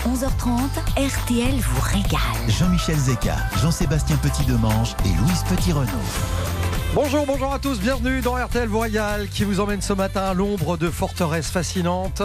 11h30, 0.00 0.58
RTL 0.96 1.54
vous 1.54 1.80
régale. 1.80 2.20
Jean-Michel 2.48 2.96
Zeka, 2.96 3.36
Jean-Sébastien 3.62 4.16
Petit-Demange 4.16 4.94
et 5.04 5.08
Louise 5.08 5.44
Petit-Renaud. 5.48 5.90
Bonjour, 6.94 7.24
bonjour 7.26 7.52
à 7.52 7.58
tous, 7.58 7.80
bienvenue 7.80 8.20
dans 8.20 8.34
RTL 8.34 8.68
Royal 8.68 9.28
qui 9.28 9.44
vous 9.44 9.60
emmène 9.60 9.80
ce 9.80 9.92
matin 9.92 10.22
à 10.22 10.34
l'ombre 10.34 10.76
de 10.76 10.90
forteresses 10.90 11.50
fascinantes, 11.50 12.22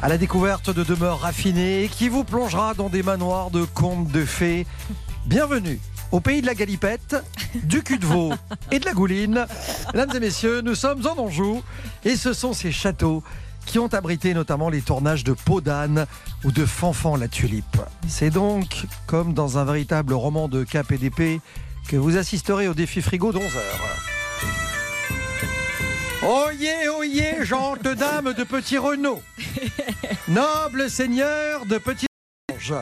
à 0.00 0.08
la 0.08 0.18
découverte 0.18 0.70
de 0.70 0.82
demeures 0.82 1.20
raffinées, 1.20 1.90
qui 1.92 2.08
vous 2.08 2.24
plongera 2.24 2.74
dans 2.74 2.88
des 2.88 3.02
manoirs 3.02 3.50
de 3.50 3.64
contes 3.64 4.08
de 4.08 4.24
fées. 4.24 4.66
Bienvenue 5.26 5.78
au 6.12 6.20
pays 6.20 6.40
de 6.40 6.46
la 6.46 6.54
galipette, 6.54 7.16
du 7.54 7.82
cul 7.82 7.98
de 7.98 8.06
veau 8.06 8.32
et 8.70 8.78
de 8.78 8.84
la 8.84 8.92
gouline. 8.92 9.46
Mesdames 9.94 10.16
et 10.16 10.20
messieurs, 10.20 10.60
nous 10.60 10.74
sommes 10.74 11.06
en 11.06 11.20
Anjou 11.20 11.62
et 12.04 12.16
ce 12.16 12.32
sont 12.32 12.52
ces 12.52 12.72
châteaux 12.72 13.22
qui 13.66 13.78
ont 13.78 13.88
abrité 13.88 14.34
notamment 14.34 14.68
les 14.68 14.80
tournages 14.80 15.24
de 15.24 15.32
Peau 15.32 15.60
d'âne 15.60 16.06
ou 16.44 16.52
de 16.52 16.64
Fanfan 16.64 17.16
la 17.16 17.28
tulipe. 17.28 17.76
C'est 18.08 18.30
donc 18.30 18.86
comme 19.06 19.34
dans 19.34 19.58
un 19.58 19.64
véritable 19.64 20.14
roman 20.14 20.48
de 20.48 20.64
cap 20.64 20.90
et 20.92 20.98
d'épée 20.98 21.40
que 21.88 21.96
vous 21.96 22.16
assisterez 22.16 22.68
au 22.68 22.74
défi 22.74 23.02
frigo 23.02 23.32
d'11 23.32 23.42
heures. 23.42 23.96
Oyez, 26.22 26.88
oyez, 26.88 27.44
gentes 27.44 27.88
dames 27.88 28.34
de 28.34 28.44
Petit 28.44 28.76
Renault, 28.76 29.22
nobles 30.28 30.90
seigneurs 30.90 31.64
de 31.64 31.78
Petit 31.78 32.06
Ange, 32.52 32.74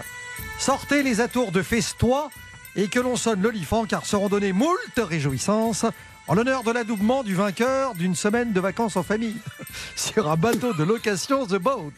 sortez 0.58 1.04
les 1.04 1.20
atours 1.20 1.52
de 1.52 1.62
festois 1.62 2.30
et 2.74 2.88
que 2.88 2.98
l'on 2.98 3.14
sonne 3.14 3.40
l'olifant 3.40 3.84
car 3.86 4.06
seront 4.06 4.28
données 4.28 4.52
moult 4.52 4.76
réjouissances 4.96 5.86
en 6.28 6.34
l'honneur 6.34 6.62
de 6.62 6.70
l'adoubement 6.70 7.22
du 7.22 7.34
vainqueur 7.34 7.94
d'une 7.94 8.14
semaine 8.14 8.52
de 8.52 8.60
vacances 8.60 8.96
en 8.96 9.02
famille 9.02 9.36
sur 9.96 10.30
un 10.30 10.36
bateau 10.36 10.74
de 10.74 10.84
location 10.84 11.46
The 11.46 11.56
Boat. 11.56 11.92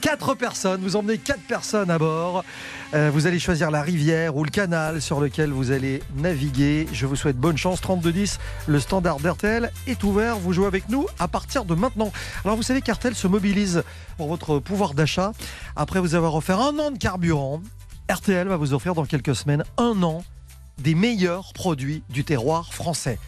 Quatre 0.00 0.34
personnes, 0.34 0.80
vous 0.80 0.94
emmenez 0.94 1.18
quatre 1.18 1.42
personnes 1.42 1.90
à 1.90 1.98
bord. 1.98 2.44
Euh, 2.94 3.10
vous 3.12 3.26
allez 3.26 3.40
choisir 3.40 3.72
la 3.72 3.82
rivière 3.82 4.36
ou 4.36 4.44
le 4.44 4.50
canal 4.50 5.02
sur 5.02 5.20
lequel 5.20 5.50
vous 5.50 5.72
allez 5.72 6.02
naviguer. 6.16 6.86
Je 6.92 7.06
vous 7.06 7.16
souhaite 7.16 7.36
bonne 7.36 7.56
chance. 7.56 7.80
3210, 7.80 8.38
le 8.68 8.78
standard 8.78 9.18
d'RTL 9.18 9.72
est 9.88 10.04
ouvert. 10.04 10.38
Vous 10.38 10.52
jouez 10.52 10.66
avec 10.66 10.88
nous 10.88 11.06
à 11.18 11.26
partir 11.26 11.64
de 11.64 11.74
maintenant. 11.74 12.12
Alors 12.44 12.56
vous 12.56 12.62
savez 12.62 12.80
qu'RTL 12.80 13.16
se 13.16 13.26
mobilise 13.26 13.82
pour 14.16 14.28
votre 14.28 14.60
pouvoir 14.60 14.94
d'achat. 14.94 15.32
Après 15.74 15.98
vous 15.98 16.14
avoir 16.14 16.36
offert 16.36 16.60
un 16.60 16.78
an 16.78 16.92
de 16.92 16.98
carburant, 16.98 17.60
RTL 18.08 18.46
va 18.46 18.56
vous 18.56 18.72
offrir 18.72 18.94
dans 18.94 19.04
quelques 19.04 19.34
semaines 19.34 19.64
un 19.78 20.00
an 20.04 20.22
des 20.78 20.94
meilleurs 20.94 21.52
produits 21.54 22.04
du 22.08 22.24
terroir 22.24 22.72
français. 22.72 23.18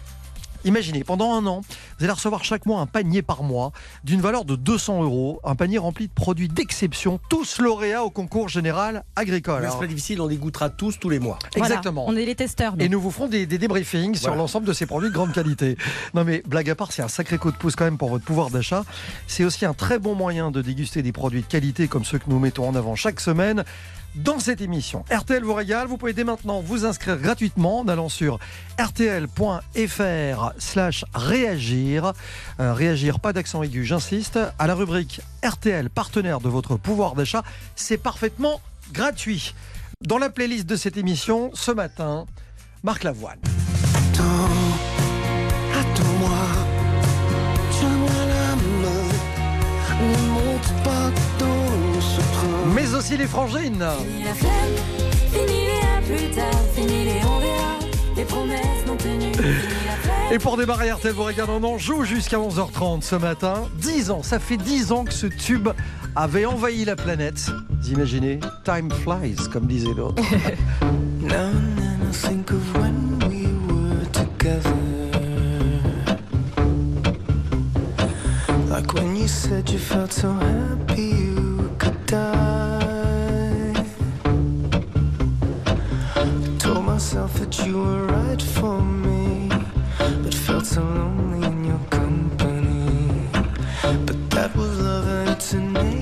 Imaginez, 0.64 1.04
pendant 1.04 1.34
un 1.34 1.46
an, 1.46 1.62
vous 1.98 2.04
allez 2.04 2.12
recevoir 2.12 2.44
chaque 2.44 2.66
mois 2.66 2.80
un 2.80 2.86
panier 2.86 3.22
par 3.22 3.42
mois 3.42 3.72
d'une 4.04 4.20
valeur 4.20 4.44
de 4.44 4.56
200 4.56 5.02
euros, 5.02 5.40
un 5.44 5.54
panier 5.54 5.78
rempli 5.78 6.08
de 6.08 6.12
produits 6.12 6.48
d'exception, 6.48 7.18
tous 7.28 7.58
lauréats 7.58 8.04
au 8.04 8.10
concours 8.10 8.48
général 8.48 9.04
agricole. 9.16 9.62
Mais 9.62 9.70
c'est 9.70 9.78
pas 9.78 9.86
difficile, 9.86 10.20
on 10.20 10.26
les 10.26 10.36
goûtera 10.36 10.70
tous 10.70 10.98
tous 10.98 11.08
les 11.08 11.18
mois. 11.18 11.38
Voilà, 11.56 11.74
Exactement. 11.74 12.04
on 12.08 12.16
est 12.16 12.24
les 12.24 12.34
testeurs. 12.34 12.76
nous. 12.76 12.84
Et 12.84 12.88
nous 12.88 13.00
vous 13.00 13.10
ferons 13.10 13.28
des, 13.28 13.46
des 13.46 13.58
débriefings 13.58 14.14
sur 14.16 14.34
l'ensemble 14.34 14.66
de 14.66 14.72
ces 14.72 14.86
produits 14.86 15.08
de 15.10 15.14
grande 15.14 15.32
qualité. 15.32 15.76
Non 16.14 16.24
mais 16.24 16.42
blague 16.46 16.70
à 16.70 16.74
part, 16.74 16.92
c'est 16.92 17.02
un 17.02 17.08
sacré 17.08 17.38
coup 17.38 17.50
de 17.50 17.56
pouce 17.56 17.76
quand 17.76 17.84
même 17.84 17.98
pour 17.98 18.10
votre 18.10 18.24
pouvoir 18.24 18.50
d'achat. 18.50 18.84
C'est 19.26 19.44
aussi 19.44 19.64
un 19.64 19.74
très 19.74 19.98
bon 19.98 20.14
moyen 20.14 20.50
de 20.50 20.62
déguster 20.62 21.02
des 21.02 21.12
produits 21.12 21.42
de 21.42 21.46
qualité 21.46 21.88
comme 21.88 22.04
ceux 22.04 22.18
que 22.18 22.28
nous 22.28 22.38
mettons 22.38 22.68
en 22.68 22.74
avant 22.74 22.94
chaque 22.96 23.20
semaine 23.20 23.64
dans 24.16 24.40
cette 24.40 24.60
émission. 24.60 25.04
RTL 25.10 25.44
vous 25.44 25.54
régale, 25.54 25.86
vous 25.86 25.96
pouvez 25.96 26.12
dès 26.12 26.24
maintenant 26.24 26.60
vous 26.60 26.84
inscrire 26.84 27.16
gratuitement 27.16 27.80
en 27.80 27.88
allant 27.88 28.08
sur 28.08 28.38
rtl.fr 28.76 30.49
slash 30.58 31.04
réagir. 31.14 32.12
Euh, 32.60 32.72
réagir, 32.72 33.20
pas 33.20 33.32
d'accent 33.32 33.62
aigu, 33.62 33.84
j'insiste. 33.84 34.38
À 34.58 34.66
la 34.66 34.74
rubrique 34.74 35.20
RTL, 35.44 35.90
partenaire 35.90 36.40
de 36.40 36.48
votre 36.48 36.76
pouvoir 36.76 37.14
d'achat, 37.14 37.42
c'est 37.76 37.98
parfaitement 37.98 38.60
gratuit. 38.92 39.54
Dans 40.06 40.18
la 40.18 40.30
playlist 40.30 40.66
de 40.66 40.76
cette 40.76 40.96
émission, 40.96 41.50
ce 41.54 41.70
matin, 41.70 42.26
Marc 42.82 43.04
Lavoine. 43.04 43.38
Attends-moi, 45.72 46.30
tiens-moi 47.70 48.08
la 48.08 48.56
main, 48.56 49.08
ne 50.00 50.28
monte 50.30 50.82
pas 50.82 51.10
dans 51.38 52.00
ce 52.00 52.20
train. 52.20 52.74
Mais 52.74 52.94
aussi 52.94 53.16
les 53.16 53.26
frangines. 53.26 53.84
Fini 53.98 54.24
la 54.24 54.34
flemme, 54.34 54.76
fini 55.32 55.66
les 55.66 55.80
à 55.80 56.00
plus 56.02 56.30
tard, 56.34 56.60
fini 56.74 57.04
les 57.04 57.20
on 57.24 57.38
verra, 57.38 57.78
les 58.16 58.24
promesses 58.24 58.86
non 58.86 58.96
tenues. 58.96 59.32
Et 60.32 60.38
pour 60.38 60.56
démarrer 60.56 60.92
RTL 60.92 61.12
vous 61.12 61.24
regarde, 61.24 61.50
on 61.50 61.64
en 61.64 61.78
joue 61.78 62.04
jusqu'à 62.04 62.38
11h30 62.38 63.02
ce 63.02 63.16
matin. 63.16 63.68
10 63.78 64.10
ans, 64.10 64.22
ça 64.22 64.38
fait 64.38 64.56
10 64.56 64.92
ans 64.92 65.04
que 65.04 65.12
ce 65.12 65.26
tube 65.26 65.68
avait 66.14 66.46
envahi 66.46 66.84
la 66.84 66.96
planète. 66.96 67.50
Vous 67.82 67.90
imaginez 67.90 68.38
Time 68.64 68.90
flies, 68.90 69.36
comme 69.52 69.66
disait 69.66 69.94
l'autre. 69.94 70.22
Like 78.70 78.94
when 78.94 79.14
you 79.14 79.28
said 79.28 79.68
you 79.68 79.78
felt 79.78 80.10
so 80.12 80.32
happy 80.32 81.02
you 81.02 81.70
could 81.78 82.06
die. 82.06 83.74
Told 86.58 86.86
myself 86.86 87.34
that 87.40 87.66
you 87.66 87.82
were 87.82 88.06
right 88.06 88.40
for 88.40 88.80
me, 88.80 89.09
so 90.70 90.82
lonely 90.82 91.44
in 91.48 91.64
your 91.64 91.80
company. 91.90 93.28
But 94.06 94.30
that 94.30 94.54
was 94.54 94.78
love 94.78 95.08
and 95.08 95.30
it's 95.30 95.52
innate, 95.52 95.99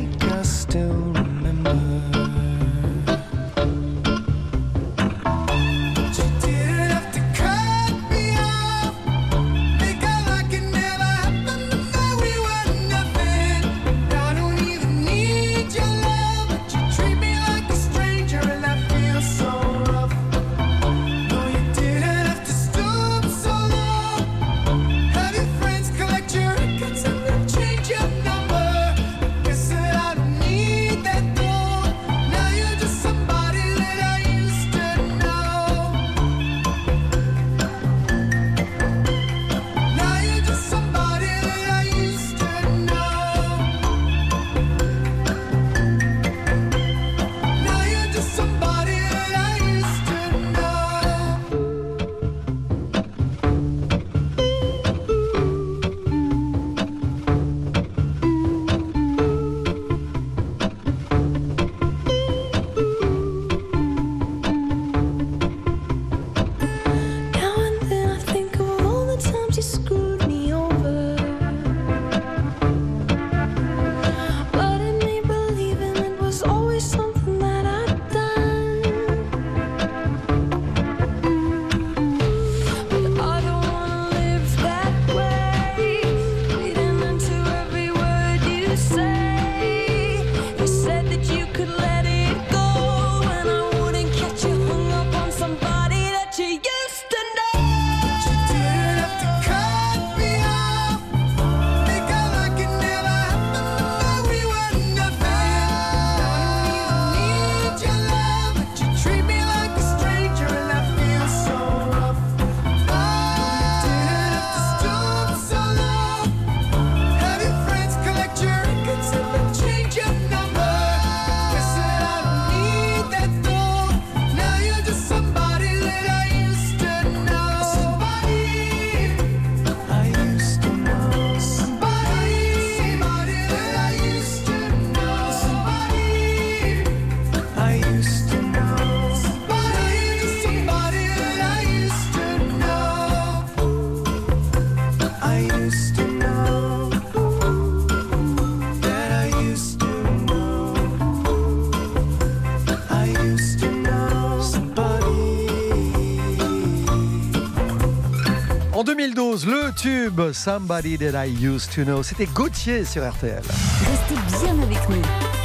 tube 159.89 160.33
Somebody 160.33 160.99
That 160.99 161.15
I 161.15 161.29
Used 161.29 161.73
to 161.75 161.85
Know. 161.85 162.03
C'était 162.03 162.27
Gauthier 162.27 162.85
sur 162.85 163.09
RTL. 163.09 163.41
Restez 163.41 164.45
bien 164.45 164.63
avec 164.63 164.89
nous. 164.91 165.01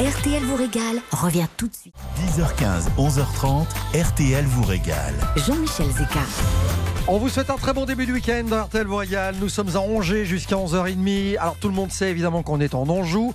RTL 0.06 0.44
vous 0.44 0.56
régale 0.56 0.98
revient 1.12 1.48
tout 1.56 1.69
de 1.69 1.74
suite. 1.74 1.95
10h15, 2.19 2.90
11h30, 2.98 3.68
RTL 3.95 4.45
vous 4.45 4.63
régale. 4.63 5.13
Jean-Michel 5.38 5.88
Zeka. 5.92 6.19
On 7.07 7.19
vous 7.19 7.30
souhaite 7.30 7.50
un 7.51 7.56
très 7.56 7.74
bon 7.74 7.86
début 7.86 8.06
de 8.06 8.12
week-end 8.12 8.44
dans 8.50 8.63
RTL 8.63 8.86
Royal. 8.86 9.36
Nous 9.40 9.48
sommes 9.48 9.75
à 9.75 9.80
Angers 9.80 10.25
jusqu'à 10.25 10.56
11h30. 10.56 11.38
Alors 11.38 11.56
tout 11.56 11.69
le 11.69 11.75
monde 11.75 11.92
sait 11.92 12.10
évidemment 12.10 12.44
qu'on 12.44 12.60
est 12.60 12.75
en 12.75 12.90
Anjou. 12.90 13.34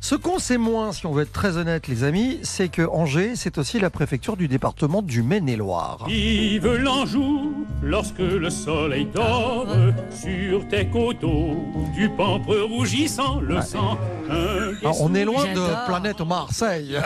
Ce 0.00 0.14
qu'on 0.14 0.38
sait 0.38 0.58
moins, 0.58 0.92
si 0.92 1.06
on 1.06 1.12
veut 1.12 1.24
être 1.24 1.32
très 1.32 1.56
honnête 1.56 1.88
les 1.88 2.04
amis, 2.04 2.38
c'est 2.42 2.68
que 2.68 2.82
Angers, 2.82 3.34
c'est 3.34 3.58
aussi 3.58 3.80
la 3.80 3.90
préfecture 3.90 4.36
du 4.36 4.46
département 4.46 5.02
du 5.02 5.22
Maine-et-Loire. 5.22 6.06
Vive 6.06 6.72
l'Anjou 6.76 7.66
lorsque 7.82 8.18
le 8.18 8.48
soleil 8.48 9.06
dort 9.12 9.66
sur 10.10 10.66
tes 10.68 10.86
coteaux, 10.88 11.56
du 11.94 12.08
pampre 12.10 12.54
rougissant 12.56 13.40
le 13.40 13.60
sang. 13.60 13.98
un 14.30 14.72
Alors, 14.80 15.02
on 15.02 15.14
est 15.14 15.24
loin 15.24 15.44
de 15.52 15.86
planète 15.86 16.20
Marseille. 16.20 16.98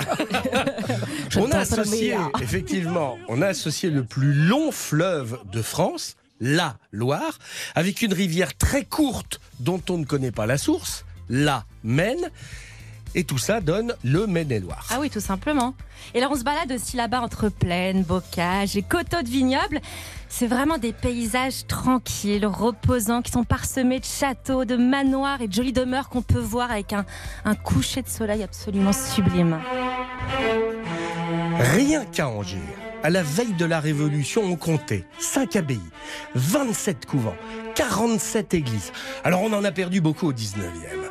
On 1.36 1.50
a 1.50 1.58
associé, 1.58 2.16
effectivement, 2.40 3.16
on 3.28 3.40
a 3.40 3.46
associé 3.46 3.88
le 3.88 4.04
plus 4.04 4.34
long 4.34 4.70
fleuve 4.70 5.38
de 5.50 5.62
France, 5.62 6.16
la 6.40 6.76
Loire, 6.92 7.38
avec 7.74 8.02
une 8.02 8.12
rivière 8.12 8.54
très 8.54 8.84
courte 8.84 9.40
dont 9.60 9.80
on 9.88 9.98
ne 9.98 10.04
connaît 10.04 10.30
pas 10.30 10.44
la 10.46 10.58
source, 10.58 11.04
la 11.30 11.64
Maine. 11.84 12.30
Et 13.14 13.24
tout 13.24 13.38
ça 13.38 13.60
donne 13.60 13.94
le 14.04 14.26
Maine-et-Loire. 14.26 14.86
Ah 14.90 14.98
oui, 15.00 15.10
tout 15.10 15.20
simplement. 15.20 15.74
Et 16.14 16.20
là, 16.20 16.28
on 16.30 16.34
se 16.34 16.44
balade 16.44 16.72
aussi 16.72 16.96
là-bas 16.96 17.20
entre 17.20 17.48
plaines, 17.48 18.02
bocages 18.02 18.76
et 18.76 18.82
coteaux 18.82 19.22
de 19.22 19.28
vignobles. 19.28 19.80
C'est 20.28 20.46
vraiment 20.46 20.78
des 20.78 20.92
paysages 20.92 21.66
tranquilles, 21.66 22.46
reposants, 22.46 23.20
qui 23.20 23.30
sont 23.30 23.44
parsemés 23.44 24.00
de 24.00 24.04
châteaux, 24.04 24.64
de 24.64 24.76
manoirs 24.76 25.42
et 25.42 25.48
de 25.48 25.52
jolies 25.52 25.74
demeures 25.74 26.08
qu'on 26.08 26.22
peut 26.22 26.38
voir 26.38 26.70
avec 26.70 26.92
un, 26.94 27.04
un 27.44 27.54
coucher 27.54 28.00
de 28.02 28.08
soleil 28.08 28.42
absolument 28.42 28.92
sublime. 28.92 29.60
Rien 31.58 32.04
qu'à 32.06 32.28
Angers, 32.28 32.58
à 33.02 33.10
la 33.10 33.22
veille 33.22 33.52
de 33.54 33.64
la 33.64 33.78
Révolution, 33.80 34.42
on 34.44 34.56
comptait 34.56 35.04
5 35.18 35.56
abbayes, 35.56 35.80
27 36.34 37.04
couvents, 37.06 37.36
47 37.74 38.54
églises. 38.54 38.92
Alors 39.24 39.42
on 39.42 39.52
en 39.52 39.64
a 39.64 39.70
perdu 39.72 40.00
beaucoup 40.00 40.28
au 40.28 40.32
19e. 40.32 41.01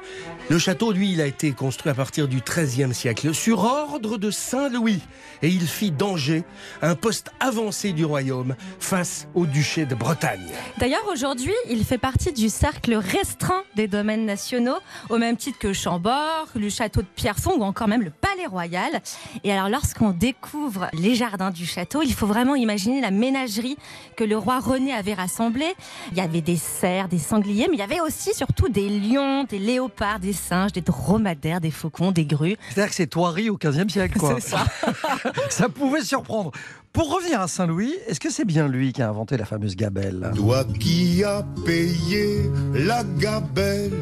Le 0.52 0.60
château, 0.60 0.92
lui, 0.92 1.14
il 1.14 1.22
a 1.22 1.28
été 1.28 1.54
construit 1.54 1.92
à 1.92 1.96
partir 1.96 2.28
du 2.28 2.42
XIIIe 2.42 2.94
siècle, 2.94 3.34
sur 3.34 3.64
ordre 3.64 4.18
de 4.18 4.32
Saint-Louis. 4.32 5.00
Et 5.42 5.48
il 5.48 5.66
fit 5.66 5.92
d'Angers 5.92 6.44
un 6.82 6.94
poste 6.94 7.32
avancé 7.40 7.94
du 7.94 8.04
royaume 8.04 8.58
face 8.78 9.30
au 9.34 9.46
duché 9.46 9.86
de 9.86 9.96
Bretagne. 9.96 10.52
D'ailleurs, 10.78 11.08
aujourd'hui, 11.10 11.54
il 11.70 11.86
fait 11.86 11.98
partie 11.98 12.34
du 12.34 12.50
cercle 12.50 12.96
restreint 12.96 13.64
des 13.78 13.88
domaines 13.88 14.26
nationaux, 14.26 14.76
au 15.10 15.18
même 15.18 15.38
titre 15.38 15.58
que 15.58 15.72
Chambord, 15.72 16.50
le 16.56 16.68
château 16.70 17.02
de 17.02 17.08
Pierrefonds 17.16 17.58
ou 17.58 17.64
encore 17.64 17.88
même 17.88 18.04
le 18.04 18.12
Palais 18.12 18.46
Royal. 18.46 19.02
Et 19.46 19.54
alors, 19.54 19.70
lorsqu'on 19.70 20.12
découvre 20.12 20.90
les 20.92 21.16
jardins 21.16 21.52
du 21.52 21.66
château, 21.66 22.02
il 22.02 22.14
faut 22.14 22.28
vraiment 22.28 22.56
imaginer 22.56 23.00
la 23.00 23.12
ménagerie 23.12 23.78
que 24.18 24.26
le 24.26 24.38
roi 24.38 24.60
René 24.60 24.92
avait 24.92 25.14
rassemblée. 25.14 25.74
Il 26.12 26.18
y 26.18 26.22
avait 26.22 26.42
des 26.42 26.58
cerfs, 26.58 27.08
des 27.08 27.20
sangliers, 27.20 27.68
mais 27.70 27.78
il 27.78 27.80
y 27.80 27.84
avait 27.84 28.02
aussi 28.02 28.34
surtout 28.34 28.68
des 28.68 28.90
lions, 28.90 29.46
des 29.46 29.58
léopards, 29.58 30.20
des 30.20 30.41
singes, 30.42 30.74
des 30.74 30.82
dromadaires, 30.82 31.62
des 31.62 31.72
faucons, 31.72 32.12
des 32.12 32.26
grues. 32.26 32.58
C'est-à-dire 32.70 32.90
que 32.90 32.96
c'est 32.96 33.08
Thoiry 33.08 33.50
au 33.50 33.58
15e 33.58 33.90
siècle, 33.90 34.18
quoi. 34.20 34.36
C'est 34.40 34.50
ça. 34.50 34.66
ça 35.50 35.70
pouvait 35.70 36.02
surprendre. 36.02 36.52
Pour 36.94 37.10
revenir 37.16 37.40
à 37.40 37.48
Saint-Louis, 37.48 37.96
est-ce 38.08 38.20
que 38.20 38.30
c'est 38.30 38.44
bien 38.44 38.68
lui 38.68 38.92
qui 38.92 39.02
a 39.02 39.08
inventé 39.08 39.38
la 39.38 39.46
fameuse 39.46 39.78
gabelle? 39.78 40.32
Toi 40.36 40.66
qui 40.78 41.24
as 41.24 41.46
payé 41.66 42.52
la 42.74 43.06
gabelle, 43.18 43.94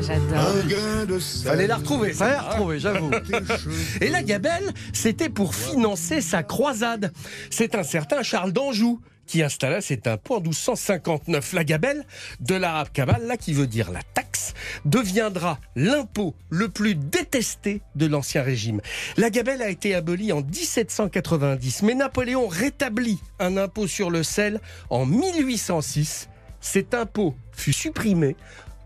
J'adore. 0.00 0.38
un 0.38 0.68
grain 0.68 1.04
de 1.08 1.18
sel. 1.18 1.50
Fallait 1.50 1.66
la 1.66 1.76
retrouver. 1.76 2.12
Ça 2.12 2.26
a 2.26 2.28
celle-là, 2.28 2.44
hein. 2.44 2.50
retrouvé, 2.52 2.78
j'avoue. 2.78 3.10
Et 4.00 4.10
la 4.10 4.22
gabelle, 4.22 4.72
c'était 4.92 5.28
pour 5.28 5.56
financer 5.56 6.20
sa 6.20 6.44
croisade. 6.44 7.12
C'est 7.50 7.74
un 7.74 7.82
certain 7.82 8.22
Charles 8.22 8.52
d'Anjou 8.52 9.00
qui 9.30 9.44
installa 9.44 9.80
cet 9.80 10.08
impôt 10.08 10.36
en 10.36 10.40
1259. 10.40 11.52
La 11.52 11.62
gabelle, 11.62 12.04
de 12.40 12.56
l'arabe 12.56 12.88
cabal, 12.92 13.26
là 13.26 13.36
qui 13.36 13.52
veut 13.52 13.68
dire 13.68 13.92
la 13.92 14.02
taxe, 14.02 14.54
deviendra 14.84 15.60
l'impôt 15.76 16.34
le 16.48 16.68
plus 16.68 16.96
détesté 16.96 17.80
de 17.94 18.06
l'Ancien 18.06 18.42
Régime. 18.42 18.80
La 19.16 19.30
gabelle 19.30 19.62
a 19.62 19.68
été 19.68 19.94
abolie 19.94 20.32
en 20.32 20.42
1790, 20.42 21.82
mais 21.84 21.94
Napoléon 21.94 22.48
rétablit 22.48 23.20
un 23.38 23.56
impôt 23.56 23.86
sur 23.86 24.10
le 24.10 24.24
sel 24.24 24.60
en 24.90 25.06
1806. 25.06 26.28
Cet 26.60 26.92
impôt 26.92 27.36
fut 27.52 27.72
supprimé 27.72 28.34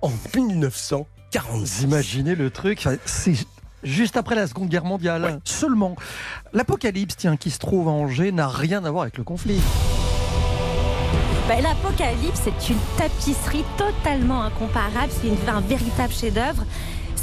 en 0.02 0.12
1946. 0.36 1.06
Vous 1.50 1.84
imaginez 1.84 2.34
le 2.34 2.50
truc 2.50 2.86
C'est 3.06 3.34
juste 3.82 4.18
après 4.18 4.34
la 4.34 4.46
Seconde 4.46 4.68
Guerre 4.68 4.84
mondiale. 4.84 5.40
Seulement, 5.44 5.96
l'apocalypse, 6.52 7.16
tiens, 7.16 7.38
qui 7.38 7.50
se 7.50 7.58
trouve 7.58 7.88
à 7.88 7.92
Angers, 7.92 8.30
n'a 8.30 8.46
rien 8.46 8.84
à 8.84 8.90
voir 8.90 9.04
avec 9.04 9.16
le 9.16 9.24
conflit. 9.24 9.58
Bah, 11.46 11.60
L'Apocalypse, 11.60 12.40
c'est 12.42 12.70
une 12.70 12.78
tapisserie 12.96 13.64
totalement 13.76 14.44
incomparable. 14.44 15.12
C'est 15.12 15.48
un 15.50 15.60
véritable 15.60 16.12
chef-d'œuvre. 16.12 16.64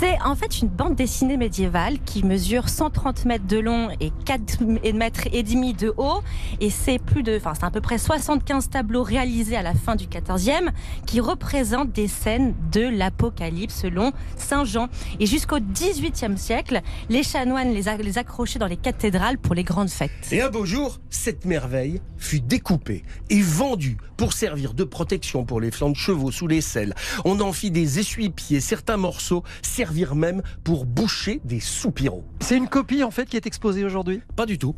C'est 0.01 0.19
en 0.25 0.35
fait 0.35 0.61
une 0.61 0.67
bande 0.67 0.95
dessinée 0.95 1.37
médiévale 1.37 1.99
qui 2.03 2.25
mesure 2.25 2.69
130 2.69 3.25
mètres 3.25 3.45
de 3.45 3.59
long 3.59 3.89
et 3.99 4.11
4 4.25 4.63
mètres 4.95 5.27
et 5.31 5.43
demi 5.43 5.75
de 5.75 5.93
haut. 5.95 6.23
Et 6.59 6.71
c'est 6.71 6.97
plus 6.97 7.21
de, 7.21 7.37
enfin, 7.37 7.53
c'est 7.53 7.65
à 7.65 7.69
peu 7.69 7.81
près 7.81 7.99
75 7.99 8.71
tableaux 8.71 9.03
réalisés 9.03 9.55
à 9.55 9.61
la 9.61 9.75
fin 9.75 9.95
du 9.95 10.07
14e 10.07 10.71
qui 11.05 11.19
représentent 11.19 11.91
des 11.91 12.07
scènes 12.07 12.55
de 12.71 12.81
l'Apocalypse 12.81 13.75
selon 13.75 14.11
Saint 14.37 14.65
Jean. 14.65 14.87
Et 15.19 15.27
jusqu'au 15.27 15.59
18e 15.59 16.35
siècle, 16.35 16.81
les 17.09 17.21
chanoines 17.21 17.71
les, 17.71 18.17
accrochaient 18.17 18.57
dans 18.57 18.65
les 18.65 18.77
cathédrales 18.77 19.37
pour 19.37 19.53
les 19.53 19.63
grandes 19.63 19.91
fêtes. 19.91 20.09
Et 20.31 20.41
un 20.41 20.49
beau 20.49 20.65
jour, 20.65 20.99
cette 21.11 21.45
merveille 21.45 22.01
fut 22.17 22.41
découpée 22.41 23.03
et 23.29 23.41
vendue 23.43 23.97
pour 24.17 24.33
servir 24.33 24.73
de 24.73 24.83
protection 24.83 25.45
pour 25.45 25.61
les 25.61 25.69
flancs 25.69 25.91
de 25.91 25.95
chevaux 25.95 26.31
sous 26.31 26.47
les 26.47 26.61
selles. 26.61 26.95
On 27.23 27.39
en 27.39 27.53
fit 27.53 27.69
des 27.69 27.99
essuie-pieds, 27.99 28.61
certains 28.61 28.97
morceaux 28.97 29.43
même 30.15 30.41
pour 30.63 30.85
boucher 30.85 31.41
des 31.43 31.59
soupiraux. 31.59 32.23
C'est 32.39 32.57
une 32.57 32.67
copie, 32.67 33.03
en 33.03 33.11
fait, 33.11 33.25
qui 33.25 33.37
est 33.37 33.45
exposée 33.45 33.83
aujourd'hui? 33.83 34.21
Pas 34.35 34.45
du 34.45 34.57
tout. 34.57 34.75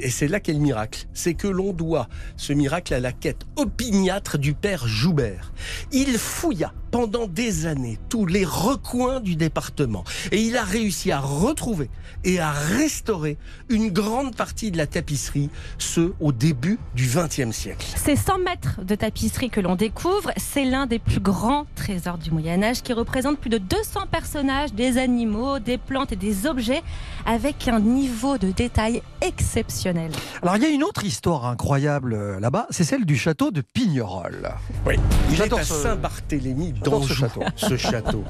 Et 0.00 0.10
c'est 0.10 0.28
là 0.28 0.40
qu'est 0.40 0.52
le 0.52 0.58
miracle. 0.58 1.06
C'est 1.12 1.34
que 1.34 1.48
l'on 1.48 1.72
doit 1.72 2.08
ce 2.36 2.52
miracle 2.52 2.94
à 2.94 3.00
la 3.00 3.12
quête 3.12 3.46
opiniâtre 3.56 4.38
du 4.38 4.54
père 4.54 4.86
Joubert. 4.86 5.52
Il 5.92 6.18
fouilla 6.18 6.72
pendant 6.94 7.26
des 7.26 7.66
années 7.66 7.98
tous 8.08 8.24
les 8.24 8.44
recoins 8.44 9.18
du 9.18 9.34
département 9.34 10.04
et 10.30 10.40
il 10.40 10.56
a 10.56 10.62
réussi 10.62 11.10
à 11.10 11.18
retrouver 11.18 11.90
et 12.22 12.38
à 12.38 12.52
restaurer 12.52 13.36
une 13.68 13.90
grande 13.90 14.36
partie 14.36 14.70
de 14.70 14.76
la 14.76 14.86
tapisserie, 14.86 15.50
ce 15.76 16.12
au 16.20 16.30
début 16.30 16.78
du 16.94 17.08
XXe 17.08 17.50
siècle. 17.50 17.84
Ces 17.96 18.14
100 18.14 18.38
mètres 18.38 18.84
de 18.84 18.94
tapisserie 18.94 19.50
que 19.50 19.60
l'on 19.60 19.74
découvre, 19.74 20.30
c'est 20.36 20.64
l'un 20.64 20.86
des 20.86 21.00
plus 21.00 21.18
grands 21.18 21.66
trésors 21.74 22.16
du 22.16 22.30
Moyen 22.30 22.62
Âge 22.62 22.82
qui 22.82 22.92
représente 22.92 23.38
plus 23.38 23.50
de 23.50 23.58
200 23.58 24.02
personnages, 24.08 24.72
des 24.72 24.96
animaux, 24.96 25.58
des 25.58 25.78
plantes 25.78 26.12
et 26.12 26.16
des 26.16 26.46
objets 26.46 26.84
avec 27.26 27.66
un 27.66 27.80
niveau 27.80 28.38
de 28.38 28.52
détail 28.52 29.02
exceptionnel. 29.20 30.12
Alors, 30.42 30.56
il 30.58 30.62
y 30.62 30.66
a 30.66 30.68
une 30.70 30.84
autre 30.84 31.04
histoire 31.04 31.46
incroyable 31.46 32.14
euh, 32.14 32.38
là-bas, 32.38 32.68
c'est 32.70 32.84
celle 32.84 33.04
du 33.04 33.16
château 33.16 33.50
de 33.50 33.62
Pignerol. 33.62 34.48
Oui, 34.86 34.94
il 35.28 35.34
est 35.34 35.38
J'adore 35.38 35.58
à 35.58 35.64
Saint-Barthélemy 35.64 36.72
Ce 36.84 37.14
château. 37.14 37.42
ce 37.56 37.76
château, 37.76 38.24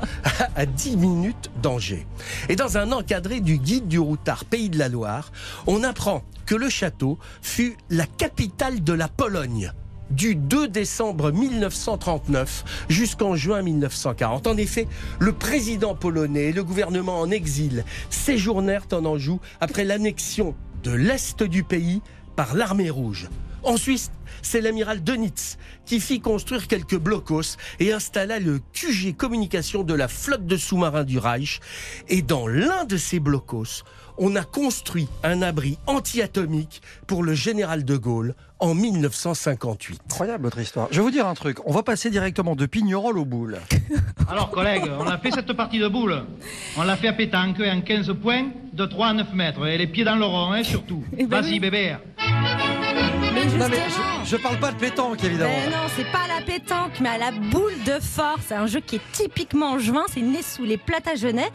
à 0.56 0.66
10 0.66 0.96
minutes 0.96 1.50
d'Angers. 1.62 2.06
Et 2.48 2.56
dans 2.56 2.78
un 2.78 2.92
encadré 2.92 3.40
du 3.40 3.58
guide 3.58 3.88
du 3.88 3.98
routard 3.98 4.44
Pays 4.44 4.70
de 4.70 4.78
la 4.78 4.88
Loire, 4.88 5.32
on 5.66 5.82
apprend 5.82 6.22
que 6.46 6.54
le 6.54 6.68
château 6.68 7.18
fut 7.42 7.76
la 7.90 8.06
capitale 8.06 8.82
de 8.82 8.92
la 8.92 9.08
Pologne 9.08 9.72
du 10.10 10.34
2 10.36 10.68
décembre 10.68 11.32
1939 11.32 12.86
jusqu'en 12.88 13.34
juin 13.36 13.62
1940. 13.62 14.46
En 14.46 14.56
effet, 14.56 14.86
le 15.18 15.32
président 15.32 15.94
polonais 15.94 16.44
et 16.44 16.52
le 16.52 16.62
gouvernement 16.62 17.20
en 17.20 17.30
exil 17.30 17.84
séjournèrent 18.10 18.86
en 18.92 19.04
Anjou 19.04 19.40
après 19.60 19.84
l'annexion 19.84 20.54
de 20.82 20.92
l'Est 20.92 21.42
du 21.42 21.64
pays 21.64 22.02
par 22.36 22.54
l'armée 22.54 22.90
rouge. 22.90 23.28
En 23.62 23.78
Suisse, 23.78 24.10
c'est 24.44 24.60
l'amiral 24.60 25.02
Dönitz 25.02 25.58
qui 25.86 26.00
fit 26.00 26.20
construire 26.20 26.68
quelques 26.68 26.96
blocos 26.98 27.56
et 27.80 27.92
installa 27.92 28.38
le 28.38 28.60
QG 28.72 29.16
communication 29.16 29.82
de 29.82 29.94
la 29.94 30.08
flotte 30.08 30.46
de 30.46 30.56
sous-marins 30.56 31.04
du 31.04 31.18
Reich. 31.18 31.60
Et 32.08 32.22
dans 32.22 32.46
l'un 32.46 32.84
de 32.84 32.96
ces 32.96 33.20
blocos, 33.20 33.82
on 34.16 34.36
a 34.36 34.44
construit 34.44 35.08
un 35.24 35.42
abri 35.42 35.76
anti-atomique 35.86 36.82
pour 37.06 37.22
le 37.24 37.34
général 37.34 37.84
de 37.84 37.96
Gaulle 37.96 38.34
en 38.60 38.74
1958. 38.74 40.00
Incroyable 40.06 40.44
votre 40.44 40.60
histoire. 40.60 40.86
Je 40.90 40.96
vais 40.98 41.02
vous 41.02 41.10
dire 41.10 41.26
un 41.26 41.34
truc, 41.34 41.58
on 41.66 41.72
va 41.72 41.82
passer 41.82 42.10
directement 42.10 42.54
de 42.54 42.64
Pignerol 42.66 43.18
au 43.18 43.24
boule. 43.24 43.58
Alors, 44.30 44.50
collègues, 44.50 44.84
on 45.00 45.06
a 45.06 45.18
fait 45.18 45.32
cette 45.32 45.52
partie 45.54 45.80
de 45.80 45.88
boule. 45.88 46.22
On 46.76 46.82
l'a 46.84 46.96
fait 46.96 47.08
à 47.08 47.12
pétanque 47.12 47.60
en 47.60 47.80
15 47.80 48.12
points, 48.22 48.46
de 48.72 48.86
3 48.86 49.08
à 49.08 49.12
9 49.14 49.34
mètres. 49.34 49.66
Et 49.66 49.76
les 49.78 49.86
pieds 49.88 50.04
dans 50.04 50.16
le 50.16 50.24
rond, 50.24 50.52
hein, 50.52 50.62
surtout. 50.62 51.02
Eh 51.18 51.26
ben 51.26 51.40
Vas-y, 51.42 51.52
oui. 51.54 51.60
bébé. 51.60 51.96
Mais 53.34 53.44
Non 53.46 53.68
mais 53.68 53.76
justement. 53.84 53.88
je, 53.88 54.13
je 54.24 54.36
parle 54.36 54.58
pas 54.58 54.72
de 54.72 54.78
pétanque 54.78 55.22
évidemment. 55.22 55.52
Mais 55.64 55.70
non, 55.70 55.82
c'est 55.96 56.10
pas 56.10 56.26
la 56.28 56.40
pétanque, 56.44 56.98
mais 57.00 57.10
à 57.10 57.18
la 57.18 57.30
boule 57.30 57.74
de 57.86 58.00
force. 58.00 58.42
C'est 58.48 58.54
un 58.54 58.66
jeu 58.66 58.80
qui 58.80 58.96
est 58.96 59.12
typiquement 59.12 59.78
juin, 59.78 60.04
c'est 60.12 60.22
né 60.22 60.42
sous 60.42 60.64
les 60.64 60.76
Platagenais. 60.76 61.50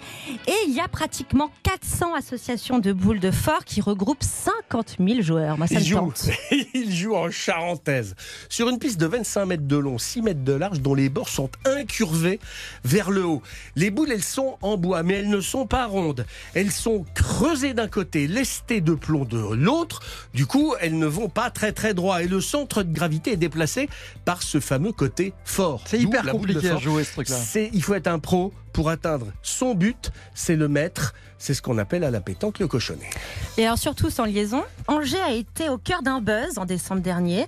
Et 0.47 0.53
il 0.67 0.73
y 0.73 0.79
a 0.79 0.87
pratiquement 0.87 1.51
400 1.63 2.13
associations 2.15 2.79
de 2.79 2.93
boules 2.93 3.19
de 3.19 3.31
fort 3.31 3.65
qui 3.65 3.81
regroupent 3.81 4.23
50 4.23 4.97
000 4.99 5.21
joueurs. 5.21 5.57
Moi, 5.57 5.67
ça 5.67 5.75
Il 5.75 5.79
me 5.79 5.85
joue, 5.85 5.95
tente. 5.95 6.29
il 6.73 6.93
joue 6.93 7.15
en 7.15 7.31
charentaise 7.31 8.15
sur 8.49 8.69
une 8.69 8.77
piste 8.77 8.99
de 8.99 9.07
25 9.07 9.45
mètres 9.45 9.67
de 9.67 9.77
long, 9.77 9.97
6 9.97 10.21
mètres 10.21 10.43
de 10.43 10.53
large, 10.53 10.79
dont 10.81 10.93
les 10.93 11.09
bords 11.09 11.29
sont 11.29 11.49
incurvés 11.65 12.39
vers 12.83 13.09
le 13.09 13.25
haut. 13.25 13.41
Les 13.75 13.89
boules, 13.89 14.11
elles 14.11 14.23
sont 14.23 14.57
en 14.61 14.77
bois, 14.77 15.03
mais 15.03 15.15
elles 15.15 15.29
ne 15.29 15.41
sont 15.41 15.65
pas 15.65 15.85
rondes. 15.87 16.25
Elles 16.53 16.71
sont 16.71 17.05
creusées 17.15 17.73
d'un 17.73 17.87
côté, 17.87 18.27
lestées 18.27 18.81
de 18.81 18.93
plomb 18.93 19.25
de 19.25 19.39
l'autre. 19.55 20.01
Du 20.33 20.45
coup, 20.45 20.75
elles 20.79 20.97
ne 20.97 21.07
vont 21.07 21.29
pas 21.29 21.49
très 21.49 21.71
très 21.71 21.93
droit. 21.93 22.21
Et 22.21 22.27
le 22.27 22.41
centre 22.59 22.83
de 22.83 22.93
gravité 22.93 23.31
est 23.33 23.37
déplacé 23.37 23.89
par 24.25 24.43
ce 24.43 24.59
fameux 24.59 24.91
côté 24.91 25.33
fort. 25.45 25.81
C'est 25.85 25.99
hyper 25.99 26.23
compliqué 26.29 26.69
à 26.69 26.77
jouer 26.77 27.05
ce 27.05 27.13
truc-là. 27.13 27.37
C'est, 27.37 27.69
il 27.73 27.81
faut 27.81 27.93
être 27.93 28.07
un 28.07 28.19
pro 28.19 28.53
pour 28.73 28.89
atteindre 28.89 29.27
son 29.41 29.75
but. 29.75 30.11
C'est 30.33 30.57
le 30.57 30.67
maître. 30.67 31.13
C'est 31.37 31.53
ce 31.53 31.61
qu'on 31.61 31.77
appelle 31.77 32.03
à 32.03 32.11
la 32.11 32.19
pétanque 32.19 32.59
le 32.59 32.67
cochonnet. 32.67 33.09
Et 33.57 33.65
alors 33.65 33.77
surtout 33.77 34.09
sans 34.09 34.25
liaison, 34.25 34.63
Angers 34.87 35.21
a 35.21 35.31
été 35.31 35.69
au 35.69 35.77
cœur 35.77 36.01
d'un 36.01 36.19
buzz 36.19 36.57
en 36.57 36.65
décembre 36.65 37.01
dernier 37.01 37.47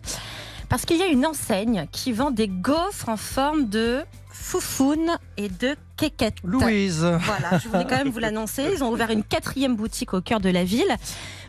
parce 0.70 0.86
qu'il 0.86 0.98
y 0.98 1.04
a 1.04 1.08
une 1.08 1.26
enseigne 1.26 1.88
qui 1.92 2.14
vend 2.14 2.32
des 2.32 2.48
gaufres 2.48 3.10
en 3.10 3.18
forme 3.18 3.68
de 3.68 4.00
foufoune 4.30 5.18
et 5.36 5.50
de 5.50 5.76
quéquette. 5.98 6.36
Louise. 6.46 7.02
Voilà, 7.02 7.58
je 7.60 7.68
voulais 7.68 7.84
quand 7.84 7.98
même 7.98 8.10
vous 8.10 8.20
l'annoncer. 8.20 8.64
Ils 8.74 8.82
ont 8.82 8.92
ouvert 8.92 9.10
une 9.10 9.24
quatrième 9.24 9.76
boutique 9.76 10.14
au 10.14 10.22
cœur 10.22 10.40
de 10.40 10.50
la 10.50 10.64
ville. 10.64 10.96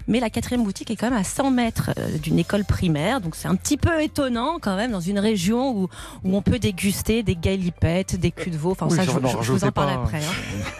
Mais 0.09 0.21
la 0.21 0.31
quatrième 0.31 0.65
boutique 0.65 0.91
est 0.91 0.97
quand 0.97 1.11
même 1.11 1.19
à 1.19 1.25
100 1.25 1.51
mètres 1.51 1.91
euh, 1.99 2.19
d'une 2.19 2.39
école 2.39 2.65
primaire. 2.65 3.21
Donc 3.21 3.35
c'est 3.37 3.49
un 3.49 3.55
petit 3.55 3.77
peu 3.77 4.03
étonnant 4.03 4.59
quand 4.61 4.77
même 4.77 4.93
dans 4.93 5.01
une 5.01 5.19
région 5.19 5.71
où, 5.77 5.89
où 6.25 6.37
on 6.37 6.43
peut 6.43 6.59
déguster 6.59 7.23
des 7.23 7.37
galipettes, 7.37 8.17
des 8.19 8.31
culs 8.31 8.51
de 8.53 8.57
veau. 8.57 8.73
Enfin, 8.73 8.87
Oui, 8.91 8.97
ça, 8.97 9.05
je, 9.05 9.11
n'en 9.19 9.29
je- 9.41 9.47
je 9.47 9.53
vous 9.53 9.65
en 9.65 9.73
parle 9.73 9.95
pas. 9.95 10.03
après. 10.03 10.21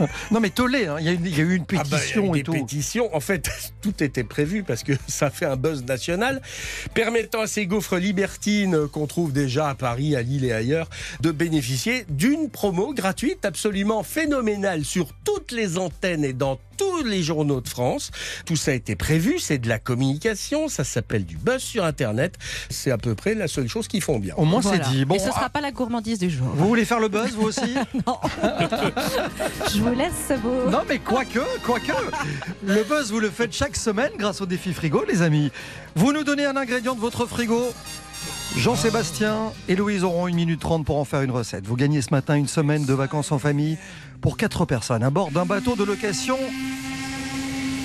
hein. 0.01 0.07
Non 0.31 0.41
mais 0.41 0.51
tollé, 0.51 0.87
hein. 0.87 0.97
il 1.01 1.05
y, 1.07 1.09
a 1.09 1.13
y 1.13 1.41
eu 1.41 1.57
une 1.57 1.65
Ah 1.71 1.83
bah, 1.89 1.97
pétition 1.99 2.33
tout. 2.33 2.53
pétitions. 2.53 3.15
En 3.15 3.21
fait, 3.21 3.49
tout 3.81 4.03
était 4.03 4.25
prévu 4.25 4.63
parce 4.63 4.83
que 4.83 4.93
ça 5.07 5.31
fait 5.31 5.47
un 5.47 5.57
buzz 5.57 5.85
national, 5.85 6.41
permettant 6.95 7.41
à 7.43 7.47
ces 7.47 7.67
gaufres 7.67 7.97
libertines 7.97 8.89
qu'on 8.89 9.07
trouve 9.07 9.33
déjà 9.33 9.69
à 9.69 9.75
Paris, 9.75 10.17
à 10.17 10.23
Lille 10.23 10.45
et 10.45 10.53
ailleurs, 10.53 10.89
de 11.21 11.31
bénéficier 11.31 12.05
d'une 12.09 12.49
promo 12.51 12.93
gratuite 12.95 13.45
absolument 13.45 14.03
phénoménale 14.03 14.85
sur 14.85 15.13
toutes 15.25 15.53
les 15.53 15.79
antennes 15.79 16.25
et 16.25 16.33
dans 16.33 16.59
tous 16.77 17.05
les 17.05 17.23
journaux 17.23 17.61
de 17.61 17.69
France. 17.69 18.11
Tout 18.47 18.57
ça 18.57 18.71
a 18.71 18.75
été 18.75 18.97
prévu, 18.97 19.39
c'est 19.39 19.59
de 19.59 19.69
la 19.69 19.79
communication, 19.79 20.69
ça 20.69 20.85
s'appelle 20.85 21.25
du 21.25 21.37
buzz 21.37 21.63
sur 21.63 21.85
Internet. 21.85 22.37
C'est 22.71 22.91
à 22.91 22.99
peu 22.99 23.15
près 23.15 23.35
la 23.35 23.49
seule 23.49 23.69
chose 23.69 23.89
qu'ils 23.89 24.03
font 24.03 24.19
bien. 24.19 24.35
Au 24.37 24.45
moins 24.45 24.61
Voilà. 24.61 24.85
c'est 24.85 24.91
dit. 24.91 25.05
Bon, 25.05 25.15
Et 25.15 25.19
ce 25.19 25.29
ah, 25.31 25.33
sera 25.35 25.51
pas 25.51 25.61
la 25.61 25.71
gourmandise 25.73 26.19
du 26.19 26.31
jour. 26.31 26.49
vous 26.55 26.69
voulez 26.69 26.85
faire 26.85 27.01
le 27.01 27.09
buzz 27.09 27.31
vous 27.33 27.47
aussi 27.49 27.61
Je 29.75 29.81
vous 29.81 29.95
laisse 29.95 30.33
vos. 30.43 30.71
Non 30.71 30.83
mais 30.89 30.99
quoique, 30.99 31.41
quoique, 31.65 31.93
le 32.67 32.85
buzz 32.85 33.11
vous 33.11 33.21
le 33.21 33.31
faites 33.31 33.53
chaque 33.53 33.77
semaine 33.77 34.11
grâce 34.19 34.41
au 34.41 34.47
défi 34.47 34.73
frigo 34.73 35.05
les 35.07 35.23
amis. 35.23 35.51
Vous 35.95 36.13
nous 36.13 36.25
donnez 36.25 36.45
un 36.47 36.57
ingrédient 36.57 36.95
de 36.95 37.01
votre 37.01 37.27
frigo. 37.27 37.73
Jean-Sébastien 38.57 39.53
et 39.69 39.75
Louise 39.75 40.05
auront 40.05 40.27
1 40.27 40.33
minute 40.33 40.61
30 40.61 40.85
pour 40.85 40.99
en 40.99 41.05
faire 41.05 41.23
une 41.23 41.31
recette. 41.31 41.67
Vous 41.67 41.77
gagnez 41.77 42.03
ce 42.03 42.11
matin 42.11 42.37
une 42.37 42.49
semaine 42.49 42.85
de 42.85 42.93
vacances 42.93 43.33
en 43.33 43.39
famille 43.39 43.79
pour 44.21 44.37
4 44.37 44.67
personnes 44.67 45.03
à 45.03 45.11
bord 45.11 45.31
d'un 45.31 45.47
bateau 45.47 45.75
de 45.75 45.85
location 45.85 46.37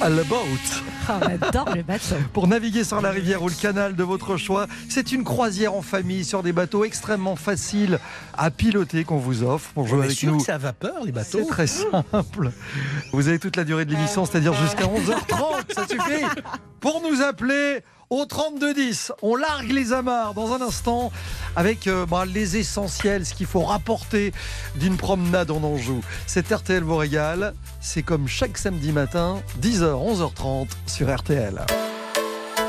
à 0.02 0.10
la 0.10 0.24
boat. 0.26 0.36
Oh, 1.10 1.14
J'adore 1.42 1.74
le 1.76 1.82
bateau. 1.82 2.16
Pour 2.34 2.48
naviguer 2.48 2.84
sur 2.84 3.02
la 3.02 3.10
rivière 3.10 3.42
ou 3.42 3.48
le 3.50 3.56
canal 3.56 3.96
de 3.96 4.04
votre 4.04 4.38
choix, 4.38 4.68
c'est 4.90 5.12
une 5.12 5.24
croisière 5.24 5.74
en 5.74 5.82
famille 5.82 6.24
sur 6.24 6.44
des 6.44 6.52
bateaux 6.52 6.86
extrêmement 6.86 7.36
faciles 7.36 7.98
à 8.38 8.52
piloter 8.52 9.06
qu'on 9.06 9.18
vous 9.18 9.42
offre 9.42 9.72
pour 9.74 9.88
jouer 9.88 9.98
On 9.98 10.02
est 10.02 10.06
avec 10.06 10.18
sûr 10.18 10.32
nous. 10.34 10.38
que 10.38 10.44
c'est 10.44 10.52
à 10.52 10.60
vapeur, 10.60 11.04
les 11.04 11.12
bateaux 11.12 11.40
C'est 11.42 11.48
très 11.48 11.66
simple. 11.66 12.52
Vous 13.12 13.28
avez 13.28 13.40
toute 13.40 13.56
la 13.56 13.64
durée 13.64 13.86
de 13.86 13.92
l'émission, 13.92 14.26
c'est-à-dire 14.26 14.54
jusqu'à 14.54 14.84
11h30, 14.86 15.74
ça 15.74 15.88
suffit. 15.88 16.26
Pour 16.80 17.02
nous 17.02 17.24
appeler 17.24 17.80
au 18.10 18.26
3210, 18.26 19.12
on 19.22 19.36
largue 19.36 19.72
les 19.72 19.94
amarres 19.94 20.34
dans 20.34 20.54
un 20.54 20.62
instant 20.62 21.12
avec 21.56 21.88
euh, 21.88 22.06
bah, 22.06 22.26
les 22.26 22.58
essentiels, 22.58 23.26
ce 23.26 23.34
qu'il 23.34 23.48
faut 23.48 23.62
rapporter 23.62 24.34
d'une 24.76 24.98
promenade 24.98 25.52
en 25.52 25.64
Anjou. 25.64 26.02
C'est 26.26 26.52
RTL 26.52 26.84
vous 26.84 26.98
régale, 26.98 27.54
c'est 27.82 28.04
comme 28.04 28.28
chaque 28.28 28.58
samedi 28.58 28.92
matin, 28.92 29.42
10h, 29.62 29.92
11h30 29.92 30.68
sur 30.86 31.14
RTL. 31.14 31.66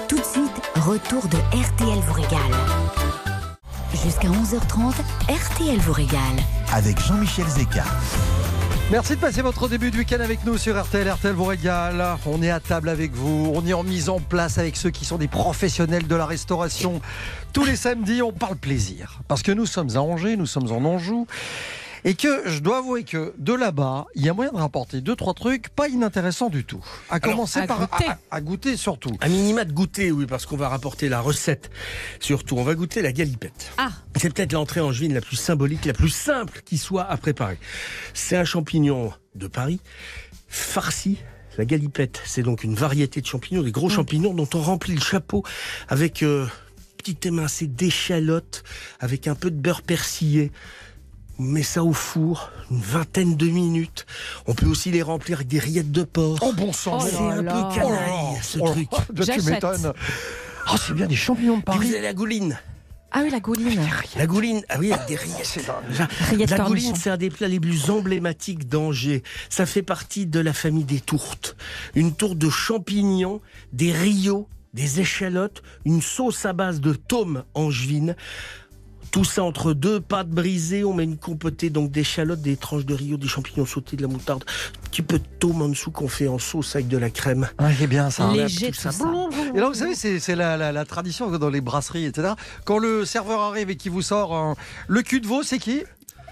Tout 0.09 0.19
de 0.19 0.25
suite, 0.25 0.63
retour 0.77 1.29
de 1.29 1.37
RTL 1.37 1.99
vous 2.07 2.15
régale. 2.15 2.39
Jusqu'à 4.05 4.29
11h30, 4.29 4.95
RTL 5.29 5.79
vous 5.79 5.93
régale. 5.93 6.21
Avec 6.73 7.01
Jean-Michel 7.01 7.47
Zeka. 7.47 7.85
Merci 8.91 9.17
de 9.17 9.21
passer 9.21 9.43
votre 9.43 9.69
début 9.69 9.91
de 9.91 9.99
week-end 9.99 10.21
avec 10.21 10.47
nous 10.47 10.57
sur 10.57 10.83
RTL. 10.83 11.07
RTL 11.11 11.35
vous 11.35 11.45
régale. 11.45 12.03
On 12.25 12.43
est 12.43 12.49
à 12.49 12.59
table 12.59 12.89
avec 12.89 13.13
vous. 13.13 13.53
On 13.55 13.67
est 13.67 13.75
en 13.75 13.83
mise 13.83 14.09
en 14.09 14.19
place 14.19 14.57
avec 14.57 14.77
ceux 14.77 14.89
qui 14.89 15.05
sont 15.05 15.19
des 15.19 15.29
professionnels 15.29 16.07
de 16.07 16.15
la 16.15 16.25
restauration. 16.25 17.03
Tous 17.53 17.67
les 17.67 17.77
samedis, 17.77 18.23
on 18.23 18.33
parle 18.33 18.57
plaisir. 18.57 19.21
Parce 19.29 19.43
que 19.43 19.53
nous 19.53 19.67
sommes 19.67 19.91
à 19.97 20.01
Angers, 20.01 20.39
nous 20.39 20.47
sommes 20.47 20.73
en 20.73 20.83
Anjou. 20.87 21.27
Et 22.05 22.15
que 22.15 22.49
je 22.49 22.61
dois 22.61 22.79
avouer 22.79 23.05
que 23.05 23.35
de 23.39 23.53
là-bas, 23.53 24.07
il 24.15 24.25
y 24.25 24.29
a 24.29 24.33
moyen 24.35 24.51
de 24.53 24.57
rapporter 24.57 25.01
deux, 25.01 25.17
trois 25.17 25.35
trucs 25.35 25.69
pas 25.71 25.89
inintéressants 25.89 26.49
du 26.49 26.65
tout. 26.65 26.85
À 27.11 27.21
commencer 27.21 27.61
à 27.61 27.67
par 27.67 27.81
goûter. 27.89 28.07
à- 28.09 28.19
à 28.31 28.41
goûter 28.41 28.77
surtout. 28.77 29.11
Un 29.21 29.29
minima 29.29 29.65
de 29.65 29.73
goûter, 29.73 30.11
oui, 30.13 30.27
parce 30.27 30.47
qu'on 30.47 30.57
va 30.57 30.69
rapporter 30.69 31.09
la 31.09 31.21
recette. 31.21 31.71
Surtout, 32.21 32.57
on 32.57 32.63
va 32.63 32.75
goûter 32.75 33.03
la 33.03 33.13
galipette. 33.13 33.73
Ah, 33.79 33.91
C'est 34.17 34.33
peut-être 34.33 34.53
l'entrée 34.53 34.81
angevine 34.81 35.15
la 35.15 35.21
plus 35.21 35.37
symbolique, 35.37 35.85
la 35.85 35.93
plus 35.93 36.09
simple 36.11 36.63
qui 36.65 36.79
soit 36.79 37.05
à 37.05 37.17
préparer. 37.17 37.59
C'est 38.15 38.37
un 38.37 38.45
champignon 38.45 39.13
de 39.35 39.47
Paris, 39.47 39.81
farci. 40.49 41.19
La 41.57 41.65
galipette, 41.65 42.23
c'est 42.25 42.43
donc 42.45 42.63
une 42.63 42.75
variété 42.77 43.21
de 43.21 43.27
champignons, 43.27 43.63
des 43.63 43.73
gros 43.73 43.89
champignons 43.89 44.33
dont 44.33 44.49
on 44.55 44.61
remplit 44.63 44.95
le 44.95 45.01
chapeau 45.01 45.43
avec 45.89 46.23
euh, 46.23 46.47
petite 46.97 47.27
émincée 47.27 47.67
d'échalotes, 47.67 48.63
avec 49.01 49.27
un 49.27 49.35
peu 49.35 49.51
de 49.51 49.57
beurre 49.61 49.83
persillé. 49.83 50.53
On 51.39 51.45
met 51.45 51.63
ça 51.63 51.85
au 51.85 51.93
four, 51.93 52.51
une 52.71 52.81
vingtaine 52.81 53.37
de 53.37 53.47
minutes. 53.47 54.07
On 54.47 54.55
peut 54.55 54.67
aussi 54.67 54.91
les 54.91 55.03
remplir 55.03 55.37
avec 55.39 55.49
des 55.49 55.61
rillettes 55.61 55.93
de 55.93 56.03
porc. 56.03 56.39
Oh 56.43 56.53
bon 56.53 56.73
sang 56.73 56.99
Oh 57.01 57.07
c'est 57.09 57.15
là 57.21 57.29
un 57.35 57.43
là. 57.43 57.53
peu 57.71 57.75
canaille, 57.81 58.39
ce 58.43 58.59
Oh 58.61 58.71
truc. 58.73 58.89
là, 59.15 59.25
tu 59.37 59.43
m'étonnes. 59.43 59.93
Oh, 60.71 60.77
c'est 60.85 60.95
bien 60.95 61.07
des 61.07 61.15
champignons 61.17 61.53
de 61.55 61.59
vous 61.59 61.63
Paris. 61.63 61.89
avez 61.91 62.01
la 62.01 62.13
gouline. 62.13 62.59
ah 63.13 63.21
oui, 63.23 63.31
la 63.31 63.39
gouline. 63.41 63.81
La 64.17 64.27
gouline, 64.27 64.63
ah 64.69 64.77
oui, 64.81 64.93
avec 64.93 65.07
des 65.07 65.15
rillettes. 65.17 65.61
La- 65.99 66.09
Rillettes 66.29 66.51
La 66.51 66.59
gouline, 66.59 66.97
c'est 66.97 67.11
un 67.11 67.17
des 67.17 67.31
plats 67.31 67.47
les 67.49 67.61
plus 67.61 67.89
emblématiques 67.89 68.69
d'Angers. 68.69 69.23
Ça 69.49 69.65
fait 69.65 69.83
partie 69.83 70.27
de 70.27 70.41
la 70.41 70.53
famille 70.53 70.85
des 70.85 71.01
tourtes. 71.01 71.57
Une 71.95 72.15
tourte 72.15 72.37
de 72.37 72.51
champignons, 72.51 73.41
des 73.73 73.93
rios, 73.93 74.49
des 74.75 75.01
échalotes, 75.01 75.63
une 75.87 76.03
sauce 76.03 76.45
à 76.45 76.53
base 76.53 76.81
de 76.81 76.93
tome 76.93 77.45
angevine. 77.55 78.17
Tout 79.11 79.25
ça 79.25 79.43
entre 79.43 79.73
deux 79.73 80.01
pâtes 80.01 80.29
brisées, 80.29 80.85
on 80.85 80.93
met 80.93 81.05
une 81.05 81.17
compotée 81.17 81.71
donc 81.71 81.91
d'échalotes, 81.91 82.43
des 82.43 82.57
tranches 82.57 82.85
de 82.85 82.95
rio, 82.95 83.17
des 83.17 83.27
champignons 83.27 83.65
sautés, 83.67 83.97
de 83.97 84.03
la 84.03 84.09
moutarde, 84.09 84.45
un 84.85 84.89
petit 84.89 85.03
peu 85.03 85.19
de 85.19 85.25
tome 85.41 85.63
en 85.63 85.69
dessous 85.69 85.91
qu'on 85.91 86.09
fait 86.09 86.29
en 86.29 86.39
sauce 86.39 86.75
avec 86.77 86.89
de 86.89 86.99
la 86.99 87.09
crème. 87.11 87.49
Ah, 87.59 87.71
c'est 87.77 87.87
bien 87.87 88.11
ça. 88.11 88.31
Léger, 88.33 88.67
tout 88.67 88.73
tout 88.77 88.81
ça. 88.81 88.93
ça. 88.93 89.11
Et 89.55 89.59
là, 89.61 89.69
vous 89.69 89.75
savez, 89.75 89.95
c'est 89.95 90.21
c'est 90.21 90.37
la, 90.37 90.57
la- 90.57 90.73
la 90.73 90.85
tradition 90.85 91.31
dans 91.31 91.49
les 91.51 91.61
brasseries, 91.63 92.05
etc. 92.05 92.35
Quand 92.65 92.79
le 92.79 93.05
serveur 93.05 93.41
arrive 93.41 93.71
et 93.71 93.77
qui 93.77 93.89
vous 93.89 94.03
sort 94.03 94.37
un- 94.37 94.57
le 94.89 95.03
cul 95.03 95.21
de 95.21 95.27
veau, 95.27 95.43
c'est 95.43 95.59
qui? 95.59 95.83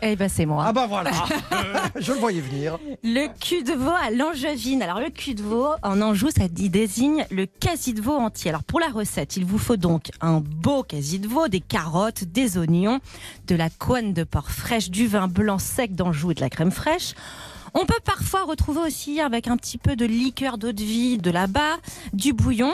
Eh 0.02 0.16
ben, 0.16 0.28
c'est 0.28 0.46
moi. 0.46 0.64
Ah 0.66 0.72
bah 0.72 0.86
voilà, 0.86 1.10
je 1.96 2.12
le 2.12 2.18
voyais 2.18 2.40
venir. 2.40 2.78
Le 3.02 3.28
cul 3.38 3.62
de 3.62 3.72
veau 3.72 3.90
à 3.90 4.10
l'angevine. 4.10 4.82
Alors 4.82 5.00
le 5.00 5.10
cul 5.10 5.34
de 5.34 5.42
veau 5.42 5.68
en 5.82 6.02
Anjou, 6.02 6.28
ça 6.30 6.48
dit 6.48 6.68
désigne 6.68 7.24
le 7.30 7.46
quasi 7.46 7.94
de 7.94 8.02
veau 8.02 8.14
entier. 8.14 8.50
Alors 8.50 8.62
pour 8.62 8.80
la 8.80 8.88
recette, 8.88 9.36
il 9.36 9.44
vous 9.44 9.58
faut 9.58 9.76
donc 9.76 10.10
un 10.20 10.40
beau 10.40 10.82
quasi 10.82 11.18
de 11.18 11.28
veau, 11.28 11.48
des 11.48 11.60
carottes, 11.60 12.24
des 12.24 12.58
oignons, 12.58 13.00
de 13.46 13.56
la 13.56 13.70
couenne 13.70 14.12
de 14.12 14.24
porc 14.24 14.50
fraîche, 14.50 14.90
du 14.90 15.06
vin 15.06 15.28
blanc 15.28 15.58
sec 15.58 15.94
d'Anjou 15.94 16.32
et 16.32 16.34
de 16.34 16.40
la 16.40 16.50
crème 16.50 16.70
fraîche. 16.70 17.14
On 17.78 17.84
peut 17.84 18.00
parfois 18.04 18.44
retrouver 18.44 18.80
aussi 18.80 19.20
avec 19.20 19.48
un 19.48 19.56
petit 19.58 19.76
peu 19.76 19.96
de 19.96 20.06
liqueur 20.06 20.56
d'eau 20.56 20.72
de 20.72 20.82
vie, 20.82 21.18
de 21.18 21.30
la 21.30 21.46
bas, 21.46 21.76
du 22.14 22.32
bouillon. 22.32 22.72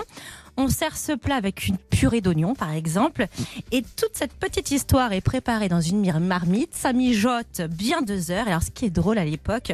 On 0.59 0.69
sert 0.69 0.97
ce 0.97 1.13
plat 1.13 1.37
avec 1.37 1.67
une 1.67 1.79
purée 1.79 2.21
d'oignons, 2.21 2.55
par 2.55 2.73
exemple. 2.73 3.27
Et 3.71 3.83
toute 3.83 4.11
cette 4.15 4.33
petite 4.35 4.71
histoire 4.71 5.13
est 5.13 5.21
préparée 5.23 5.69
dans 5.69 5.81
une 5.81 6.01
mir- 6.05 6.21
marmite. 6.21 6.75
Ça 6.75 6.93
mijote 6.93 7.63
bien 7.71 8.03
deux 8.03 8.31
heures. 8.31 8.47
Et 8.47 8.51
alors, 8.51 8.63
ce 8.63 8.71
qui 8.71 8.85
est 8.85 8.91
drôle 8.91 9.17
à 9.19 9.25
l'époque, 9.25 9.73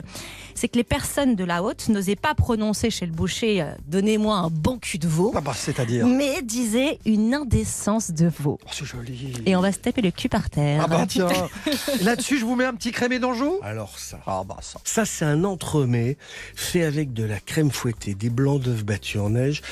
c'est 0.54 0.68
que 0.68 0.76
les 0.76 0.84
personnes 0.84 1.34
de 1.34 1.42
la 1.44 1.62
haute 1.64 1.88
n'osaient 1.88 2.14
pas 2.16 2.34
prononcer 2.34 2.90
chez 2.90 3.06
le 3.06 3.12
boucher 3.12 3.60
euh, 3.62 3.72
Donnez-moi 3.88 4.36
un 4.36 4.48
bon 4.50 4.78
cul 4.78 4.98
de 4.98 5.08
veau, 5.08 5.32
Ah 5.34 5.40
bah, 5.40 5.52
c'est-à-dire? 5.54 6.06
mais 6.06 6.42
disaient 6.42 6.98
une 7.04 7.34
indécence 7.34 8.10
de 8.12 8.28
veau. 8.28 8.58
Oh, 8.64 8.68
c'est 8.72 8.84
joli. 8.84 9.32
Et 9.46 9.56
on 9.56 9.60
va 9.60 9.72
se 9.72 9.78
taper 9.78 10.00
le 10.02 10.10
cul 10.12 10.28
par 10.28 10.48
terre. 10.48 10.82
Ah 10.84 10.88
bah 10.88 11.06
tiens, 11.08 11.28
là-dessus, 12.02 12.38
je 12.38 12.44
vous 12.44 12.54
mets 12.54 12.64
un 12.64 12.74
petit 12.74 12.92
crémé 12.92 13.18
d'Anjou? 13.18 13.58
Alors 13.62 13.98
ça. 13.98 14.20
Ah 14.26 14.42
bah 14.46 14.58
ça. 14.60 14.78
Ça, 14.84 15.04
c'est 15.04 15.24
un 15.24 15.42
entremets 15.44 16.16
fait 16.54 16.84
avec 16.84 17.12
de 17.12 17.24
la 17.24 17.40
crème 17.40 17.70
fouettée, 17.70 18.14
des 18.14 18.30
blancs 18.30 18.60
d'œufs 18.62 18.84
battus 18.84 19.20
en 19.20 19.30
neige. 19.30 19.62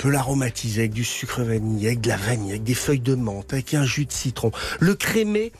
Peut 0.00 0.08
l'aromatiser 0.08 0.80
avec 0.80 0.94
du 0.94 1.04
sucre 1.04 1.42
vanille, 1.42 1.86
avec 1.86 2.00
de 2.00 2.08
la 2.08 2.16
vanille, 2.16 2.52
avec 2.52 2.62
des 2.62 2.72
feuilles 2.72 3.00
de 3.00 3.14
menthe, 3.14 3.52
avec 3.52 3.74
un 3.74 3.84
jus 3.84 4.06
de 4.06 4.12
citron. 4.12 4.50
Le 4.78 4.94
crémé 4.94 5.52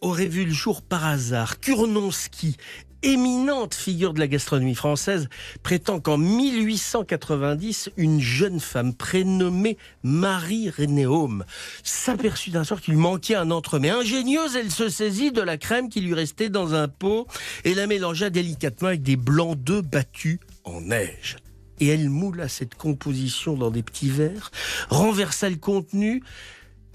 aurait 0.00 0.24
vu 0.24 0.46
le 0.46 0.52
jour 0.52 0.80
par 0.80 1.04
hasard. 1.04 1.60
Kurnonski, 1.60 2.56
éminente 3.02 3.74
figure 3.74 4.14
de 4.14 4.18
la 4.18 4.28
gastronomie 4.28 4.74
française, 4.74 5.28
prétend 5.62 6.00
qu'en 6.00 6.16
1890, 6.16 7.90
une 7.98 8.18
jeune 8.18 8.60
femme 8.60 8.94
prénommée 8.94 9.76
Marie 10.02 10.70
Renéaume 10.70 11.44
s'aperçut 11.82 12.52
d'un 12.52 12.64
soir 12.64 12.80
qu'il 12.80 12.96
manquait 12.96 13.34
un 13.34 13.50
entremets. 13.50 13.90
Ingénieuse, 13.90 14.56
elle 14.56 14.70
se 14.70 14.88
saisit 14.88 15.32
de 15.32 15.42
la 15.42 15.58
crème 15.58 15.90
qui 15.90 16.00
lui 16.00 16.14
restait 16.14 16.48
dans 16.48 16.72
un 16.72 16.88
pot 16.88 17.26
et 17.64 17.74
la 17.74 17.86
mélangea 17.86 18.30
délicatement 18.30 18.88
avec 18.88 19.02
des 19.02 19.16
blancs 19.16 19.58
d'œufs 19.58 19.84
battus 19.84 20.38
en 20.64 20.80
neige. 20.80 21.36
Et 21.80 21.88
elle 21.88 22.08
moula 22.08 22.48
cette 22.48 22.74
composition 22.74 23.54
dans 23.54 23.70
des 23.70 23.82
petits 23.82 24.08
verres, 24.10 24.50
renversa 24.88 25.50
le 25.50 25.56
contenu, 25.56 26.22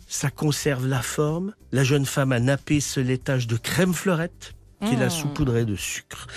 ça 0.08 0.30
conserve 0.30 0.88
la 0.88 1.02
forme. 1.02 1.54
La 1.72 1.84
jeune 1.84 2.06
femme 2.06 2.32
a 2.32 2.40
nappé 2.40 2.80
ce 2.82 3.00
laitage 3.00 3.48
de 3.48 3.58
crème 3.58 3.94
fleurette 3.94 4.54
qu'elle 4.82 5.04
a 5.04 5.08
Mmh. 5.08 5.10
saupoudré 5.12 5.66
de 5.66 5.76
sucre. 5.76 6.28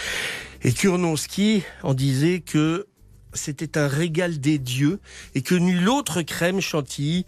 Et 0.62 0.72
Kurnonski 0.72 1.62
en 1.82 1.94
disait 1.94 2.40
que 2.40 2.86
c'était 3.32 3.78
un 3.78 3.88
régal 3.88 4.38
des 4.38 4.58
dieux 4.58 5.00
et 5.34 5.42
que 5.42 5.54
nulle 5.54 5.88
autre 5.88 6.22
crème 6.22 6.60
chantilly 6.60 7.26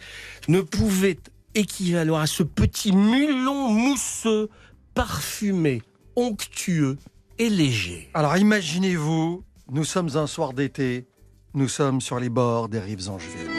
ne 0.48 0.60
pouvait 0.60 1.18
équivaloir 1.54 2.20
à 2.20 2.26
ce 2.26 2.42
petit 2.42 2.92
mulon 2.92 3.70
mousseux, 3.70 4.48
parfumé, 4.94 5.82
onctueux 6.14 6.96
et 7.38 7.48
léger. 7.48 8.08
Alors 8.14 8.36
imaginez-vous, 8.36 9.42
nous 9.70 9.84
sommes 9.84 10.16
un 10.16 10.26
soir 10.26 10.52
d'été, 10.52 11.06
nous 11.54 11.68
sommes 11.68 12.00
sur 12.00 12.20
les 12.20 12.28
bords 12.28 12.68
des 12.68 12.78
rives 12.78 13.08
angevines. 13.08 13.50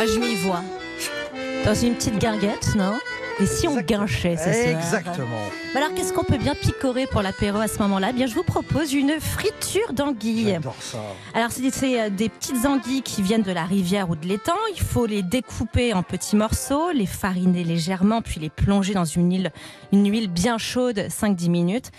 Ah, 0.00 0.06
je 0.06 0.18
m'y 0.18 0.36
vois. 0.36 0.62
Dans 1.64 1.74
une 1.74 1.94
petite 1.94 2.18
guinguette, 2.18 2.74
non? 2.76 2.94
Et 3.40 3.46
si 3.46 3.68
on 3.68 3.80
guinchait 3.80 4.36
ce 4.36 4.52
soir? 4.52 4.80
Exactement. 4.80 5.42
Alors, 5.74 5.94
qu'est-ce 5.94 6.12
qu'on 6.12 6.24
peut 6.24 6.38
bien 6.38 6.54
picorer 6.54 7.06
pour 7.06 7.22
l'apéro 7.22 7.58
à 7.58 7.68
ce 7.68 7.78
moment-là? 7.78 8.12
Bien, 8.12 8.26
je 8.26 8.34
vous 8.34 8.42
propose 8.42 8.92
une 8.92 9.20
friture 9.20 9.92
d'anguilles. 9.92 10.54
J'adore 10.54 10.76
ça. 10.80 10.98
Alors, 11.34 11.50
c'est 11.50 11.70
c'est, 11.70 12.00
euh, 12.00 12.10
des 12.10 12.28
petites 12.28 12.66
anguilles 12.66 13.02
qui 13.02 13.22
viennent 13.22 13.42
de 13.42 13.52
la 13.52 13.64
rivière 13.64 14.10
ou 14.10 14.16
de 14.16 14.26
l'étang. 14.26 14.56
Il 14.74 14.82
faut 14.82 15.06
les 15.06 15.22
découper 15.22 15.94
en 15.94 16.02
petits 16.02 16.36
morceaux, 16.36 16.90
les 16.90 17.06
fariner 17.06 17.62
légèrement, 17.62 18.22
puis 18.22 18.40
les 18.40 18.50
plonger 18.50 18.94
dans 18.94 19.04
une 19.04 19.30
huile, 19.30 19.52
une 19.92 20.10
huile 20.10 20.28
bien 20.28 20.58
chaude, 20.58 21.06
5-10 21.08 21.48
minutes. 21.48 21.90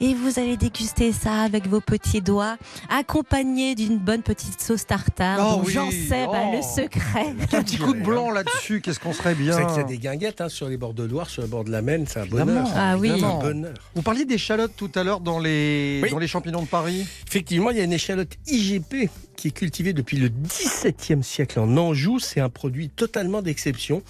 Et 0.00 0.14
vous 0.14 0.38
allez 0.38 0.56
déguster 0.56 1.12
ça 1.12 1.42
avec 1.42 1.66
vos 1.66 1.80
petits 1.80 2.20
doigts, 2.20 2.56
accompagné 2.90 3.74
d'une 3.74 3.98
bonne 3.98 4.22
petite 4.22 4.60
sauce 4.60 4.86
tartare. 4.86 5.38
Oh 5.58 5.62
oui, 5.64 5.72
j'en 5.72 5.90
sais 5.90 6.26
bah, 6.26 6.44
oh. 6.48 6.56
le 6.56 6.62
secret. 6.62 7.34
Un 7.52 7.62
petit 7.62 7.78
coup 7.78 7.94
de 7.94 8.00
blanc 8.02 8.30
là-dessus, 8.30 8.80
qu'est-ce 8.80 9.00
qu'on 9.00 9.12
serait 9.12 9.34
C'est 9.34 9.42
bien. 9.42 9.52
vrai 9.52 9.66
qu'il 9.66 9.76
y 9.76 9.80
a 9.80 9.84
des 9.84 9.98
guinguettes 9.98 10.40
hein, 10.40 10.48
sur 10.48 10.68
les 10.68 10.76
bords 10.76 10.94
de 10.94 11.04
Loire, 11.04 11.30
sur 11.30 11.42
le 11.42 11.48
bord 11.48 11.64
de 11.64 11.70
la 11.70 11.82
Maine, 11.82 12.06
c'est 12.08 12.20
un 12.20 12.24
Évidemment, 12.24 12.62
bonheur. 12.62 12.72
Ah 12.74 12.96
oui. 12.98 13.10
Un 13.10 13.38
bonheur. 13.38 13.74
Vous 13.94 14.02
parliez 14.02 14.24
d'échalotes 14.24 14.72
tout 14.76 14.90
à 14.94 15.04
l'heure 15.04 15.20
dans 15.20 15.38
les, 15.38 16.00
Oui. 16.02 16.10
dans 16.10 16.18
les 16.18 16.28
champignons 16.28 16.62
de 16.62 16.68
Paris. 16.68 17.06
Effectivement, 17.26 17.70
il 17.70 17.78
y 17.78 17.80
a 17.80 17.84
une 17.84 17.92
échalote 17.92 18.32
IGP 18.46 19.08
qui 19.36 19.48
est 19.48 19.52
cultivée 19.52 19.92
depuis 19.92 20.16
le 20.16 20.30
XVIIe 20.30 21.22
siècle 21.22 21.60
en 21.60 21.76
Anjou. 21.76 22.18
C'est 22.18 22.40
un 22.40 22.48
produit 22.48 22.88
totalement 22.88 23.42
d'exception 23.42 24.02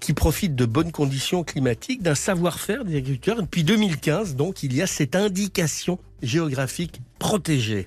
qui 0.00 0.12
profite 0.12 0.54
de 0.54 0.64
bonnes 0.66 0.92
conditions 0.92 1.42
climatiques, 1.42 2.02
d'un 2.02 2.14
savoir-faire 2.14 2.84
des 2.84 2.96
agriculteurs. 2.96 3.42
Depuis 3.42 3.64
2015, 3.64 4.36
donc, 4.36 4.62
il 4.62 4.74
y 4.74 4.80
a 4.82 4.86
cette 4.86 5.16
indication 5.28 5.98
géographique 6.22 7.00
protégée. 7.18 7.86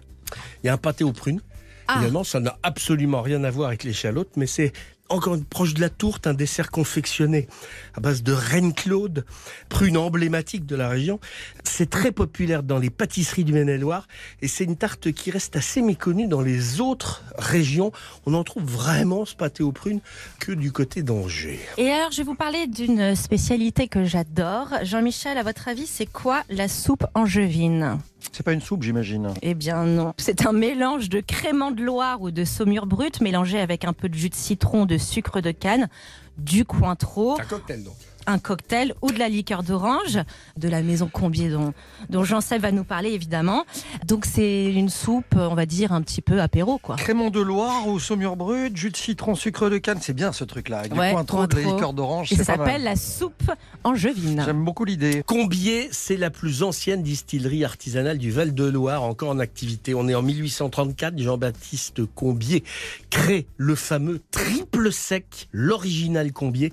Il 0.64 0.68
y 0.68 0.70
a 0.70 0.74
un 0.74 0.78
pâté 0.78 1.04
aux 1.04 1.12
prunes. 1.12 1.42
Ah. 1.88 1.98
Évidemment, 1.98 2.24
ça 2.24 2.40
n'a 2.40 2.58
absolument 2.64 3.22
rien 3.22 3.44
à 3.44 3.52
voir 3.52 3.70
avec 3.70 3.84
l'échalote, 3.84 4.30
mais 4.38 4.48
c'est 4.48 4.72
encore 5.12 5.38
proche 5.50 5.74
de 5.74 5.82
la 5.82 5.90
tourte, 5.90 6.28
un 6.28 6.34
dessert 6.34 6.72
confectionné 6.72 7.48
à 7.96 8.00
base 8.00 8.24
de 8.24 8.32
reine 8.32 8.74
Claude, 8.74 9.26
prune 9.70 9.98
emblématique 9.98 10.66
de 10.66 10.76
la 10.76 10.90
région. 10.90 11.20
C'est 11.64 11.90
très 11.90 12.12
populaire 12.12 12.64
dans 12.64 12.80
les 12.80 12.90
pâtisseries 12.90 13.44
du 13.44 13.54
Maine-et-Loire 13.54 14.08
et 14.42 14.48
c'est 14.48 14.64
une 14.64 14.78
tarte 14.78 15.12
qui 15.12 15.32
reste 15.32 15.56
assez 15.56 15.82
méconnue 15.82 16.28
dans 16.28 16.42
les 16.42 16.82
autres 16.82 17.24
régions. 17.38 17.92
On 18.26 18.34
en 18.34 18.44
trouve 18.44 18.64
vraiment 18.64 19.26
ce 19.26 19.36
pâté 19.36 19.64
aux 19.64 19.72
prunes 19.72 20.02
que 20.40 20.52
du 20.52 20.72
côté 20.72 21.04
d'Angers. 21.04 21.60
Et 21.78 21.90
alors, 21.90 22.12
je 22.12 22.18
vais 22.18 22.24
vous 22.24 22.36
parler 22.36 22.68
d'une 22.68 23.16
spécialité 23.16 23.88
que 23.88 24.04
j'adore. 24.04 24.68
Jean-Michel, 24.84 25.38
à 25.38 25.44
votre 25.44 25.68
avis, 25.68 25.88
c'est 25.88 26.06
quoi 26.06 26.44
la 26.50 26.68
soupe 26.68 27.06
angevine? 27.14 28.00
C'est 28.32 28.44
pas 28.44 28.54
une 28.54 28.62
soupe, 28.62 28.84
j'imagine. 28.84 29.34
Eh 29.42 29.54
bien 29.54 29.84
non. 29.86 30.14
C'est 30.18 30.46
un 30.46 30.52
mélange 30.54 31.10
de 31.10 31.20
crément 31.20 31.72
de 31.72 31.82
Loire 31.84 32.22
ou 32.22 32.32
de 32.32 32.46
saumure 32.46 32.86
brute 32.86 33.22
mélangé 33.22 33.60
avec 33.60 33.86
un 33.86 33.94
peu 33.94 34.10
de 34.10 34.16
jus 34.16 34.30
de 34.30 34.36
citron, 34.36 34.86
de 34.86 34.98
sucre 34.98 35.42
de 35.42 35.52
canne, 35.52 35.90
du 36.38 36.66
cointreau, 36.66 37.40
Un 37.40 37.46
cocktail 37.46 37.84
donc. 37.84 37.96
Un 38.28 38.40
cocktail 38.40 38.94
ou 39.02 39.12
de 39.12 39.20
la 39.20 39.30
liqueur 39.30 39.64
d'orange 39.64 40.20
de 40.58 40.68
la 40.68 40.82
maison 40.82 41.10
Combier 41.12 41.50
dont, 41.50 41.74
dont 42.10 42.24
Jean-Seb 42.24 42.62
va 42.62 42.72
nous 42.72 42.84
parler 42.84 43.10
évidemment. 43.12 43.66
Donc 44.06 44.26
c'est 44.26 44.66
une 44.66 44.90
soupe, 44.90 45.36
on 45.36 45.56
va 45.56 45.66
dire, 45.66 45.92
un 45.92 46.02
petit 46.02 46.22
peu 46.22 46.42
apéro 46.42 46.78
quoi. 46.78 46.96
Crémant 46.96 47.30
de 47.30 47.40
Loire 47.40 47.88
ou 47.88 48.00
saumure 48.00 48.36
brute, 48.36 48.76
jus 48.78 48.92
de 48.92 48.98
citron, 48.98 49.36
sucre 49.36 49.70
de 49.70 49.78
canne, 49.78 50.00
c'est 50.02 50.14
bien 50.14 50.32
ce 50.32 50.44
truc-là. 50.44 50.80
Avec 50.80 50.94
Ouais, 50.94 51.10
du 51.10 51.16
cointreau, 51.16 51.48
de 51.48 51.56
la 51.56 51.62
liqueur 51.62 51.94
d'orange, 51.94 52.32
Et 52.32 52.36
ça 52.36 52.44
s'appelle 52.44 52.84
la 52.84 52.96
soupe 52.96 53.52
angevine. 53.84 54.44
J'aime 54.46 54.64
beaucoup 54.64 54.86
l'idée. 54.86 55.24
Combier, 55.26 55.90
c'est 55.92 56.18
la 56.18 56.30
plus 56.30 56.64
ancienne 56.64 57.02
distillerie 57.04 57.64
artisanale 57.66 58.18
du 58.18 58.32
Val-de-Loire, 58.32 59.04
encore 59.04 59.30
en 59.30 59.40
activité. 59.40 59.94
On 59.96 60.08
est 60.08 60.16
en 60.16 60.22
1834. 60.22 61.18
Jean-Baptiste 61.18 62.06
Combier 62.14 62.64
crée 63.10 63.48
le 63.58 63.76
fameux 63.76 64.22
triple 64.32 64.92
sec, 64.92 65.48
l'original 65.52 66.32
Combier, 66.32 66.72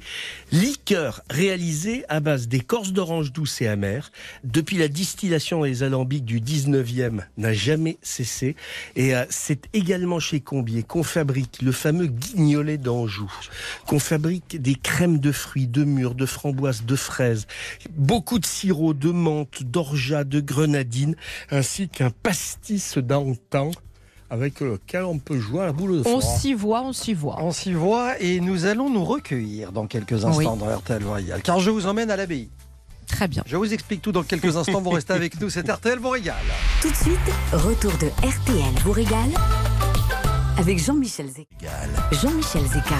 liqueur 0.53 1.23
réalisée 1.39 2.05
à 2.09 2.19
base 2.19 2.49
d'écorce 2.49 2.93
d'orange 2.93 3.33
douce 3.33 3.63
et 3.63 3.69
amère. 3.69 4.11
Depuis 4.43 4.77
la 4.77 4.89
distillation 4.89 5.63
des 5.63 5.85
alambics 5.85 6.25
du 6.25 6.41
19e 6.41 7.21
n'a 7.37 7.53
jamais 7.53 7.97
cessé. 8.03 8.57
Et 8.97 9.15
euh, 9.15 9.25
c'est 9.31 9.69
également 9.73 10.19
chez 10.19 10.41
Combier 10.41 10.83
qu'on 10.83 11.05
fabrique 11.05 11.63
le 11.63 11.71
fameux 11.71 12.07
guignolet 12.07 12.77
d'Anjou, 12.77 13.33
qu'on 13.87 14.01
fabrique 14.01 14.61
des 14.61 14.75
crèmes 14.75 15.21
de 15.21 15.31
fruits, 15.31 15.69
de 15.69 15.85
mûres, 15.85 16.17
de 16.17 16.27
framboises, 16.27 16.85
de 16.85 16.97
fraises, 16.97 17.47
beaucoup 17.91 18.41
de 18.41 18.47
sirop, 18.47 18.93
de 18.93 19.13
menthe, 19.13 19.63
d'orgeat, 19.63 20.25
de 20.25 20.41
grenadine, 20.41 21.15
ainsi 21.51 21.89
qu'un 21.89 22.11
pastis 22.11 22.99
d'antan 22.99 23.71
avec 24.31 24.61
lequel 24.61 25.05
on 25.05 25.19
peut 25.19 25.39
jouer 25.39 25.63
à 25.63 25.67
la 25.67 25.73
boule 25.73 26.03
de 26.03 26.09
On 26.09 26.21
froid. 26.21 26.37
s'y 26.39 26.55
voit, 26.55 26.83
on 26.83 26.93
s'y 26.93 27.15
voit. 27.15 27.37
On 27.41 27.53
s'y 27.53 27.73
voit 27.73 28.21
et 28.21 28.41
nous 28.41 28.67
allons 28.67 28.91
nous 28.91 29.05
recueillir 29.05 29.73
dans 29.73 29.87
quelques 29.87 30.25
instants 30.25 30.57
dans 30.57 30.67
RTL 30.77 31.05
Royal. 31.05 31.41
Car 31.43 31.61
je 31.61 31.71
vous 31.71 31.87
emmène 31.87 32.11
à 32.11 32.17
l'abbaye. 32.17 32.51
Très 33.07 33.27
bien. 33.27 33.43
Je 33.47 33.57
vous 33.57 33.73
explique 33.73 34.03
tout 34.03 34.13
dans 34.13 34.23
quelques 34.23 34.57
instants. 34.57 34.83
Vous 34.83 34.91
restez 34.91 35.15
avec 35.15 35.41
nous. 35.41 35.49
C'est 35.49 35.69
RTL 35.69 35.99
vous 35.99 36.11
régale. 36.11 36.37
Tout 36.83 36.91
de 36.91 36.97
suite, 36.97 37.19
retour 37.53 37.93
de 37.93 38.09
RTL 38.27 38.75
vous 38.85 38.93
régale 38.93 39.31
avec 40.59 40.79
Jean-Michel 40.79 41.29
Zeka. 41.29 41.73
Jean-Michel 42.13 42.63
Zeka. 42.67 42.97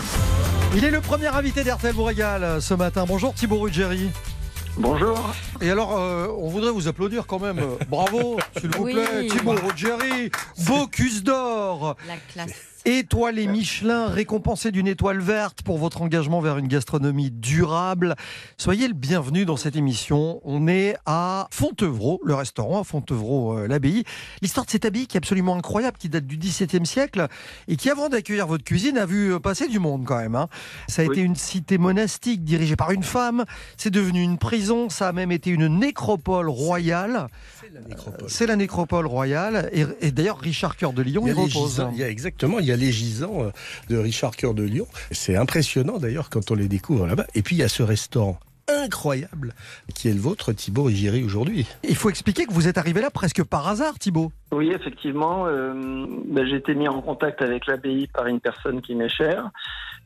Il 0.77 0.85
est 0.85 0.91
le 0.91 1.01
premier 1.01 1.27
invité 1.27 1.63
d'RTL 1.63 1.93
vous 1.95 2.05
régale 2.05 2.63
ce 2.63 2.73
matin. 2.73 3.05
Bonjour 3.07 3.35
Thibaut 3.35 3.59
Ruggeri. 3.59 4.09
Bonjour. 4.79 5.19
Et 5.61 5.71
alors, 5.71 5.99
euh, 5.99 6.29
on 6.39 6.49
voudrait 6.49 6.71
vous 6.71 6.87
applaudir 6.89 7.27
quand 7.27 7.41
même. 7.41 7.61
Bravo, 7.89 8.39
s'il 8.59 8.71
vous 8.71 8.85
Oui. 8.85 8.93
plaît. 8.95 9.27
Thibaut 9.29 9.53
Ruggeri, 9.53 10.31
Bocuse 10.67 11.23
d'or. 11.25 11.97
La 12.07 12.17
classe. 12.33 12.78
Étoilé 12.93 13.47
Michelin, 13.49 14.07
récompensé 14.07 14.71
d'une 14.71 14.87
étoile 14.87 15.19
verte 15.21 15.61
pour 15.61 15.77
votre 15.77 16.01
engagement 16.01 16.41
vers 16.41 16.57
une 16.57 16.69
gastronomie 16.69 17.31
durable. 17.31 18.15
Soyez 18.57 18.89
le 18.89 18.95
bienvenu 18.95 19.45
dans 19.45 19.59
cette 19.59 19.77
émission. 19.77 20.41
On 20.43 20.67
est 20.69 20.97
à 21.05 21.49
Fontevraud, 21.51 22.19
le 22.25 22.35
restaurant 22.35 22.81
à 22.81 22.85
Fontevraud-l'Abbaye. 22.85 24.05
L'histoire 24.41 24.65
de 24.65 24.71
cette 24.71 24.87
abbaye 24.87 25.07
qui 25.07 25.19
est 25.19 25.21
absolument 25.21 25.55
incroyable, 25.57 25.99
qui 25.99 26.09
date 26.09 26.25
du 26.27 26.39
XVIIe 26.39 26.87
siècle 26.87 27.27
et 27.69 27.77
qui, 27.77 27.91
avant 27.91 28.09
d'accueillir 28.09 28.47
votre 28.47 28.65
cuisine, 28.65 28.97
a 28.97 29.05
vu 29.05 29.35
euh, 29.35 29.39
passer 29.39 29.69
du 29.69 29.79
monde 29.81 30.07
quand 30.07 30.17
même. 30.17 30.35
hein. 30.35 30.49
Ça 30.89 31.03
a 31.03 31.05
Oui. 31.05 31.13
été 31.13 31.21
une 31.21 31.37
cité 31.37 31.77
monastique 31.77 32.43
dirigée 32.43 32.77
par 32.77 32.91
une 32.93 33.03
femme. 33.03 33.45
C'est 33.77 33.91
devenu 33.91 34.23
une 34.23 34.39
prison. 34.39 34.89
Ça 34.89 35.09
a 35.09 35.13
même 35.13 35.31
été 35.31 35.51
une 35.51 35.69
nécropole 35.79 36.49
royale. 36.49 37.27
C'est 37.69 37.75
la 37.75 37.81
nécropole. 37.81 38.29
C'est 38.31 38.47
la 38.47 38.57
nécropole 38.57 39.07
royale. 39.07 39.69
Et, 39.73 39.85
et 40.01 40.11
d'ailleurs, 40.11 40.39
Richard 40.39 40.77
Cœur 40.77 40.93
de 40.93 41.03
Lion 41.03 41.23
Il 41.27 41.31
y, 41.31 41.33
repose. 41.33 41.51
gisants, 41.51 41.91
il 41.93 41.99
y 41.99 42.03
a 42.03 42.09
exactement, 42.09 42.61
il 42.61 42.67
y 42.67 42.73
a 42.73 42.77
les 42.77 42.93
gisants 42.93 43.43
euh, 43.43 43.51
de 43.91 43.99
Richard 43.99 44.37
Cœur 44.37 44.55
de 44.55 44.63
Lion. 44.63 44.87
C'est 45.11 45.37
impressionnant 45.37 45.99
d'ailleurs 45.99 46.31
quand 46.31 46.51
on 46.51 46.55
les 46.55 46.69
découvre 46.69 47.07
là-bas. 47.07 47.27
Et 47.35 47.43
puis 47.43 47.57
il 47.57 47.59
y 47.59 47.63
a 47.63 47.69
ce 47.69 47.83
restaurant 47.83 48.39
incroyable 48.69 49.55
qui 49.95 50.09
est 50.09 50.13
le 50.13 50.21
vôtre, 50.21 50.53
Thibaut 50.53 50.85
Rigiri, 50.85 51.25
aujourd'hui. 51.25 51.67
Il 51.89 51.97
faut 51.97 52.11
expliquer 52.11 52.45
que 52.45 52.53
vous 52.53 52.69
êtes 52.69 52.77
arrivé 52.79 53.01
là 53.01 53.11
presque 53.11 53.43
par 53.43 53.67
hasard, 53.67 53.99
Thibaut. 53.99 54.31
Oui, 54.53 54.71
effectivement, 54.73 55.47
euh, 55.47 55.73
ben, 56.27 56.47
j'ai 56.47 56.57
été 56.57 56.75
mis 56.75 56.87
en 56.89 57.01
contact 57.01 57.41
avec 57.43 57.67
l'abbaye 57.67 58.09
par 58.09 58.27
une 58.27 58.41
personne 58.41 58.83
qui 58.83 58.95
m'est 58.95 59.09
chère, 59.09 59.51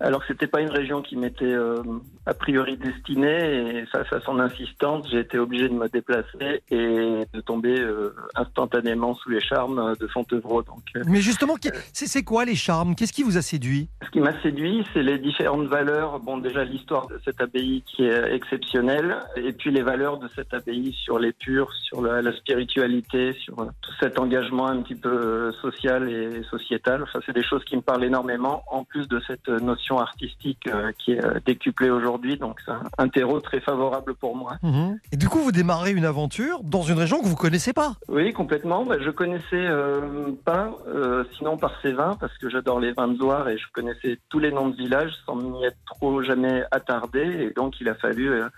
Alors 0.01 0.22
c'était 0.29 0.46
pas 0.46 0.61
une 0.61 0.70
région 0.70 1.03
qui 1.03 1.16
m'était 1.16 1.44
euh, 1.44 1.83
a 2.24 2.35
priori 2.35 2.76
destinée 2.76 3.78
et 3.78 3.87
face 3.87 4.12
à 4.12 4.20
son 4.20 4.38
insistance, 4.38 5.08
j'ai 5.11 5.20
été 5.20 5.38
obligé 5.38 5.68
de 5.68 5.74
me 5.74 5.88
déplacer 5.88 6.62
et 6.70 7.26
de 7.32 7.40
tomber 7.40 7.80
euh, 7.80 8.14
instantanément 8.37 9.14
sous 9.14 9.30
les 9.30 9.40
charmes 9.40 9.96
de 9.98 10.06
Fontevraud. 10.06 10.62
Donc, 10.62 10.82
euh, 10.96 11.02
Mais 11.06 11.20
justement, 11.20 11.56
c'est 11.92 12.22
quoi 12.22 12.44
les 12.44 12.54
charmes? 12.54 12.94
Qu'est-ce 12.94 13.12
qui 13.12 13.24
vous 13.24 13.38
a 13.38 13.42
séduit? 13.42 13.88
Ce 14.04 14.11
qui 14.11 14.20
m'a 14.20 14.40
séduit, 14.42 14.85
c'est 14.92 15.02
les 15.02 15.18
différentes 15.18 15.66
valeurs. 15.66 16.20
Bon, 16.20 16.38
déjà 16.38 16.62
l'histoire 16.64 17.08
de 17.08 17.20
cette 17.24 17.40
abbaye 17.40 17.82
qui 17.82 18.04
est 18.04 18.32
exceptionnelle, 18.32 19.16
et 19.37 19.52
puis 19.52 19.72
les 19.72 19.82
valeurs 19.82 20.18
de 20.18 20.28
cette 20.37 20.54
abbaye 20.54 20.92
sur 20.92 21.18
l'épure, 21.18 21.72
sur 21.82 22.02
la, 22.02 22.22
la 22.22 22.32
spiritualité, 22.37 23.32
sur 23.32 23.58
euh, 23.58 23.66
tout 23.80 23.92
cet 24.00 24.20
engagement 24.20 24.68
un 24.68 24.82
petit 24.82 24.94
peu 24.94 25.50
social 25.61 26.08
et 26.08 26.42
sociétal. 26.44 27.02
Enfin, 27.02 27.18
c'est 27.26 27.35
des 27.35 27.42
choses 27.42 27.64
qui 27.64 27.76
me 27.76 27.82
parlent 27.82 28.04
énormément, 28.04 28.62
en 28.70 28.85
plus 28.85 29.08
de 29.08 29.20
cette 29.26 29.48
notion 29.48 29.98
artistique 29.98 30.68
euh, 30.68 30.92
qui 30.98 31.12
est 31.12 31.44
décuplée 31.44 31.90
aujourd'hui. 31.90 32.12
Donc, 32.18 32.61
c'est 32.64 32.72
un- 32.98 33.09
terreau 33.09 33.40
très 33.40 33.61
favorable 33.61 34.14
pour 34.14 34.37
moi. 34.37 34.57
Mhm. 34.62 34.98
Et 35.12 35.16
du 35.16 35.29
coup, 35.29 35.38
vous 35.40 35.53
démarrez 35.53 35.90
une 35.92 36.05
aventure 36.05 36.61
dans 36.62 36.83
une 36.83 36.98
région 36.98 37.20
que 37.20 37.27
vous 37.27 37.37
connaissez 37.37 37.72
pas. 37.72 37.94
Oui, 38.09 38.33
complètement. 38.33 38.85
Bah, 38.85 38.96
je 39.01 39.11
connaissais 39.11 39.44
euh, 39.55 40.31
pas, 40.44 40.70
euh, 40.88 41.25
sinon 41.37 41.57
par 41.59 41.72
ces 41.83 41.92
vins, 41.92 42.16
parce 42.18 42.37
que 42.38 42.48
j'adore 42.48 42.81
les 42.81 42.92
vins 42.92 43.09
de 43.09 43.18
Loire 43.18 43.48
et 43.48 43.59
je 43.59 43.64
connaissais 43.72 44.18
tous 44.31 44.38
les 44.38 44.51
noms 44.51 44.68
de 44.68 44.77
villages 44.77 45.12
sans 45.27 45.37
m'y 45.37 45.64
être 45.64 45.77
trop 45.87 46.22
jamais 46.22 46.62
attardé. 46.70 47.20
Et 47.20 47.51
donc, 47.51 47.81
il 47.81 47.88
a 47.88 47.94
fallu 47.94 48.31
euh, 48.31 48.48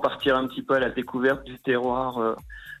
partir 0.00 0.36
un 0.36 0.46
petit 0.46 0.62
peu 0.62 0.74
à 0.74 0.80
la 0.80 0.90
découverte 0.90 1.44
du 1.44 1.58
terroir 1.58 2.18
euh, 2.18 2.34